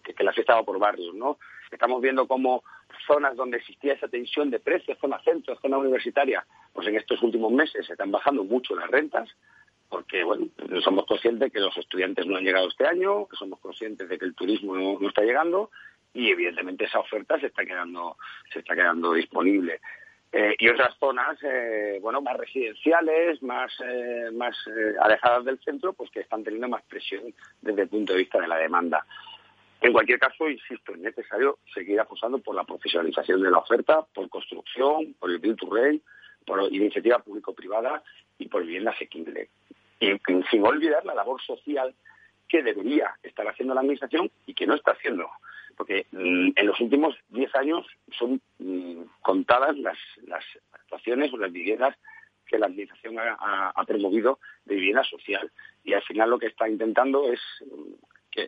que, 0.02 0.24
la 0.24 0.32
fiesta 0.32 0.56
va 0.56 0.64
por 0.64 0.80
barrios. 0.80 1.14
¿no? 1.16 1.38
Estamos 1.70 2.02
viendo 2.02 2.28
cómo 2.28 2.64
zonas 3.06 3.36
donde 3.36 3.58
existía 3.58 3.94
esa 3.94 4.08
tensión 4.08 4.50
de 4.50 4.60
precios, 4.60 4.98
zona 5.00 5.20
centro, 5.24 5.58
zona 5.62 5.78
universitaria, 5.78 6.46
pues 6.74 6.88
en 6.88 6.96
estos 6.96 7.22
últimos 7.22 7.52
meses 7.52 7.86
se 7.86 7.94
están 7.94 8.12
bajando 8.12 8.44
mucho 8.44 8.76
las 8.76 8.90
rentas, 8.90 9.30
porque 9.90 10.24
bueno, 10.24 10.48
somos 10.84 11.06
conscientes 11.06 11.48
de 11.48 11.52
que 11.52 11.60
los 11.60 11.78
estudiantes 11.78 12.26
no 12.26 12.38
han 12.38 12.46
llegado 12.46 12.70
este 12.70 12.88
año, 12.88 13.28
que 13.28 13.36
somos 13.36 13.60
conscientes 13.60 14.08
de 14.08 14.18
que 14.18 14.26
el 14.26 14.36
turismo 14.36 14.76
no, 14.76 15.08
está 15.08 15.22
llegando 15.22 15.70
y 16.14 16.30
evidentemente 16.30 16.86
esa 16.86 17.00
oferta 17.00 17.40
se 17.40 17.48
está 17.48 17.66
quedando, 17.66 18.18
se 18.52 18.60
está 18.60 18.74
quedando 18.74 19.14
disponible. 19.14 19.82
Eh, 20.32 20.56
y 20.60 20.70
otras 20.70 20.96
zonas, 20.98 21.38
eh, 21.44 22.00
bueno, 22.02 22.22
más 22.22 22.38
residenciales, 22.38 23.44
más, 23.44 23.70
eh, 23.86 24.30
más 24.32 24.56
alejadas 25.02 25.44
del 25.44 25.60
centro, 25.60 25.92
pues 25.92 26.10
que 26.10 26.22
están 26.22 26.42
teniendo 26.42 26.70
más 26.70 26.84
presión 26.84 27.24
desde 27.62 27.82
el 27.82 27.90
punto 27.90 28.14
de 28.14 28.20
vista 28.20 28.40
de 28.40 28.48
la 28.48 28.58
demanda. 28.58 29.06
En 29.82 29.94
cualquier 29.94 30.20
caso, 30.20 30.48
insisto, 30.48 30.94
es 30.94 31.00
necesario 31.00 31.58
seguir 31.74 32.00
apostando 32.00 32.38
por 32.38 32.56
la 32.56 32.64
profesionalización 32.64 33.42
de 33.42 33.50
la 33.50 33.58
oferta, 33.58 34.06
por 34.14 34.30
construcción, 34.30 35.16
por 35.20 35.32
el 35.32 35.40
Build 35.40 35.58
to 35.58 35.74
Rent, 35.74 36.04
por 36.46 36.72
iniciativa 36.72 37.18
público-privada 37.18 38.04
y 38.38 38.48
por 38.48 38.64
vivienda 38.64 38.92
asequible. 38.92 39.50
Y 40.00 40.12
sin 40.52 40.66
olvidar 40.66 41.04
la 41.04 41.16
labor 41.16 41.42
social 41.42 41.96
que 42.48 42.62
debería 42.62 43.16
estar 43.24 43.48
haciendo 43.48 43.74
la 43.74 43.82
Administración 43.82 44.30
y 44.46 44.54
que 44.54 44.68
no 44.68 44.76
está 44.76 44.92
haciendo. 44.92 45.28
Porque 45.76 46.06
mm, 46.12 46.50
en 46.56 46.68
los 46.68 46.80
últimos 46.80 47.16
diez 47.30 47.54
años 47.56 47.88
son 48.20 48.40
mm, 48.60 49.02
contadas 49.22 49.76
las, 49.78 49.98
actuaciones 50.74 51.34
o 51.34 51.38
las 51.38 51.52
viviendas 51.52 51.98
que 52.46 52.60
la 52.60 52.68
Administración 52.68 53.18
ha, 53.18 53.72
ha, 53.74 53.84
promovido 53.86 54.38
de 54.66 54.76
vivienda 54.76 55.04
social. 55.06 55.50
Y 55.84 55.94
al 55.94 56.04
final 56.04 56.30
lo 56.30 56.38
que 56.38 56.48
está 56.48 56.70
intentando 56.70 57.32
es 57.32 57.40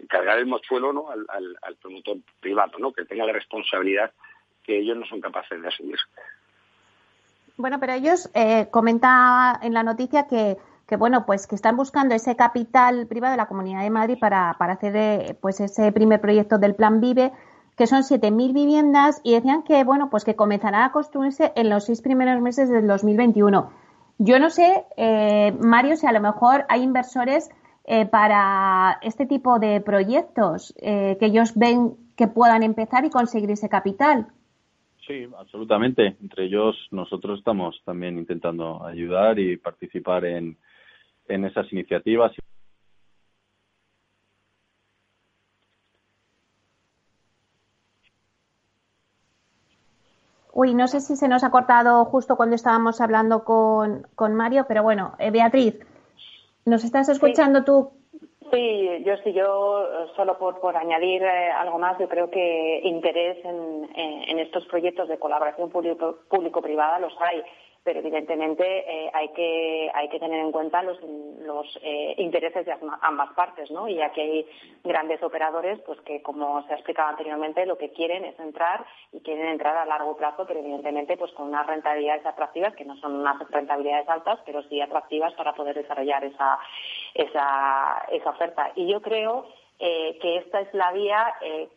cargar 0.08 0.40
el 0.40 0.46
mochuelo 0.46 0.94
¿no? 0.94 1.10
al, 1.10 1.26
al, 1.62 1.76
promotor 1.78 2.18
privado, 2.40 2.80
¿no? 2.80 2.94
que 2.94 3.06
tenga 3.06 3.26
la 3.26 3.34
responsabilidad 3.34 4.12
que 4.64 4.80
ellos 4.80 4.98
no 4.98 5.06
son 5.06 5.22
capaces 5.22 5.62
de 5.62 5.68
asumir. 5.68 5.98
Bueno, 7.58 7.80
pero 7.80 7.94
ellos 7.94 8.30
eh, 8.34 8.68
comenta 8.72 9.60
en 9.62 9.74
la 9.74 9.84
noticia 9.84 10.28
que, 10.28 10.58
que 10.88 10.96
bueno, 10.96 11.26
pues 11.26 11.48
que 11.48 11.56
están 11.56 11.76
buscando 11.76 12.16
ese 12.16 12.36
capital 12.36 13.08
privado 13.08 13.32
de 13.32 13.38
la 13.38 13.48
Comunidad 13.48 13.82
de 13.82 13.90
Madrid 13.90 14.18
para, 14.20 14.56
para 14.58 14.74
hacer 14.74 14.96
eh, 14.96 15.38
pues 15.40 15.60
ese 15.60 15.92
primer 15.92 16.20
proyecto 16.20 16.58
del 16.58 16.76
Plan 16.76 17.00
Vive, 17.00 17.32
que 17.78 17.88
son 17.88 18.04
7.000 18.04 18.54
viviendas 18.54 19.20
y 19.24 19.34
decían 19.34 19.64
que 19.64 19.84
bueno, 19.84 20.10
pues 20.10 20.24
que 20.24 20.36
comenzará 20.36 20.86
a 20.86 20.92
construirse 20.92 21.52
en 21.56 21.70
los 21.70 21.86
seis 21.86 22.02
primeros 22.02 22.42
meses 22.42 22.70
del 22.70 22.88
2021. 22.88 23.72
Yo 24.20 24.40
no 24.40 24.50
sé, 24.50 24.86
eh, 24.96 25.52
Mario, 25.60 25.96
si 25.96 26.06
a 26.06 26.12
lo 26.12 26.22
mejor 26.22 26.66
hay 26.70 26.84
inversores 26.84 27.50
eh, 27.86 28.06
para 28.06 29.00
este 29.02 29.26
tipo 29.26 29.60
de 29.60 29.82
proyectos 29.82 30.74
eh, 30.82 31.18
que 31.20 31.26
ellos 31.26 31.54
ven 31.56 31.96
que 32.16 32.28
puedan 32.28 32.64
empezar 32.64 33.06
y 33.06 33.10
conseguir 33.10 33.52
ese 33.52 33.70
capital. 33.70 34.28
Sí, 35.06 35.28
absolutamente. 35.38 36.16
Entre 36.22 36.46
ellos 36.46 36.76
nosotros 36.92 37.40
estamos 37.40 37.82
también 37.84 38.18
intentando 38.18 38.86
ayudar 38.86 39.38
y 39.38 39.58
participar 39.58 40.24
en, 40.26 40.58
en 41.28 41.46
esas 41.46 41.72
iniciativas. 41.74 42.32
Uy, 50.56 50.76
no 50.76 50.88
sé 50.88 51.02
si 51.02 51.16
se 51.16 51.28
nos 51.28 51.44
ha 51.44 51.50
cortado 51.50 52.06
justo 52.06 52.38
cuando 52.38 52.56
estábamos 52.56 53.02
hablando 53.02 53.44
con, 53.44 54.08
con 54.14 54.36
Mario, 54.36 54.66
pero 54.68 54.84
bueno, 54.84 55.16
eh, 55.18 55.32
Beatriz, 55.32 55.80
¿Nos 56.66 56.84
estás 56.84 57.10
escuchando 57.10 57.64
tú? 57.64 57.92
Sí, 58.52 59.04
yo 59.04 59.18
sí, 59.24 59.34
yo 59.34 60.08
solo 60.16 60.38
por, 60.38 60.60
por 60.60 60.78
añadir 60.78 61.24
eh, 61.24 61.52
algo 61.52 61.80
más, 61.80 61.98
yo 61.98 62.08
creo 62.08 62.30
que 62.30 62.82
interés 62.84 63.44
en, 63.44 63.90
en 63.96 64.40
estos 64.40 64.66
proyectos 64.68 65.08
de 65.10 65.18
colaboración 65.18 65.72
público-privada 65.72 67.00
los 67.00 67.14
hay 67.20 67.42
pero 67.84 68.00
evidentemente 68.00 68.64
eh, 68.66 69.12
hay 69.14 69.30
que 69.30 69.92
hay 69.94 70.08
que 70.08 70.20
tener 70.20 70.40
en 70.40 70.52
cuenta 70.52 70.82
los, 70.82 70.98
los 71.02 71.68
eh, 71.82 72.16
intereses 72.18 72.66
de 72.66 72.74
ambas 73.02 73.34
partes, 73.34 73.70
¿no? 73.72 73.88
Y 73.90 74.02
aquí 74.02 74.22
hay 74.22 74.48
grandes 74.84 75.22
operadores, 75.22 75.80
pues 75.86 76.00
que 76.02 76.22
como 76.22 76.66
se 76.66 76.74
ha 76.74 76.78
explicado 76.78 77.10
anteriormente, 77.10 77.66
lo 77.66 77.78
que 77.78 77.92
quieren 77.92 78.24
es 78.24 78.40
entrar 78.40 78.86
y 79.12 79.20
quieren 79.20 79.48
entrar 79.48 79.76
a 79.76 79.86
largo 79.86 80.16
plazo, 80.16 80.46
pero 80.48 80.62
evidentemente 80.62 81.18
pues 81.18 81.32
con 81.34 81.50
unas 81.50 81.68
rentabilidades 81.68 82.26
atractivas 82.26 82.74
que 82.76 82.86
no 82.86 82.96
son 82.98 83.16
unas 83.16 83.38
rentabilidades 83.50 84.08
altas, 84.08 84.40
pero 84.46 84.64
sí 84.64 84.80
atractivas 84.80 85.34
para 85.34 85.54
poder 85.54 85.76
desarrollar 85.76 86.24
esa 86.24 86.60
esa, 87.14 88.06
esa 88.12 88.30
oferta. 88.30 88.72
Y 88.76 88.88
yo 88.88 89.02
creo 89.02 89.46
eh, 89.80 90.18
que 90.22 90.38
esta 90.38 90.62
es 90.62 90.74
la 90.74 90.94
vía 90.94 91.34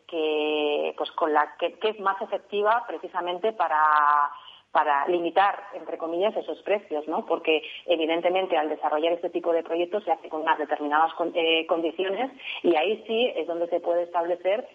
que 0.07 0.93
pues 0.97 1.11
con 1.11 1.33
la 1.33 1.57
que 1.57 1.77
es 1.81 1.99
más 1.99 2.21
efectiva 2.21 2.85
precisamente 2.87 3.51
para 3.51 4.31
para 4.71 5.07
limitar, 5.07 5.57
entre 5.73 5.97
comillas, 5.97 6.35
esos 6.35 6.61
precios, 6.63 7.07
¿no? 7.07 7.25
Porque 7.25 7.61
evidentemente 7.85 8.57
al 8.57 8.69
desarrollar 8.69 9.13
este 9.13 9.29
tipo 9.29 9.51
de 9.53 9.63
proyectos 9.63 10.03
se 10.03 10.11
hace 10.11 10.29
con 10.29 10.41
unas 10.41 10.57
determinadas 10.57 11.11
eh, 11.33 11.65
condiciones 11.67 12.31
y 12.63 12.75
ahí 12.75 13.03
sí 13.07 13.31
es 13.35 13.47
donde 13.47 13.67
se 13.67 13.79
puede 13.79 14.03
establecer 14.03 14.67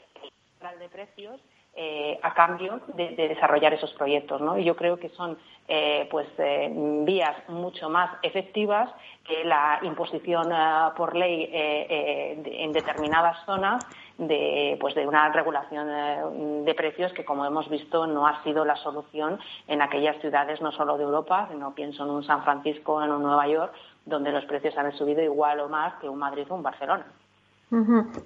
de 0.79 0.89
precios 0.89 1.41
eh, 1.75 2.21
a 2.23 2.35
cambio 2.35 2.81
de, 2.89 3.15
desarrollar 3.17 3.73
esos 3.73 3.91
proyectos. 3.95 4.43
¿no? 4.43 4.59
Y 4.59 4.65
yo 4.65 4.77
creo 4.77 4.99
que 4.99 5.09
son 5.09 5.39
eh, 5.67 6.07
pues, 6.11 6.29
eh, 6.37 6.71
vías 6.71 7.35
mucho 7.49 7.89
más 7.89 8.11
efectivas 8.23 8.91
que 9.25 9.43
la 9.45 9.81
imposición 9.83 10.53
por 10.95 11.17
ley 11.17 11.49
en 11.51 12.73
determinadas 12.73 13.39
zonas 13.47 13.83
de, 14.19 14.77
pues, 14.81 14.95
de 14.95 15.07
una 15.07 15.31
regulación 15.31 16.65
de 16.65 16.75
precios 16.75 17.11
que, 17.15 17.25
como 17.25 17.47
hemos 17.47 17.71
visto, 17.71 18.07
no 18.07 18.27
ha 18.27 18.43
sido 18.43 18.67
la 18.67 18.77
solución 18.77 19.41
en 19.67 19.81
aquellas 19.81 20.21
ciudades 20.21 20.61
no 20.61 20.73
solo 20.73 20.99
de 20.99 21.05
Europa, 21.05 21.49
sino 21.51 21.75
pienso 21.75 22.05
en 22.05 22.11
un 22.11 22.25
San 22.25 22.43
Francisco, 22.45 23.03
en 23.03 23.13
un 23.13 23.23
Nueva 23.23 23.49
York, 23.49 23.73
donde 24.05 24.31
los 24.31 24.45
precios 24.45 24.77
han 24.77 24.93
subido 24.93 25.23
igual 25.23 25.61
o 25.61 25.71
más 25.71 25.95
que 26.01 26.09
un 26.09 26.19
Madrid 26.19 26.45
o 26.51 26.55
un 26.55 26.63
Barcelona. 26.63 27.07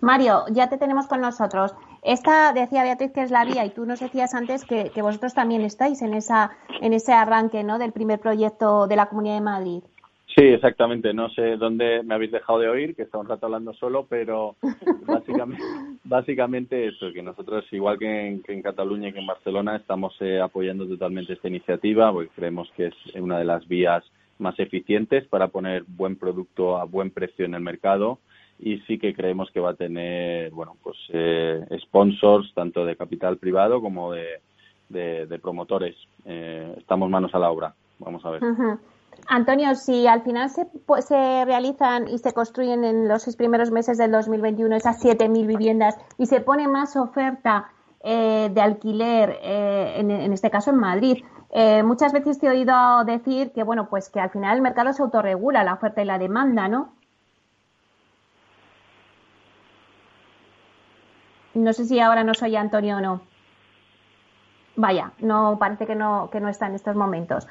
Mario, 0.01 0.45
ya 0.51 0.69
te 0.69 0.77
tenemos 0.77 1.07
con 1.07 1.21
nosotros. 1.21 1.73
Esta 2.03 2.53
decía 2.53 2.83
Beatriz 2.83 3.13
que 3.13 3.23
es 3.23 3.31
la 3.31 3.45
vía 3.45 3.65
y 3.65 3.71
tú 3.71 3.87
nos 3.87 4.01
decías 4.01 4.35
antes 4.35 4.65
que, 4.65 4.91
vosotros 5.01 5.35
también 5.35 5.63
estáis 5.63 6.03
en 6.03 6.15
esa 6.15 6.51
en 6.81 6.93
ese 6.93 7.13
arranque, 7.13 7.63
¿no? 7.63 7.79
Del 7.79 7.93
primer 7.93 8.19
proyecto 8.19 8.87
de 8.89 8.97
la 8.97 9.07
Comunidad 9.07 9.37
de 9.37 9.41
Madrid. 9.41 9.83
Sí, 10.35 10.45
exactamente. 10.45 11.15
No 11.15 11.31
sé 11.31 11.57
dónde 11.57 12.03
me 12.03 12.15
habéis 12.15 12.33
dejado 12.33 12.59
de 12.59 12.69
oír, 12.69 12.95
que 12.95 13.03
está 13.03 13.19
un 13.19 13.29
rato 13.29 13.47
hablando 13.47 13.73
solo, 13.73 14.07
pero 14.09 14.57
básicamente, 15.07 15.65
básicamente 16.05 16.89
eso, 16.89 17.13
que 17.13 17.23
nosotros, 17.23 17.65
igual 17.73 17.99
que 17.99 18.41
en, 18.47 18.63
Cataluña 18.63 19.09
y 19.09 19.13
que 19.13 19.21
en 19.21 19.27
Barcelona, 19.27 19.77
estamos 19.77 20.15
eh, 20.21 20.41
apoyando 20.41 20.87
totalmente 20.87 21.35
esta 21.35 21.49
iniciativa, 21.49 22.13
porque 22.13 22.31
creemos 22.35 22.71
que 22.77 22.87
es 22.89 22.95
una 23.15 23.39
de 23.39 23.45
las 23.45 23.67
vías 23.67 24.05
más 24.39 24.59
eficientes 24.59 25.27
para 25.29 25.49
poner 25.49 25.85
buen 25.87 26.17
producto 26.17 26.77
a 26.77 26.85
buen 26.85 27.11
precio 27.11 27.47
en 27.47 27.55
el 27.55 27.63
mercado 27.63 28.19
y 28.59 28.79
sí 28.81 28.99
que 28.99 29.15
creemos 29.15 29.51
que 29.51 29.61
va 29.61 29.71
a 29.71 29.75
tener 29.75 30.51
bueno 30.51 30.77
pues 30.83 30.97
eh, 31.13 31.65
sponsors 31.83 32.53
tanto 32.55 32.85
de 32.85 32.97
capital 32.97 33.39
privado 33.39 33.81
como 33.81 34.13
de, 34.13 34.41
promotores. 35.43 35.97
Eh, 36.25 36.75
estamos 36.79 37.11
manos 37.11 37.35
a 37.35 37.39
la 37.39 37.51
obra. 37.51 37.75
Vamos 37.99 38.25
a 38.25 38.31
ver. 38.31 38.43
Antonio 39.29 39.75
si 39.75 40.07
al 40.07 40.23
final 40.23 40.51
se, 40.51 40.67
pues, 40.87 41.07
se 41.07 41.45
realizan 41.45 42.09
y 42.09 42.19
se 42.19 42.33
construyen 42.33 42.85
en 42.85 43.09
los 43.09 43.23
seis 43.23 43.37
primeros 43.37 43.71
meses 43.71 43.99
del 43.99 44.13
2021 44.13 44.77
esas 44.77 45.03
7.000 45.03 45.47
viviendas 45.47 45.97
y 46.19 46.27
se 46.27 46.41
pone 46.41 46.69
más 46.69 46.97
oferta 46.97 47.71
eh, 48.05 48.51
de 48.53 48.61
alquiler 48.61 49.39
en, 49.43 50.11
en, 50.11 50.33
este 50.33 50.51
caso 50.51 50.71
en 50.71 50.77
Madrid 50.77 51.25
muchas 51.85 52.13
veces 52.13 52.39
te 52.39 52.47
he 52.47 52.51
oído 52.51 53.05
decir 53.05 53.53
que 53.53 53.63
bueno 53.63 53.89
pues 53.89 54.11
que 54.11 54.21
al 54.21 54.31
final 54.31 54.57
el 54.57 54.63
mercado 54.63 54.93
se 54.93 55.03
autorregula 55.03 55.65
la 55.65 55.75
oferta 55.75 56.03
y 56.03 56.05
la 56.05 56.19
demanda 56.19 56.69
no 56.69 56.93
No 61.57 61.73
sé 61.73 61.87
si 61.87 61.99
ahora 62.01 62.23
no 62.23 62.35
soy 62.35 62.55
Antonio 62.55 62.99
o 62.99 63.01
no. 63.01 63.23
Vaya, 64.77 65.13
no 65.21 65.57
parece 65.59 65.87
que 65.87 65.95
no, 65.95 66.29
que 66.31 66.39
no 66.39 66.51
está 66.51 66.67
en 66.67 66.75
estos 66.75 66.95
momentos. 66.95 67.47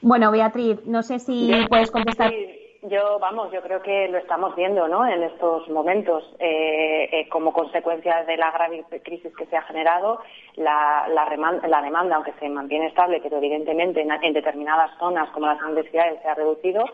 Bueno, 0.00 0.30
Beatriz, 0.30 0.78
no 0.86 1.02
sé 1.02 1.18
si 1.18 1.50
puedes 1.68 1.90
contestar. 1.90 2.32
Yo, 2.86 3.18
vamos, 3.18 3.50
yo 3.50 3.62
creo 3.62 3.80
que 3.80 4.08
lo 4.08 4.18
estamos 4.18 4.54
viendo, 4.56 4.86
¿no? 4.88 5.06
En 5.06 5.22
estos 5.22 5.66
momentos, 5.70 6.22
eh, 6.38 7.08
eh, 7.10 7.28
como 7.30 7.50
consecuencia 7.50 8.24
de 8.24 8.36
la 8.36 8.50
grave 8.50 8.84
crisis 9.02 9.34
que 9.34 9.46
se 9.46 9.56
ha 9.56 9.62
generado, 9.62 10.20
la, 10.56 11.08
la, 11.08 11.80
demanda, 11.80 12.16
aunque 12.16 12.34
se 12.38 12.46
mantiene 12.50 12.88
estable, 12.88 13.20
pero 13.22 13.38
evidentemente 13.38 14.02
en, 14.02 14.34
determinadas 14.34 14.90
zonas, 14.98 15.30
como 15.30 15.46
las 15.46 15.58
grandes 15.60 15.90
ciudades, 15.90 16.20
se 16.20 16.28
ha 16.28 16.34
reducido 16.34 16.84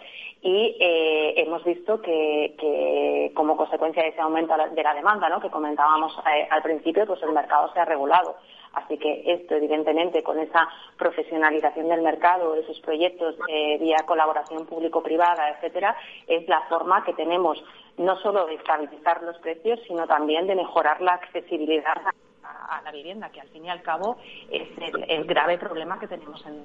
y 0.43 0.77
eh, 0.79 1.35
hemos 1.39 1.65
visto 1.65 2.01
que, 2.01 2.55
que, 2.57 3.33
como 3.35 3.57
consecuencia 3.57 4.05
de 4.05 4.11
ese 4.11 4.21
aumento 4.21 4.55
de 4.73 4.83
la 4.85 4.95
demanda, 4.95 5.29
¿no? 5.29 5.41
Que 5.41 5.51
comentábamos 5.51 6.17
al 6.51 6.63
principio, 6.63 7.05
pues 7.05 7.21
el 7.25 7.33
mercado 7.33 7.69
se 7.73 7.81
ha 7.81 7.85
regulado. 7.85 8.37
Así 8.73 8.99
que 8.99 9.23
esto, 9.27 9.57
evidentemente, 9.57 10.23
con 10.23 10.39
esa 10.39 10.69
profesionalización 10.97 11.89
del 11.89 12.03
mercado, 12.03 12.55
esos 12.55 12.79
proyectos 12.81 13.37
eh, 13.49 13.79
vía 13.79 13.99
colaboración 14.07 14.67
público-privada, 14.67 15.51
etcétera, 15.51 15.97
es 16.27 16.47
la 16.49 16.61
forma 16.69 17.05
que 17.05 17.13
tenemos 17.15 17.63
no 17.99 18.17
solo 18.21 18.47
de 18.47 18.55
estabilizar 18.55 19.23
los 19.23 19.37
precios, 19.39 19.81
sino 19.87 20.07
también 20.07 20.47
de 20.47 20.55
mejorar 20.55 21.01
la 21.01 21.15
accesibilidad 21.15 21.97
a, 22.43 22.81
la 22.83 22.93
vivienda, 22.93 23.31
que 23.31 23.41
al 23.41 23.49
fin 23.49 23.65
y 23.65 23.71
al 23.71 23.83
cabo 23.83 24.17
es 24.51 24.69
el, 25.09 25.25
grave 25.25 25.59
problema 25.59 25.99
que 25.99 26.07
tenemos 26.07 26.45
en, 26.47 26.63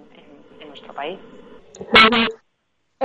en 0.60 0.68
nuestro 0.68 0.93
país. 0.93 1.20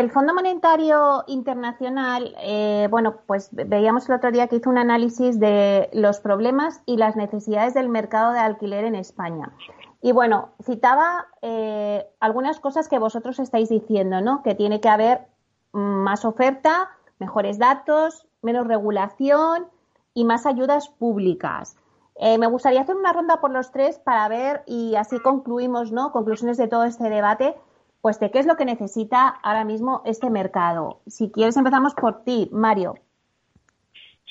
El 0.01 0.11
Fondo 0.11 0.33
Monetario 0.33 1.25
Internacional, 1.27 2.35
eh, 2.39 2.89
bueno, 2.91 3.17
pues 3.27 3.51
veíamos 3.53 4.09
el 4.09 4.15
otro 4.15 4.33
día 4.33 4.49
que 4.49 4.57
hizo 4.57 4.71
un 4.71 4.79
análisis 4.79 5.39
de 5.39 5.91
los 5.93 6.21
problemas 6.21 6.81
y 6.87 6.97
las 6.97 7.17
necesidades 7.17 7.75
del 7.75 7.91
mercado 7.91 8.33
de 8.33 8.39
alquiler 8.39 8.87
en 8.87 8.95
España. 8.95 9.53
Y 10.01 10.13
bueno, 10.13 10.53
citaba 10.65 11.27
eh, 11.43 12.07
algunas 12.19 12.61
cosas 12.61 12.89
que 12.89 12.99
vosotros 12.99 13.39
estáis 13.41 13.69
diciendo, 13.69 14.23
¿no? 14.23 14.43
Que 14.43 14.55
tiene 14.55 14.81
que 14.81 14.89
haber 14.89 15.27
más 15.73 16.25
oferta, 16.25 16.89
mejores 17.19 17.59
datos, 17.59 18.27
menos 18.41 18.67
regulación 18.67 19.67
y 20.15 20.25
más 20.25 20.47
ayudas 20.47 20.89
públicas. 20.89 21.77
Eh, 22.15 22.39
me 22.39 22.47
gustaría 22.47 22.81
hacer 22.81 22.97
una 22.97 23.13
ronda 23.13 23.43
por 23.43 23.51
los 23.51 23.71
tres 23.71 23.99
para 23.99 24.27
ver 24.29 24.63
y 24.65 24.95
así 24.95 25.21
concluimos, 25.21 25.93
¿no? 25.93 26.11
Conclusiones 26.11 26.57
de 26.57 26.69
todo 26.69 26.85
este 26.85 27.11
debate 27.11 27.55
pues 28.01 28.19
de 28.21 28.31
qué 28.31 28.39
es 28.39 28.47
lo 28.47 28.57
que 28.57 28.65
necesita 28.65 29.29
ahora 29.29 29.65
mismo 29.65 30.03
este 30.05 30.31
mercado. 30.31 31.01
Si 31.07 31.31
quieres 31.31 31.57
empezamos 31.57 31.95
por 31.95 32.25
ti, 32.25 32.49
Mario. 32.53 32.95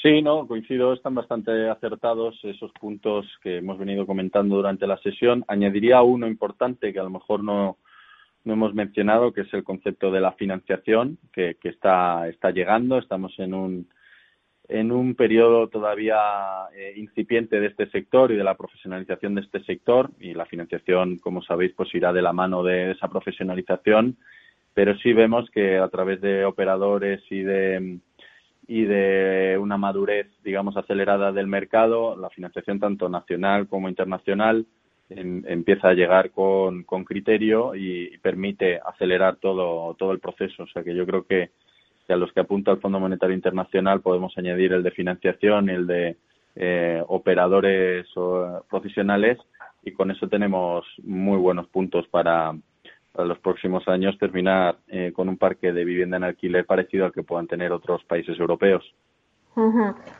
Sí, 0.02 0.22
no, 0.22 0.48
coincido, 0.48 0.94
están 0.94 1.14
bastante 1.14 1.70
acertados 1.70 2.40
esos 2.44 2.72
puntos 2.74 3.26
que 3.44 3.58
hemos 3.58 3.78
venido 3.78 4.08
comentando 4.08 4.56
durante 4.56 4.88
la 4.88 4.98
sesión. 5.00 5.44
Añadiría 5.48 6.02
uno 6.02 6.28
importante 6.28 6.94
que 6.94 7.00
a 7.00 7.04
lo 7.04 7.10
mejor 7.10 7.44
no, 7.44 7.78
no 8.46 8.54
hemos 8.54 8.74
mencionado, 8.74 9.34
que 9.34 9.42
es 9.42 9.54
el 9.54 9.66
concepto 9.66 10.10
de 10.10 10.22
la 10.22 10.32
financiación, 10.32 11.18
que, 11.34 11.58
que 11.62 11.70
está, 11.70 12.30
está 12.30 12.52
llegando. 12.52 12.98
Estamos 12.98 13.38
en 13.40 13.54
un, 13.54 13.90
en 14.70 14.92
un 14.92 15.16
periodo 15.16 15.68
todavía 15.68 16.16
eh, 16.76 16.94
incipiente 16.96 17.60
de 17.60 17.68
este 17.68 17.90
sector 17.90 18.32
y 18.32 18.38
de 18.38 18.44
la 18.44 18.56
profesionalización 18.56 19.34
de 19.34 19.42
este 19.42 19.64
sector 19.64 20.12
y 20.20 20.36
la 20.36 20.46
financiación, 20.46 21.18
como 21.18 21.42
sabéis, 21.42 21.74
pues 21.76 21.94
irá 21.96 22.14
de 22.14 22.22
la 22.22 22.34
mano 22.34 22.64
de 22.64 22.92
esa 22.92 23.08
profesionalización, 23.08 24.16
pero 24.76 24.96
sí 25.00 25.12
vemos 25.12 25.50
que 25.50 25.80
a 25.80 25.88
través 25.90 26.22
de 26.22 26.46
operadores 26.46 27.22
y 27.32 27.42
de 27.42 28.00
y 28.68 28.84
de 28.84 29.58
una 29.60 29.78
madurez, 29.78 30.28
digamos, 30.44 30.78
acelerada 30.78 31.32
del 31.32 31.48
mercado, 31.48 32.16
la 32.16 32.30
financiación 32.30 32.80
tanto 32.80 33.10
nacional 33.10 33.68
como 33.68 33.90
internacional 33.90 34.68
em, 35.10 35.42
empieza 35.48 35.90
a 35.90 35.96
llegar 35.96 36.30
con, 36.30 36.84
con 36.84 37.04
criterio 37.04 37.74
y, 37.74 38.14
y 38.14 38.18
permite 38.20 38.80
acelerar 38.86 39.38
todo, 39.38 39.96
todo 39.96 40.12
el 40.12 40.20
proceso. 40.20 40.62
O 40.62 40.68
sea 40.68 40.84
que 40.84 40.94
yo 40.94 41.08
creo 41.08 41.26
que 41.26 41.50
a 42.14 42.18
los 42.18 42.32
que 42.34 42.42
apunta 42.42 42.72
el 42.72 42.80
Fondo 42.80 43.00
Monetario 43.00 43.36
Internacional 43.36 44.02
podemos 44.02 44.38
añadir 44.38 44.74
el 44.74 44.84
de 44.84 44.92
financiación 44.92 45.70
y 45.70 45.74
el 45.74 45.88
de 45.88 46.18
eh, 46.56 47.04
operadores 47.08 48.06
o, 48.16 48.64
profesionales 48.70 49.38
y 49.84 49.92
con 49.92 50.12
eso 50.12 50.28
tenemos 50.28 50.86
muy 51.04 51.38
buenos 51.38 51.68
puntos 51.68 52.08
para, 52.10 52.54
los 53.18 53.40
próximos 53.40 53.86
años 53.88 54.18
terminar 54.18 54.78
eh, 54.88 55.12
con 55.14 55.28
un 55.28 55.38
parque 55.38 55.74
de 55.74 55.84
vivienda 55.84 56.16
en 56.18 56.24
alquiler 56.24 56.66
parecido 56.66 57.06
al 57.06 57.12
que 57.12 57.24
puedan 57.24 57.48
tener 57.48 57.72
otros 57.74 58.02
países 58.06 58.40
europeos. 58.40 58.84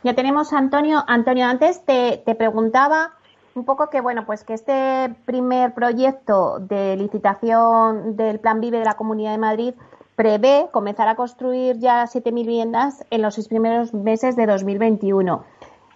Ya 0.04 0.14
tenemos 0.14 0.52
Antonio. 0.52 0.98
Antonio, 1.06 1.46
antes 1.46 1.82
te, 1.86 2.20
te 2.26 2.34
preguntaba 2.34 3.14
un 3.54 3.64
poco 3.64 3.88
que 3.88 4.00
bueno, 4.00 4.26
pues 4.26 4.44
que 4.44 4.54
este 4.54 5.14
primer 5.24 5.74
proyecto 5.74 6.58
de 6.60 6.96
licitación 6.96 8.16
del 8.16 8.38
Plan 8.38 8.60
Vive 8.60 8.78
de 8.78 8.84
la 8.84 8.94
Comunidad 8.94 9.32
de 9.32 9.38
Madrid 9.38 9.74
prevé 10.20 10.66
comenzar 10.70 11.08
a 11.08 11.14
construir 11.14 11.78
ya 11.78 12.04
7.000 12.04 12.34
viviendas 12.34 13.06
en 13.10 13.22
los 13.22 13.36
seis 13.36 13.48
primeros 13.48 13.94
meses 13.94 14.36
de 14.36 14.44
2021. 14.44 15.46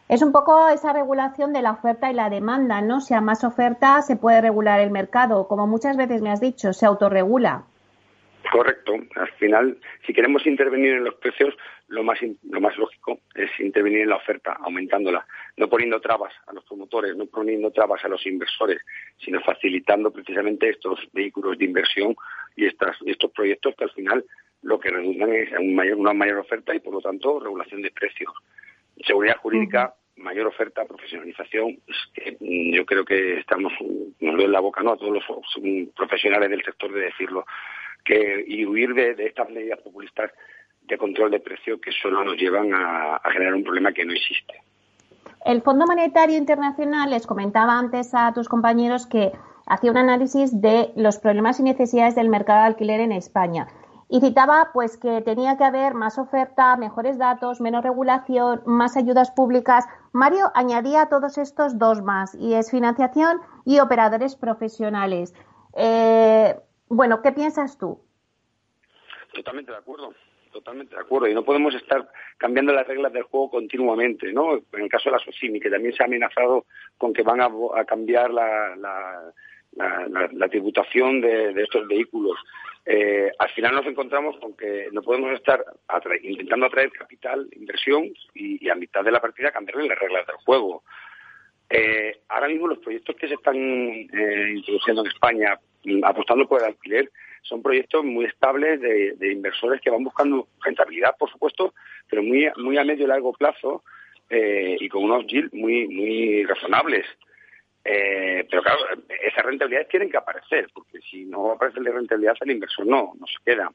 Es 0.08 0.22
un 0.22 0.32
poco 0.32 0.66
esa 0.70 0.94
regulación 0.94 1.52
de 1.52 1.60
la 1.60 1.72
oferta 1.72 2.10
y 2.10 2.14
la 2.14 2.30
demanda, 2.30 2.80
¿no? 2.80 3.02
Si 3.02 3.12
a 3.12 3.20
más 3.20 3.44
oferta 3.44 4.00
se 4.00 4.16
puede 4.16 4.40
regular 4.40 4.80
el 4.80 4.90
mercado, 4.90 5.46
como 5.46 5.66
muchas 5.66 5.98
veces 5.98 6.22
me 6.22 6.30
has 6.30 6.40
dicho, 6.40 6.72
se 6.72 6.86
autorregula. 6.86 7.64
Correcto. 8.50 8.94
Al 9.16 9.30
final, 9.32 9.76
si 10.06 10.14
queremos 10.14 10.46
intervenir 10.46 10.94
en 10.94 11.04
los 11.04 11.16
precios, 11.16 11.54
lo 11.88 12.02
más, 12.02 12.18
lo 12.48 12.60
más 12.62 12.76
lógico 12.78 13.18
es 13.34 13.50
intervenir 13.60 14.00
en 14.00 14.08
la 14.08 14.16
oferta, 14.16 14.56
aumentándola, 14.60 15.26
no 15.58 15.68
poniendo 15.68 16.00
trabas 16.00 16.32
a 16.46 16.54
los 16.54 16.64
promotores, 16.64 17.14
no 17.14 17.26
poniendo 17.26 17.70
trabas 17.72 18.02
a 18.04 18.08
los 18.08 18.24
inversores, 18.26 18.80
sino 19.18 19.40
facilitando 19.42 20.10
precisamente 20.10 20.70
estos 20.70 20.98
vehículos 21.12 21.58
de 21.58 21.66
inversión 21.66 22.16
y 22.56 22.66
estas, 22.66 22.96
estos 23.04 23.30
proyectos 23.32 23.74
que 23.76 23.84
al 23.84 23.90
final 23.90 24.24
lo 24.62 24.80
que 24.80 24.90
redundan 24.90 25.32
es 25.32 25.50
una 25.96 26.14
mayor 26.14 26.38
oferta 26.38 26.74
y, 26.74 26.80
por 26.80 26.94
lo 26.94 27.00
tanto, 27.00 27.38
regulación 27.38 27.82
de 27.82 27.90
precios. 27.90 28.32
Seguridad 29.06 29.36
jurídica, 29.36 29.94
mayor 30.16 30.46
oferta, 30.46 30.84
profesionalización. 30.84 31.78
Mm, 32.40 32.74
yo 32.74 32.86
creo 32.86 33.04
que 33.04 33.38
estamos, 33.40 33.72
nos 34.20 34.36
doy 34.36 34.46
la 34.46 34.60
boca 34.60 34.82
¿no? 34.82 34.92
a 34.92 34.96
todos 34.96 35.12
los 35.12 35.92
profesionales 35.94 36.50
del 36.50 36.64
sector 36.64 36.92
de 36.92 37.00
decirlo 37.00 37.44
que, 38.04 38.44
y 38.46 38.64
huir 38.64 38.94
de, 38.94 39.16
estas 39.26 39.50
medidas 39.50 39.80
populistas 39.80 40.30
de 40.82 40.98
control 40.98 41.30
de 41.30 41.40
precio 41.40 41.80
que 41.80 41.90
solo 41.92 42.24
nos 42.24 42.36
llevan 42.36 42.72
a, 42.74 43.20
generar 43.32 43.54
un 43.54 43.64
problema 43.64 43.92
que 43.92 44.04
no 44.04 44.12
existe. 44.12 44.54
El 45.44 45.62
Fondo 45.62 45.86
Monetario 45.86 46.36
Internacional 46.36 47.10
les 47.10 47.26
comentaba 47.26 47.78
antes 47.78 48.14
a 48.14 48.32
tus 48.32 48.48
compañeros 48.48 49.06
que 49.06 49.32
hacía 49.66 49.90
un 49.90 49.96
análisis 49.96 50.60
de 50.60 50.92
los 50.96 51.18
problemas 51.18 51.60
y 51.60 51.62
necesidades 51.62 52.14
del 52.14 52.28
mercado 52.28 52.60
de 52.60 52.66
alquiler 52.66 53.00
en 53.00 53.12
España 53.12 53.68
y 54.08 54.20
citaba 54.20 54.70
pues 54.72 54.96
que 54.96 55.22
tenía 55.22 55.56
que 55.56 55.64
haber 55.64 55.94
más 55.94 56.18
oferta, 56.18 56.76
mejores 56.76 57.18
datos, 57.18 57.60
menos 57.60 57.82
regulación, 57.82 58.62
más 58.66 58.96
ayudas 58.96 59.30
públicas. 59.30 59.86
Mario 60.12 60.50
añadía 60.54 61.08
todos 61.08 61.38
estos 61.38 61.78
dos 61.78 62.02
más 62.02 62.34
y 62.34 62.54
es 62.54 62.70
financiación 62.70 63.40
y 63.64 63.80
operadores 63.80 64.36
profesionales. 64.36 65.34
Eh, 65.76 66.54
bueno, 66.88 67.22
¿qué 67.22 67.32
piensas 67.32 67.78
tú? 67.78 68.00
Totalmente 69.32 69.72
de 69.72 69.78
acuerdo 69.78 70.12
totalmente 70.52 70.94
de 70.94 71.00
acuerdo. 71.00 71.26
Y 71.26 71.34
no 71.34 71.44
podemos 71.44 71.74
estar 71.74 72.08
cambiando 72.38 72.72
las 72.72 72.86
reglas 72.86 73.12
del 73.12 73.24
juego 73.24 73.50
continuamente, 73.50 74.32
¿no? 74.32 74.54
En 74.54 74.82
el 74.82 74.88
caso 74.88 75.10
de 75.10 75.16
la 75.16 75.24
SOCIMI, 75.24 75.58
que 75.58 75.68
también 75.68 75.92
se 75.94 76.02
ha 76.02 76.06
amenazado 76.06 76.64
con 76.96 77.12
que 77.12 77.22
van 77.22 77.40
a, 77.40 77.50
cambiar 77.84 78.30
la, 78.30 78.76
la, 78.76 79.32
tributación 80.50 81.20
de, 81.20 81.62
estos 81.62 81.86
vehículos. 81.88 82.38
Eh, 82.86 83.30
al 83.38 83.48
final 83.50 83.74
nos 83.74 83.86
encontramos 83.86 84.36
con 84.38 84.54
que 84.56 84.88
no 84.92 85.02
podemos 85.02 85.32
estar 85.32 85.64
intentando 86.22 86.66
atraer 86.66 86.92
capital, 86.92 87.48
inversión 87.56 88.12
y, 88.34 88.68
a 88.68 88.74
mitad 88.74 89.02
de 89.02 89.12
la 89.12 89.20
partida 89.20 89.50
cambiarle 89.50 89.88
las 89.88 89.98
reglas 89.98 90.26
del 90.26 90.36
juego. 90.36 90.82
Eh, 91.70 92.18
ahora 92.28 92.48
mismo 92.48 92.68
los 92.68 92.78
proyectos 92.78 93.16
que 93.16 93.28
se 93.28 93.34
están 93.34 93.56
eh, 93.56 94.52
introduciendo 94.54 95.02
en 95.02 95.08
España, 95.08 95.58
mm, 95.84 96.04
apostando 96.04 96.46
por 96.46 96.60
el 96.60 96.66
alquiler, 96.66 97.10
son 97.42 97.62
proyectos 97.62 98.04
muy 98.04 98.26
estables 98.26 98.80
de, 98.80 99.32
inversores 99.32 99.80
que 99.80 99.90
van 99.90 100.04
buscando 100.04 100.48
rentabilidad, 100.62 101.16
por 101.18 101.30
supuesto, 101.30 101.74
pero 102.08 102.22
muy, 102.22 102.50
muy 102.56 102.78
a 102.78 102.84
medio 102.84 103.04
y 103.04 103.08
largo 103.08 103.32
plazo 103.32 103.82
y 104.30 104.88
con 104.88 105.04
unos 105.04 105.26
yields 105.26 105.52
muy, 105.52 105.86
muy 105.86 106.44
razonables. 106.44 107.04
Eh, 107.84 108.46
pero 108.50 108.62
claro, 108.62 108.80
esas 109.22 109.44
rentabilidades 109.44 109.88
tienen 109.88 110.10
que 110.10 110.16
aparecer, 110.16 110.68
porque 110.72 111.00
si 111.00 111.26
no 111.26 111.52
aparece 111.52 111.80
la 111.80 111.92
rentabilidad, 111.92 112.36
el 112.40 112.52
inversor 112.52 112.86
no, 112.86 113.12
no 113.18 113.26
se 113.26 113.36
queda. 113.44 113.70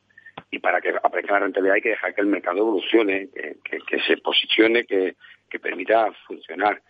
Y 0.50 0.60
para 0.60 0.82
que 0.82 0.90
aparezca 0.90 1.34
la 1.34 1.42
rentabilidad 1.42 1.76
hay 1.76 1.82
que 1.82 1.90
dejar 1.90 2.16
que 2.16 2.22
el 2.22 2.28
mercado 2.28 2.58
evolucione, 2.58 3.30
que, 3.30 4.00
se 4.08 4.18
posicione, 4.18 4.86
que, 4.86 5.16
permita 5.62 6.12
funcionar. 6.26 6.82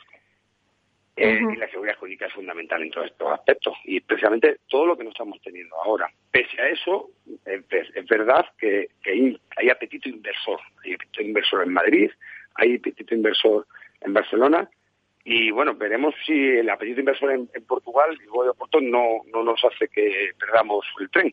Eh, 1.17 1.41
y 1.51 1.55
la 1.57 1.67
seguridad 1.69 1.97
jurídica 1.97 2.27
es 2.27 2.33
fundamental 2.33 2.81
en 2.81 2.91
todos 2.91 3.07
estos 3.07 3.33
aspectos. 3.33 3.75
Y 3.83 3.97
especialmente 3.97 4.59
todo 4.69 4.85
lo 4.85 4.97
que 4.97 5.03
no 5.03 5.09
estamos 5.09 5.41
teniendo 5.41 5.75
ahora. 5.81 6.09
Pese 6.31 6.61
a 6.61 6.69
eso, 6.69 7.09
es, 7.45 8.07
verdad 8.07 8.45
que, 8.57 8.87
hay, 9.05 9.37
hay 9.57 9.69
apetito 9.69 10.07
inversor. 10.07 10.61
Hay 10.85 10.93
apetito 10.93 11.21
inversor 11.21 11.63
en 11.63 11.73
Madrid, 11.73 12.11
hay 12.55 12.75
apetito 12.75 13.13
inversor 13.13 13.67
en 13.99 14.13
Barcelona 14.13 14.69
y 15.31 15.51
bueno, 15.51 15.75
veremos 15.75 16.15
si 16.25 16.33
el 16.33 16.67
apetito 16.71 17.01
inversor 17.01 17.31
en, 17.31 17.47
Portugal 17.67 18.17
y 18.19 18.25
luego 18.25 18.45
de 18.45 18.53
Porto 18.55 18.81
no, 18.81 19.21
no 19.31 19.43
nos 19.43 19.63
hace 19.63 19.87
que 19.87 20.31
perdamos 20.39 20.83
el 20.99 21.07
tren. 21.11 21.31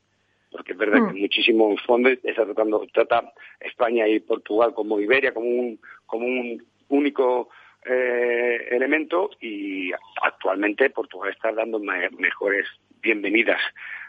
Porque 0.50 0.72
es 0.72 0.78
verdad 0.78 1.08
que 1.08 1.14
mm. 1.14 1.20
muchísimos 1.22 1.80
fondos 1.86 2.12
está 2.22 2.44
tratando, 2.44 2.86
trata 2.92 3.32
España 3.58 4.06
y 4.06 4.20
Portugal 4.20 4.74
como 4.74 5.00
Iberia, 5.00 5.32
como 5.32 5.46
un, 5.46 5.80
como 6.04 6.26
un 6.26 6.62
único 6.90 7.48
eh, 7.86 8.68
elemento 8.70 9.30
y 9.40 9.92
actualmente 10.22 10.90
Portugal 10.90 11.30
está 11.30 11.50
dando 11.52 11.78
mejores 11.78 12.66
bienvenidas 13.00 13.62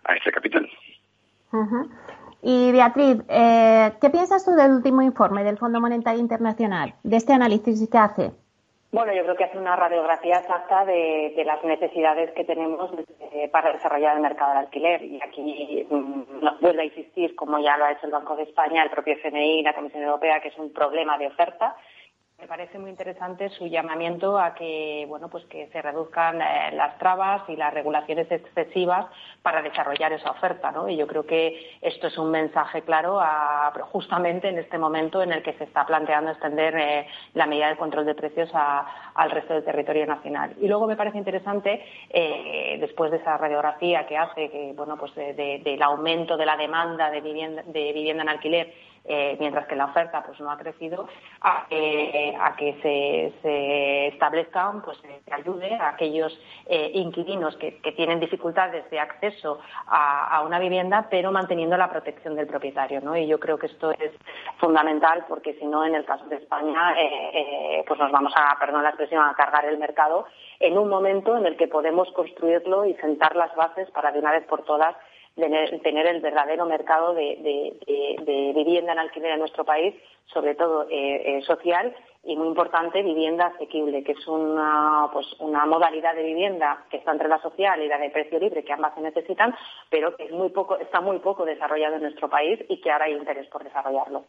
a 0.04 0.16
este 0.16 0.34
capital. 0.34 0.70
Y 2.42 2.74
Beatriz, 2.74 3.20
eh, 3.30 3.94
¿qué 4.02 4.10
piensas 4.10 4.44
tú 4.44 4.52
del 4.52 4.72
último 4.72 5.02
informe 5.02 5.46
del 5.46 5.58
Fondo 5.58 5.80
Monetario 5.80 6.20
Internacional, 6.20 6.94
de 7.04 7.16
este 7.16 7.32
análisis 7.32 7.90
que 7.90 7.98
hace? 7.98 8.32
Bueno, 8.90 9.14
yo 9.14 9.24
creo 9.24 9.36
que 9.36 9.44
hace 9.44 9.58
una 9.58 9.76
radiografía 9.76 10.38
exacta 10.40 10.86
de, 10.86 11.44
las 11.46 11.62
necesidades 11.64 12.32
que 12.32 12.46
tenemos 12.46 12.90
eh, 13.34 13.50
para 13.52 13.74
desarrollar 13.74 14.16
el 14.16 14.22
mercado 14.22 14.52
del 14.52 14.60
alquiler. 14.60 15.04
Y 15.04 15.20
aquí 15.22 15.86
mm, 15.90 16.62
vuelvo 16.62 16.82
a 16.82 16.86
insistir, 16.86 17.36
como 17.36 17.60
ya 17.60 17.78
lo 17.78 17.86
ha 17.86 17.92
hecho 17.92 18.06
el 18.06 18.14
Banco 18.14 18.36
de 18.38 18.44
España, 18.44 18.84
el 18.84 18.90
propio 18.90 19.16
FMI 19.16 19.62
la 19.64 19.76
Comisión 19.76 20.04
Europea, 20.04 20.40
que 20.40 20.48
es 20.48 20.58
un 20.58 20.72
problema 20.72 21.18
de 21.18 21.28
oferta 21.28 21.76
me 22.40 22.46
parece 22.46 22.78
muy 22.78 22.92
interesante 22.92 23.50
su 23.50 23.66
llamamiento 23.66 24.38
a 24.38 24.54
que, 24.54 25.06
bueno, 25.08 25.28
pues 25.28 25.44
que 25.46 25.70
se 25.70 25.82
reduzcan 25.82 26.40
eh, 26.40 26.70
las 26.74 26.96
trabas 27.00 27.42
y 27.50 27.56
las 27.56 27.74
regulaciones 27.74 28.32
excesivas 28.32 29.08
para 29.42 29.64
desarrollar 29.64 30.14
esa 30.14 30.30
oferta, 30.30 30.72
¿no? 30.72 30.88
Y 30.88 30.98
yo 30.98 31.08
creo 31.08 31.26
que 31.26 31.78
esto 31.82 32.06
es 32.06 32.18
un 32.20 32.30
mensaje 32.30 32.84
claro 32.84 33.20
a, 33.20 33.74
justamente 33.92 34.50
en 34.50 34.60
este 34.60 34.78
momento 34.78 35.24
en 35.24 35.32
el 35.32 35.42
que 35.42 35.54
se 35.54 35.64
está 35.64 35.84
planteando 35.88 36.30
extender 36.30 36.76
eh, 36.78 37.08
la 37.34 37.48
medida 37.48 37.70
de 37.70 37.76
control 37.76 38.06
de 38.06 38.14
precios 38.14 38.52
al 38.54 39.32
resto 39.32 39.56
del 39.56 39.66
territorio 39.66 40.06
nacional. 40.06 40.54
Y 40.62 40.68
luego 40.68 40.86
me 40.86 40.96
parece 40.96 41.18
interesante, 41.18 41.84
eh, 42.08 42.78
después 42.80 43.10
de 43.10 43.18
esa 43.18 43.36
radiografía 43.38 44.06
que 44.06 44.16
hace, 44.16 44.52
que, 44.52 44.74
bueno, 44.76 44.96
pues 44.96 45.16
del 45.16 45.82
aumento 45.82 46.38
de 46.38 46.46
la 46.46 46.56
demanda 46.56 47.10
de 47.10 47.20
vivienda, 47.20 47.64
de 47.66 47.94
vivienda 47.94 48.22
en 48.22 48.30
alquiler 48.30 48.74
eh, 49.08 49.38
mientras 49.40 49.68
que 49.68 49.76
la 49.76 49.86
oferta 49.86 50.24
pues 50.24 50.40
no 50.40 50.52
ha 50.52 50.58
crecido, 50.58 51.08
a, 51.42 51.66
que 51.70 52.76
se, 52.82 54.08
establezcan, 54.08 54.82
pues 54.82 54.98
se 55.00 55.34
ayude 55.34 55.74
a 55.76 55.90
aquellos 55.90 56.38
eh, 56.66 56.92
inquilinos 56.94 57.56
que, 57.58 57.78
tienen 57.96 58.20
dificultades 58.20 58.88
de 58.92 59.00
acceso 59.00 59.60
a, 59.88 60.42
una 60.46 60.60
vivienda, 60.60 61.08
pero 61.10 61.32
manteniendo 61.32 61.78
la 61.78 61.90
protección 61.90 62.36
del 62.36 62.48
propietario, 62.48 63.02
¿no? 63.02 63.16
Y 63.16 63.28
yo 63.28 63.40
creo 63.40 63.58
que 63.58 63.68
esto 63.68 63.92
es 63.92 64.12
fundamental 64.58 65.26
porque 65.28 65.54
si 65.56 65.66
no, 65.66 65.86
en 65.86 65.96
el 65.96 66.06
caso 66.06 66.26
de 66.26 66.36
España, 66.36 66.94
eh, 66.98 67.84
pues 67.88 68.00
nos 68.00 68.12
vamos 68.12 68.34
a, 68.36 68.58
perdón 68.60 68.84
la 68.84 68.90
expresión, 68.90 69.24
a 69.24 69.34
cargar 69.34 69.66
el 69.66 69.78
mercado 69.78 70.28
en 70.60 70.78
un 70.78 70.90
momento 70.90 71.38
en 71.38 71.46
el 71.46 71.56
que 71.56 71.68
podemos 71.68 72.12
construirlo 72.12 72.86
y 72.86 72.94
sentar 72.96 73.36
las 73.36 73.56
bases 73.56 73.90
para 73.92 74.12
de 74.12 74.20
una 74.20 74.32
vez 74.32 74.46
por 74.46 74.64
todas 74.64 74.96
tener, 75.38 76.08
el 76.08 76.22
verdadero 76.22 76.66
mercado 76.66 77.14
de, 77.14 78.54
vivienda 78.56 78.94
en 78.94 79.00
alquiler 79.00 79.32
en 79.32 79.40
nuestro 79.40 79.64
país, 79.64 79.96
sobre 80.26 80.56
todo 80.56 80.84
eh, 80.90 81.38
eh, 81.38 81.42
social 81.44 81.96
y 82.24 82.36
muy 82.36 82.48
importante 82.48 83.02
vivienda 83.04 83.48
asequible, 83.48 84.04
que 84.04 84.12
es 84.12 84.28
una, 84.28 85.08
pues, 85.14 85.26
una 85.40 85.66
modalidad 85.66 86.16
de 86.16 86.24
vivienda 86.24 86.84
que 86.90 86.98
está 86.98 87.12
entre 87.12 87.30
la 87.30 87.40
social 87.42 87.82
y 87.82 87.88
la 87.88 87.98
de 87.98 88.10
precio 88.10 88.40
libre, 88.40 88.64
que 88.64 88.74
ambas 88.74 88.96
se 88.96 89.02
necesitan, 89.02 89.56
pero 89.90 90.16
que 90.16 90.26
es 90.26 90.32
muy 90.32 90.50
poco, 90.50 90.78
está 90.78 91.00
muy 91.00 91.20
poco 91.20 91.46
desarrollado 91.46 91.96
en 91.96 92.02
nuestro 92.02 92.30
país 92.30 92.60
y 92.68 92.82
que 92.82 92.92
ahora 92.92 93.06
hay 93.06 93.14
interés 93.14 93.48
por 93.48 93.64
desarrollarlo. 93.64 94.26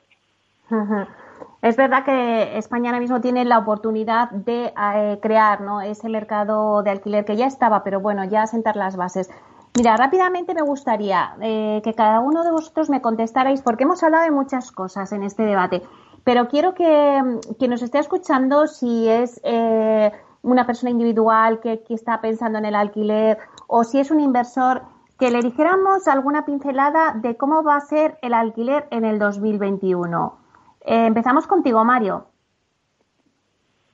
Es 1.63 1.77
verdad 1.77 2.05
que 2.05 2.59
España 2.59 2.91
ahora 2.91 3.01
mismo 3.01 3.21
tiene 3.21 3.45
la 3.45 3.59
oportunidad 3.59 4.31
de 4.31 4.67
eh, 4.67 5.19
crear 5.21 5.63
¿no? 5.63 5.81
ese 5.81 6.09
mercado 6.09 6.83
de 6.83 6.91
alquiler 6.91 7.25
que 7.25 7.37
ya 7.37 7.47
estaba, 7.47 7.83
pero 7.83 8.01
bueno, 8.01 8.25
ya 8.25 8.47
sentar 8.47 8.77
las 8.77 8.97
bases. 8.97 9.31
Mira, 9.79 9.97
rápidamente 9.97 10.55
me 10.55 10.63
gustaría 10.63 11.37
eh, 11.41 11.81
que 11.85 11.95
cada 11.95 12.19
uno 12.19 12.43
de 12.43 12.51
vosotros 12.51 12.91
me 12.91 13.01
contestarais, 13.01 13.63
porque 13.63 13.85
hemos 13.85 14.03
hablado 14.03 14.25
de 14.25 14.33
muchas 14.33 14.73
cosas 14.73 15.13
en 15.13 15.23
este 15.23 15.45
debate, 15.45 15.83
pero 16.25 16.49
quiero 16.49 16.75
que 16.75 17.39
quien 17.61 17.71
nos 17.71 17.83
esté 17.83 18.01
escuchando, 18.01 18.67
si 18.67 19.09
es 19.09 19.41
eh, 19.45 20.11
una 20.43 20.67
persona 20.67 20.91
individual 20.91 21.61
que, 21.61 21.81
está 21.91 22.21
pensando 22.21 22.59
en 22.59 22.65
el 22.65 22.75
alquiler 22.75 23.39
o 23.69 23.85
si 23.85 24.01
es 24.01 24.11
un 24.11 24.19
inversor, 24.19 24.83
que 25.17 25.31
le 25.31 25.43
dijéramos 25.43 26.09
alguna 26.09 26.45
pincelada 26.45 27.13
de 27.13 27.37
cómo 27.37 27.63
va 27.63 27.77
a 27.77 27.81
ser 27.81 28.19
el 28.21 28.35
alquiler 28.35 28.89
en 28.91 29.05
el 29.05 29.21
2021. 29.21 30.39
Eh, 30.87 31.07
empezamos 31.07 31.47
contigo, 31.47 31.85
Mario. 31.85 32.27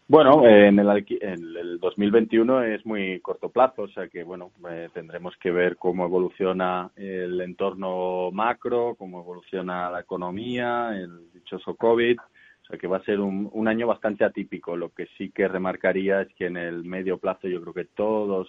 Bueno, 0.07 0.47
en 0.47 0.79
el, 0.79 1.07
en 1.23 1.57
el 1.57 1.81
2021 1.81 2.63
es 2.65 2.85
muy 2.85 3.21
corto 3.21 3.49
plazo, 3.49 3.83
o 3.83 3.89
sea 3.89 4.07
que 4.09 4.23
bueno, 4.23 4.51
eh, 4.71 4.91
tendremos 4.93 5.35
que 5.39 5.51
ver 5.51 5.77
cómo 5.79 6.05
evoluciona 6.05 6.91
el 6.95 7.41
entorno 7.41 8.31
macro, 8.31 8.97
cómo 8.99 9.21
evoluciona 9.21 9.91
la 9.91 10.01
economía, 10.01 10.91
el 10.95 11.33
dichoso 11.33 11.75
COVID, 11.75 12.19
o 12.19 12.67
sea 12.67 12.79
que 12.79 12.87
va 12.87 12.99
a 12.99 13.05
ser 13.05 13.21
un, 13.21 13.49
un 13.51 13.67
año 13.67 13.87
bastante 13.87 14.25
atípico. 14.25 14.77
Lo 14.77 14.91
que 14.91 15.07
sí 15.17 15.31
que 15.31 15.49
remarcaría 15.49 16.21
es 16.21 16.29
que 16.35 16.47
en 16.47 16.59
el 16.59 16.85
medio 16.85 17.17
plazo 17.17 17.49
yo 17.49 17.63
creo 17.63 17.73
que 17.73 17.87
todos 17.87 18.49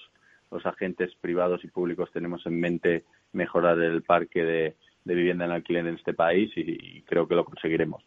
los 0.52 0.66
agentes 0.66 1.16
privados 1.22 1.64
y 1.64 1.68
públicos 1.68 2.12
tenemos 2.12 2.46
en 2.46 2.60
mente 2.60 3.06
mejorar 3.32 3.80
el 3.80 4.04
parque 4.04 4.44
de, 4.44 4.76
vivienda 5.06 5.46
en 5.46 5.52
alquiler 5.52 5.88
en 5.88 5.96
este 5.96 6.14
país 6.14 6.52
y, 6.56 7.02
creo 7.04 7.28
que 7.28 7.36
lo 7.36 7.46
conseguiremos. 7.46 8.04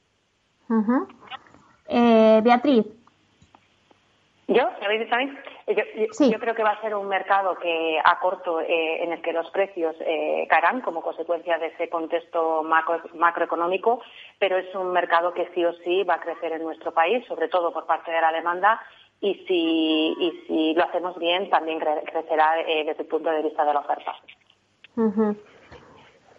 eh, 1.88 2.40
Beatriz, 2.42 2.86
¿Yo? 4.48 4.62
¿Me 4.80 4.86
habéis 4.86 5.02
dicho 5.02 5.14
a 5.14 5.18
mí? 5.18 5.30
Yo, 5.66 6.38
creo 6.40 6.54
que 6.54 6.62
va 6.62 6.70
a 6.70 6.80
ser 6.80 6.94
un 6.94 7.06
mercado 7.06 7.54
que 7.56 7.98
a 8.02 8.18
corto 8.18 8.62
eh, 8.62 9.04
en 9.04 9.12
el 9.12 9.20
que 9.20 9.34
los 9.34 9.50
precios 9.50 9.94
eh, 10.00 10.46
caerán 10.48 10.80
como 10.80 11.02
consecuencia 11.02 11.58
de 11.58 11.66
ese 11.66 11.90
contexto 11.90 12.64
macroeconómico, 13.14 14.00
pero 14.38 14.56
es 14.56 14.74
un 14.74 14.90
mercado 14.92 15.34
que 15.34 15.50
sí 15.54 15.62
o 15.66 15.74
sí 15.84 16.02
va 16.04 16.14
a 16.14 16.20
crecer 16.20 16.52
en 16.52 16.62
nuestro 16.62 16.94
país, 16.94 17.26
sobre 17.26 17.48
todo 17.48 17.74
por 17.74 17.84
parte 17.84 18.10
de 18.10 18.22
la 18.22 18.32
demanda, 18.32 18.80
y 19.20 19.34
si, 19.46 20.16
y 20.18 20.44
si 20.46 20.74
lo 20.74 20.84
hacemos 20.84 21.18
bien, 21.18 21.50
también 21.50 21.78
crecerá 21.78 22.58
eh, 22.60 22.84
desde 22.86 23.02
el 23.02 23.08
punto 23.08 23.28
de 23.28 23.42
vista 23.42 23.66
de 23.66 23.74
la 23.74 23.80
oferta. 23.80 24.14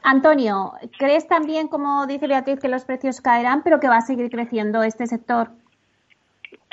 Antonio, 0.01 0.74
¿crees 0.97 1.28
también, 1.28 1.68
como 1.68 2.07
dice 2.07 2.26
Beatriz, 2.28 2.60
que 2.60 2.70
los 2.70 2.86
precios 2.86 3.22
caerán, 3.22 3.62
pero 3.62 3.80
que 3.80 3.88
va 3.88 3.97
a 3.97 4.01
seguir 4.01 4.32
creciendo 4.32 4.82
este 4.82 5.05
sector? 5.05 5.49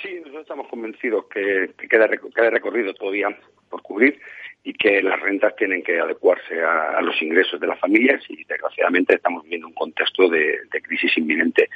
Sí, 0.03 0.15
nosotros 0.17 0.43
estamos 0.43 0.69
convencidos 0.69 1.27
que, 1.27 1.71
queda, 1.89 2.09
queda 2.09 2.51
recorrido 2.51 2.93
todavía 2.95 3.29
por 3.71 3.83
cubrir 3.83 4.21
y 4.63 4.75
que 4.75 5.01
las 5.01 5.21
rentas 5.21 5.55
tienen 5.57 5.83
que 5.83 5.99
adecuarse 5.99 6.61
a, 6.61 7.01
los 7.01 7.21
ingresos 7.23 7.61
de 7.61 7.69
las 7.69 7.79
familias 7.79 8.21
y 8.29 8.45
desgraciadamente 8.45 9.15
estamos 9.15 9.45
viviendo 9.45 9.69
un 9.69 9.75
contexto 9.75 10.29
de, 10.29 10.59
crisis 10.83 11.17
inminente. 11.17 11.71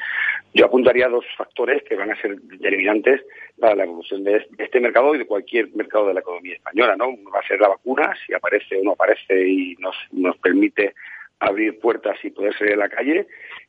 Yo 0.52 0.66
apuntaría 0.66 1.08
dos 1.08 1.24
factores 1.36 1.82
que 1.84 1.94
van 1.94 2.10
a 2.10 2.20
ser 2.20 2.36
determinantes 2.40 3.22
para 3.58 3.76
la 3.76 3.84
evolución 3.84 4.24
de 4.24 4.44
este 4.58 4.80
mercado 4.80 5.14
y 5.14 5.18
de 5.18 5.26
cualquier 5.26 5.68
mercado 5.74 6.08
de 6.08 6.14
la 6.14 6.20
economía 6.20 6.56
española. 6.56 6.96
¿no? 6.96 7.16
Va 7.32 7.38
a 7.38 7.46
ser 7.46 7.60
la 7.60 7.68
vacuna, 7.68 8.12
si 8.26 8.34
aparece 8.34 8.76
o 8.78 8.82
no 8.82 8.92
aparece 8.92 9.48
y 9.48 9.76
nos, 9.76 9.96
nos 10.10 10.36
permite 10.38 10.94
abrir 11.38 11.78
puertas 11.78 12.18
y 12.24 12.30
poder 12.30 12.56
salir 12.58 12.74
a 12.74 12.78
la 12.78 12.88
calle, 12.88 13.28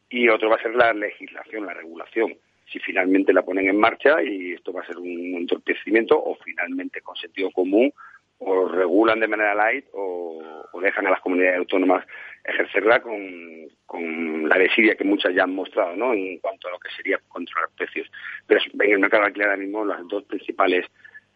y 0.10 0.28
otro 0.30 0.50
va 0.50 0.56
a 0.56 0.62
ser 0.64 0.76
la 0.76 0.94
legislación, 0.94 1.68
la 1.68 1.76
regulación 1.76 2.36
si 2.72 2.80
finalmente 2.80 3.34
la 3.34 3.44
ponen 3.44 3.68
en 3.68 3.78
marcha 3.78 4.22
y 4.24 4.54
esto 4.54 4.72
va 4.72 4.82
a 4.82 4.86
ser 4.86 4.98
un 4.98 5.36
entorpecimiento 5.36 6.22
o 6.22 6.36
finalmente 6.44 7.02
con 7.02 7.16
sentido 7.16 7.52
común 7.52 7.92
o 8.40 8.68
regulan 8.68 9.20
de 9.20 9.28
manera 9.28 9.54
light 9.54 9.86
o, 9.94 10.42
dejan 10.82 11.06
a 11.06 11.12
las 11.12 11.22
comunidades 11.22 11.60
autónomas 11.60 12.04
ejercerla 12.44 13.02
con, 13.04 14.50
la 14.50 14.58
desidia 14.58 14.96
que 14.96 15.04
muchas 15.04 15.34
ya 15.36 15.44
han 15.44 15.54
mostrado 15.54 15.96
¿no? 15.96 16.14
en 16.14 16.40
cuanto 16.40 16.68
a 16.68 16.72
lo 16.72 16.80
que 16.80 16.90
sería 16.96 17.20
controlar 17.28 17.70
precios. 17.78 18.10
Pero 18.48 18.60
en 18.80 18.92
el 18.92 19.00
mercado 19.00 19.24
alquiler 19.24 19.50
ahora 19.50 19.62
mismo 19.62 19.86
los 19.86 20.08
dos 20.08 20.24
principales 20.24 20.88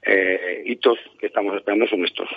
eh, 0.01 0.63
hitos 0.65 0.97
que 1.19 1.27
estamos 1.27 1.55
esperando 1.55 1.85
son 1.87 2.05
estos. 2.05 2.27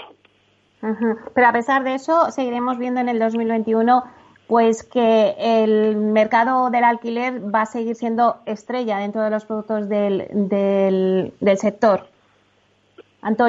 Pero 1.35 1.47
a 1.47 1.53
pesar 1.53 1.83
de 1.83 1.95
eso, 1.95 2.31
seguiremos 2.31 2.79
viendo 2.79 3.01
en 3.01 3.09
el 3.09 3.19
2021 3.19 4.05
pues 4.49 4.83
que 4.83 5.35
el 5.39 5.97
mercado 5.97 6.71
del 6.71 6.83
alquiler 6.83 7.55
va 7.55 7.63
a 7.63 7.67
seguir 7.67 7.95
siendo 7.95 8.39
estrella 8.47 8.97
dentro 8.97 9.21
de 9.23 9.31
los 9.31 9.45
productos 9.45 9.91
del, 9.91 10.27
del, 10.33 11.35
del 11.39 11.59
sector. 11.59 12.07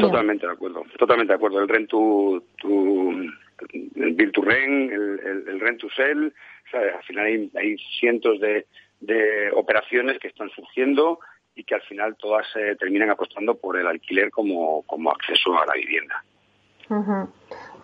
Totalmente 0.09 0.45
de 0.45 0.51
acuerdo, 0.51 0.83
totalmente 0.97 1.31
de 1.31 1.35
acuerdo. 1.37 1.61
El 1.61 1.69
rent 1.69 1.89
to, 1.89 2.43
el 2.65 4.13
build 4.13 4.33
to 4.33 4.41
rent, 4.41 4.91
el, 4.91 5.45
el, 5.47 5.59
rent 5.61 5.79
to 5.79 5.87
sell, 5.95 6.33
al 6.73 7.03
final 7.03 7.49
hay, 7.55 7.77
cientos 7.99 8.41
de, 8.41 8.65
de, 8.99 9.51
operaciones 9.55 10.19
que 10.19 10.27
están 10.27 10.49
surgiendo 10.49 11.19
y 11.55 11.63
que 11.63 11.75
al 11.75 11.81
final 11.83 12.17
todas 12.17 12.45
se 12.51 12.75
terminan 12.75 13.09
apostando 13.09 13.55
por 13.55 13.79
el 13.79 13.87
alquiler 13.87 14.31
como, 14.31 14.83
como 14.83 15.11
acceso 15.11 15.57
a 15.57 15.65
la 15.65 15.73
vivienda. 15.75 16.23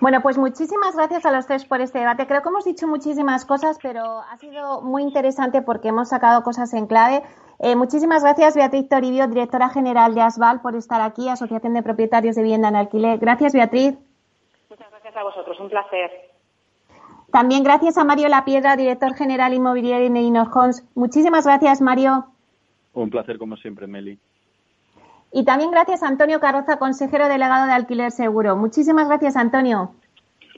Bueno, 0.02 0.22
pues 0.22 0.38
muchísimas 0.38 0.96
gracias 0.96 1.26
a 1.26 1.32
los 1.32 1.48
tres 1.48 1.66
por 1.66 1.80
este 1.80 2.00
debate. 2.00 2.28
Creo 2.28 2.42
que 2.42 2.50
hemos 2.50 2.66
dicho 2.66 2.88
muchísimas 2.88 3.46
cosas, 3.46 3.80
pero 3.82 4.20
ha 4.20 4.38
sido 4.38 4.82
muy 4.82 5.04
interesante 5.04 5.62
porque 5.62 5.88
hemos 5.88 6.10
sacado 6.10 6.44
cosas 6.44 6.74
en 6.74 6.86
clave. 6.86 7.24
Eh, 7.60 7.76
muchísimas 7.78 8.22
gracias, 8.22 8.56
Beatriz 8.56 8.90
Toribio, 8.90 9.28
directora 9.28 9.70
general 9.70 10.14
de 10.14 10.22
ASVAL, 10.22 10.62
por 10.62 10.76
estar 10.76 11.02
aquí, 11.02 11.30
Asociación 11.30 11.74
de 11.74 11.84
Propietarios 11.84 12.36
de 12.36 12.44
Vivienda 12.44 12.68
en 12.68 12.76
Alquiler. 12.76 13.18
Gracias, 13.20 13.54
Beatriz. 13.54 13.96
Muchas 14.70 14.92
gracias 14.92 15.16
a 15.16 15.24
vosotros, 15.24 15.58
un 15.62 15.70
placer. 15.70 16.12
También 17.32 17.64
gracias 17.64 17.98
a 17.98 18.04
Mario 18.04 18.28
La 18.28 18.44
Piedra, 18.44 18.76
director 18.76 19.14
general 19.14 19.54
inmobiliario 19.54 20.12
de 20.12 20.20
Inor 20.20 20.48
Homes. 20.54 20.86
Muchísimas 20.96 21.46
gracias, 21.46 21.82
Mario. 21.82 22.26
Un 22.94 23.10
placer, 23.10 23.38
como 23.38 23.56
siempre, 23.56 23.88
Meli. 23.88 24.20
Y 25.36 25.44
también 25.44 25.70
gracias 25.70 26.02
a 26.02 26.08
Antonio 26.08 26.40
Carroza, 26.40 26.78
consejero 26.78 27.28
delegado 27.28 27.66
de 27.66 27.74
Alquiler 27.74 28.10
Seguro. 28.10 28.56
Muchísimas 28.56 29.10
gracias, 29.10 29.36
Antonio. 29.36 29.94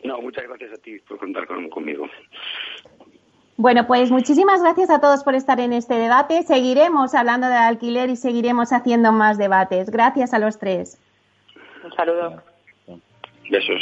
No, 0.03 0.21
muchas 0.21 0.43
gracias 0.47 0.71
a 0.71 0.77
ti 0.77 0.99
por 0.99 1.17
contar 1.17 1.47
conmigo. 1.47 2.05
Bueno, 3.55 3.87
pues 3.87 4.11
muchísimas 4.11 4.61
gracias 4.61 4.91
a 4.91 5.01
todos 5.01 5.23
por 5.23 5.33
estar 5.33 5.59
en 5.59 5.73
este 5.73 5.95
debate. 5.95 6.43
Seguiremos 6.43 7.15
hablando 7.15 7.47
de 7.47 7.55
alquiler 7.55 8.11
y 8.11 8.17
seguiremos 8.17 8.71
haciendo 8.71 9.11
más 9.11 9.39
debates. 9.39 9.89
Gracias 9.89 10.35
a 10.35 10.37
los 10.37 10.59
tres. 10.59 11.01
Un 11.83 11.91
saludo. 11.93 12.43
Besos. 13.49 13.81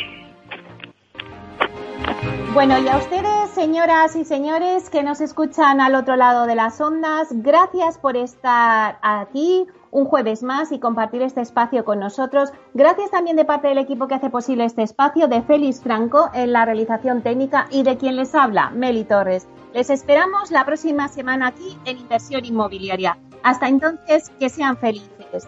Bueno, 2.54 2.80
y 2.80 2.88
a 2.88 2.96
ustedes, 2.96 3.50
señoras 3.50 4.16
y 4.16 4.24
señores 4.24 4.89
que 4.89 5.04
nos 5.04 5.20
escuchan 5.20 5.82
al 5.82 5.93
otro 5.93 6.16
lado 6.16 6.46
de 6.46 6.56
las 6.56 6.80
ondas, 6.80 7.28
gracias 7.32 7.98
por 7.98 8.16
estar 8.16 8.98
aquí 9.02 9.68
un 9.96 10.06
jueves 10.06 10.43
más 10.43 10.74
y 10.74 10.80
compartir 10.80 11.22
este 11.22 11.39
espacio 11.39 11.86
con 11.86 12.00
nosotros. 12.00 12.52
Gracias 12.74 13.12
también 13.12 13.38
de 13.38 13.46
parte 13.46 13.70
del 13.70 13.78
equipo 13.78 14.08
que 14.08 14.16
hace 14.16 14.30
posible 14.30 14.66
este 14.66 14.84
espacio, 14.84 15.30
de 15.30 15.41
Félix 15.41 15.82
Franco 15.82 16.30
en 16.34 16.52
la 16.52 16.66
realización 16.66 17.22
técnica 17.22 17.68
y 17.72 17.84
de 17.84 17.98
quien 17.98 18.18
les 18.18 18.36
habla, 18.36 18.72
Meli 18.72 19.06
Torres. 19.06 19.48
Les 19.74 19.89
esperamos 19.89 20.52
la 20.52 20.66
próxima 20.66 21.08
semana 21.08 21.48
aquí 21.48 21.78
en 21.86 21.98
Inversión 21.98 22.43
Inmobiliaria. 22.43 23.18
Hasta 23.43 23.70
entonces, 23.70 24.32
que 24.38 24.50
sean 24.50 24.76
felices. 24.76 25.48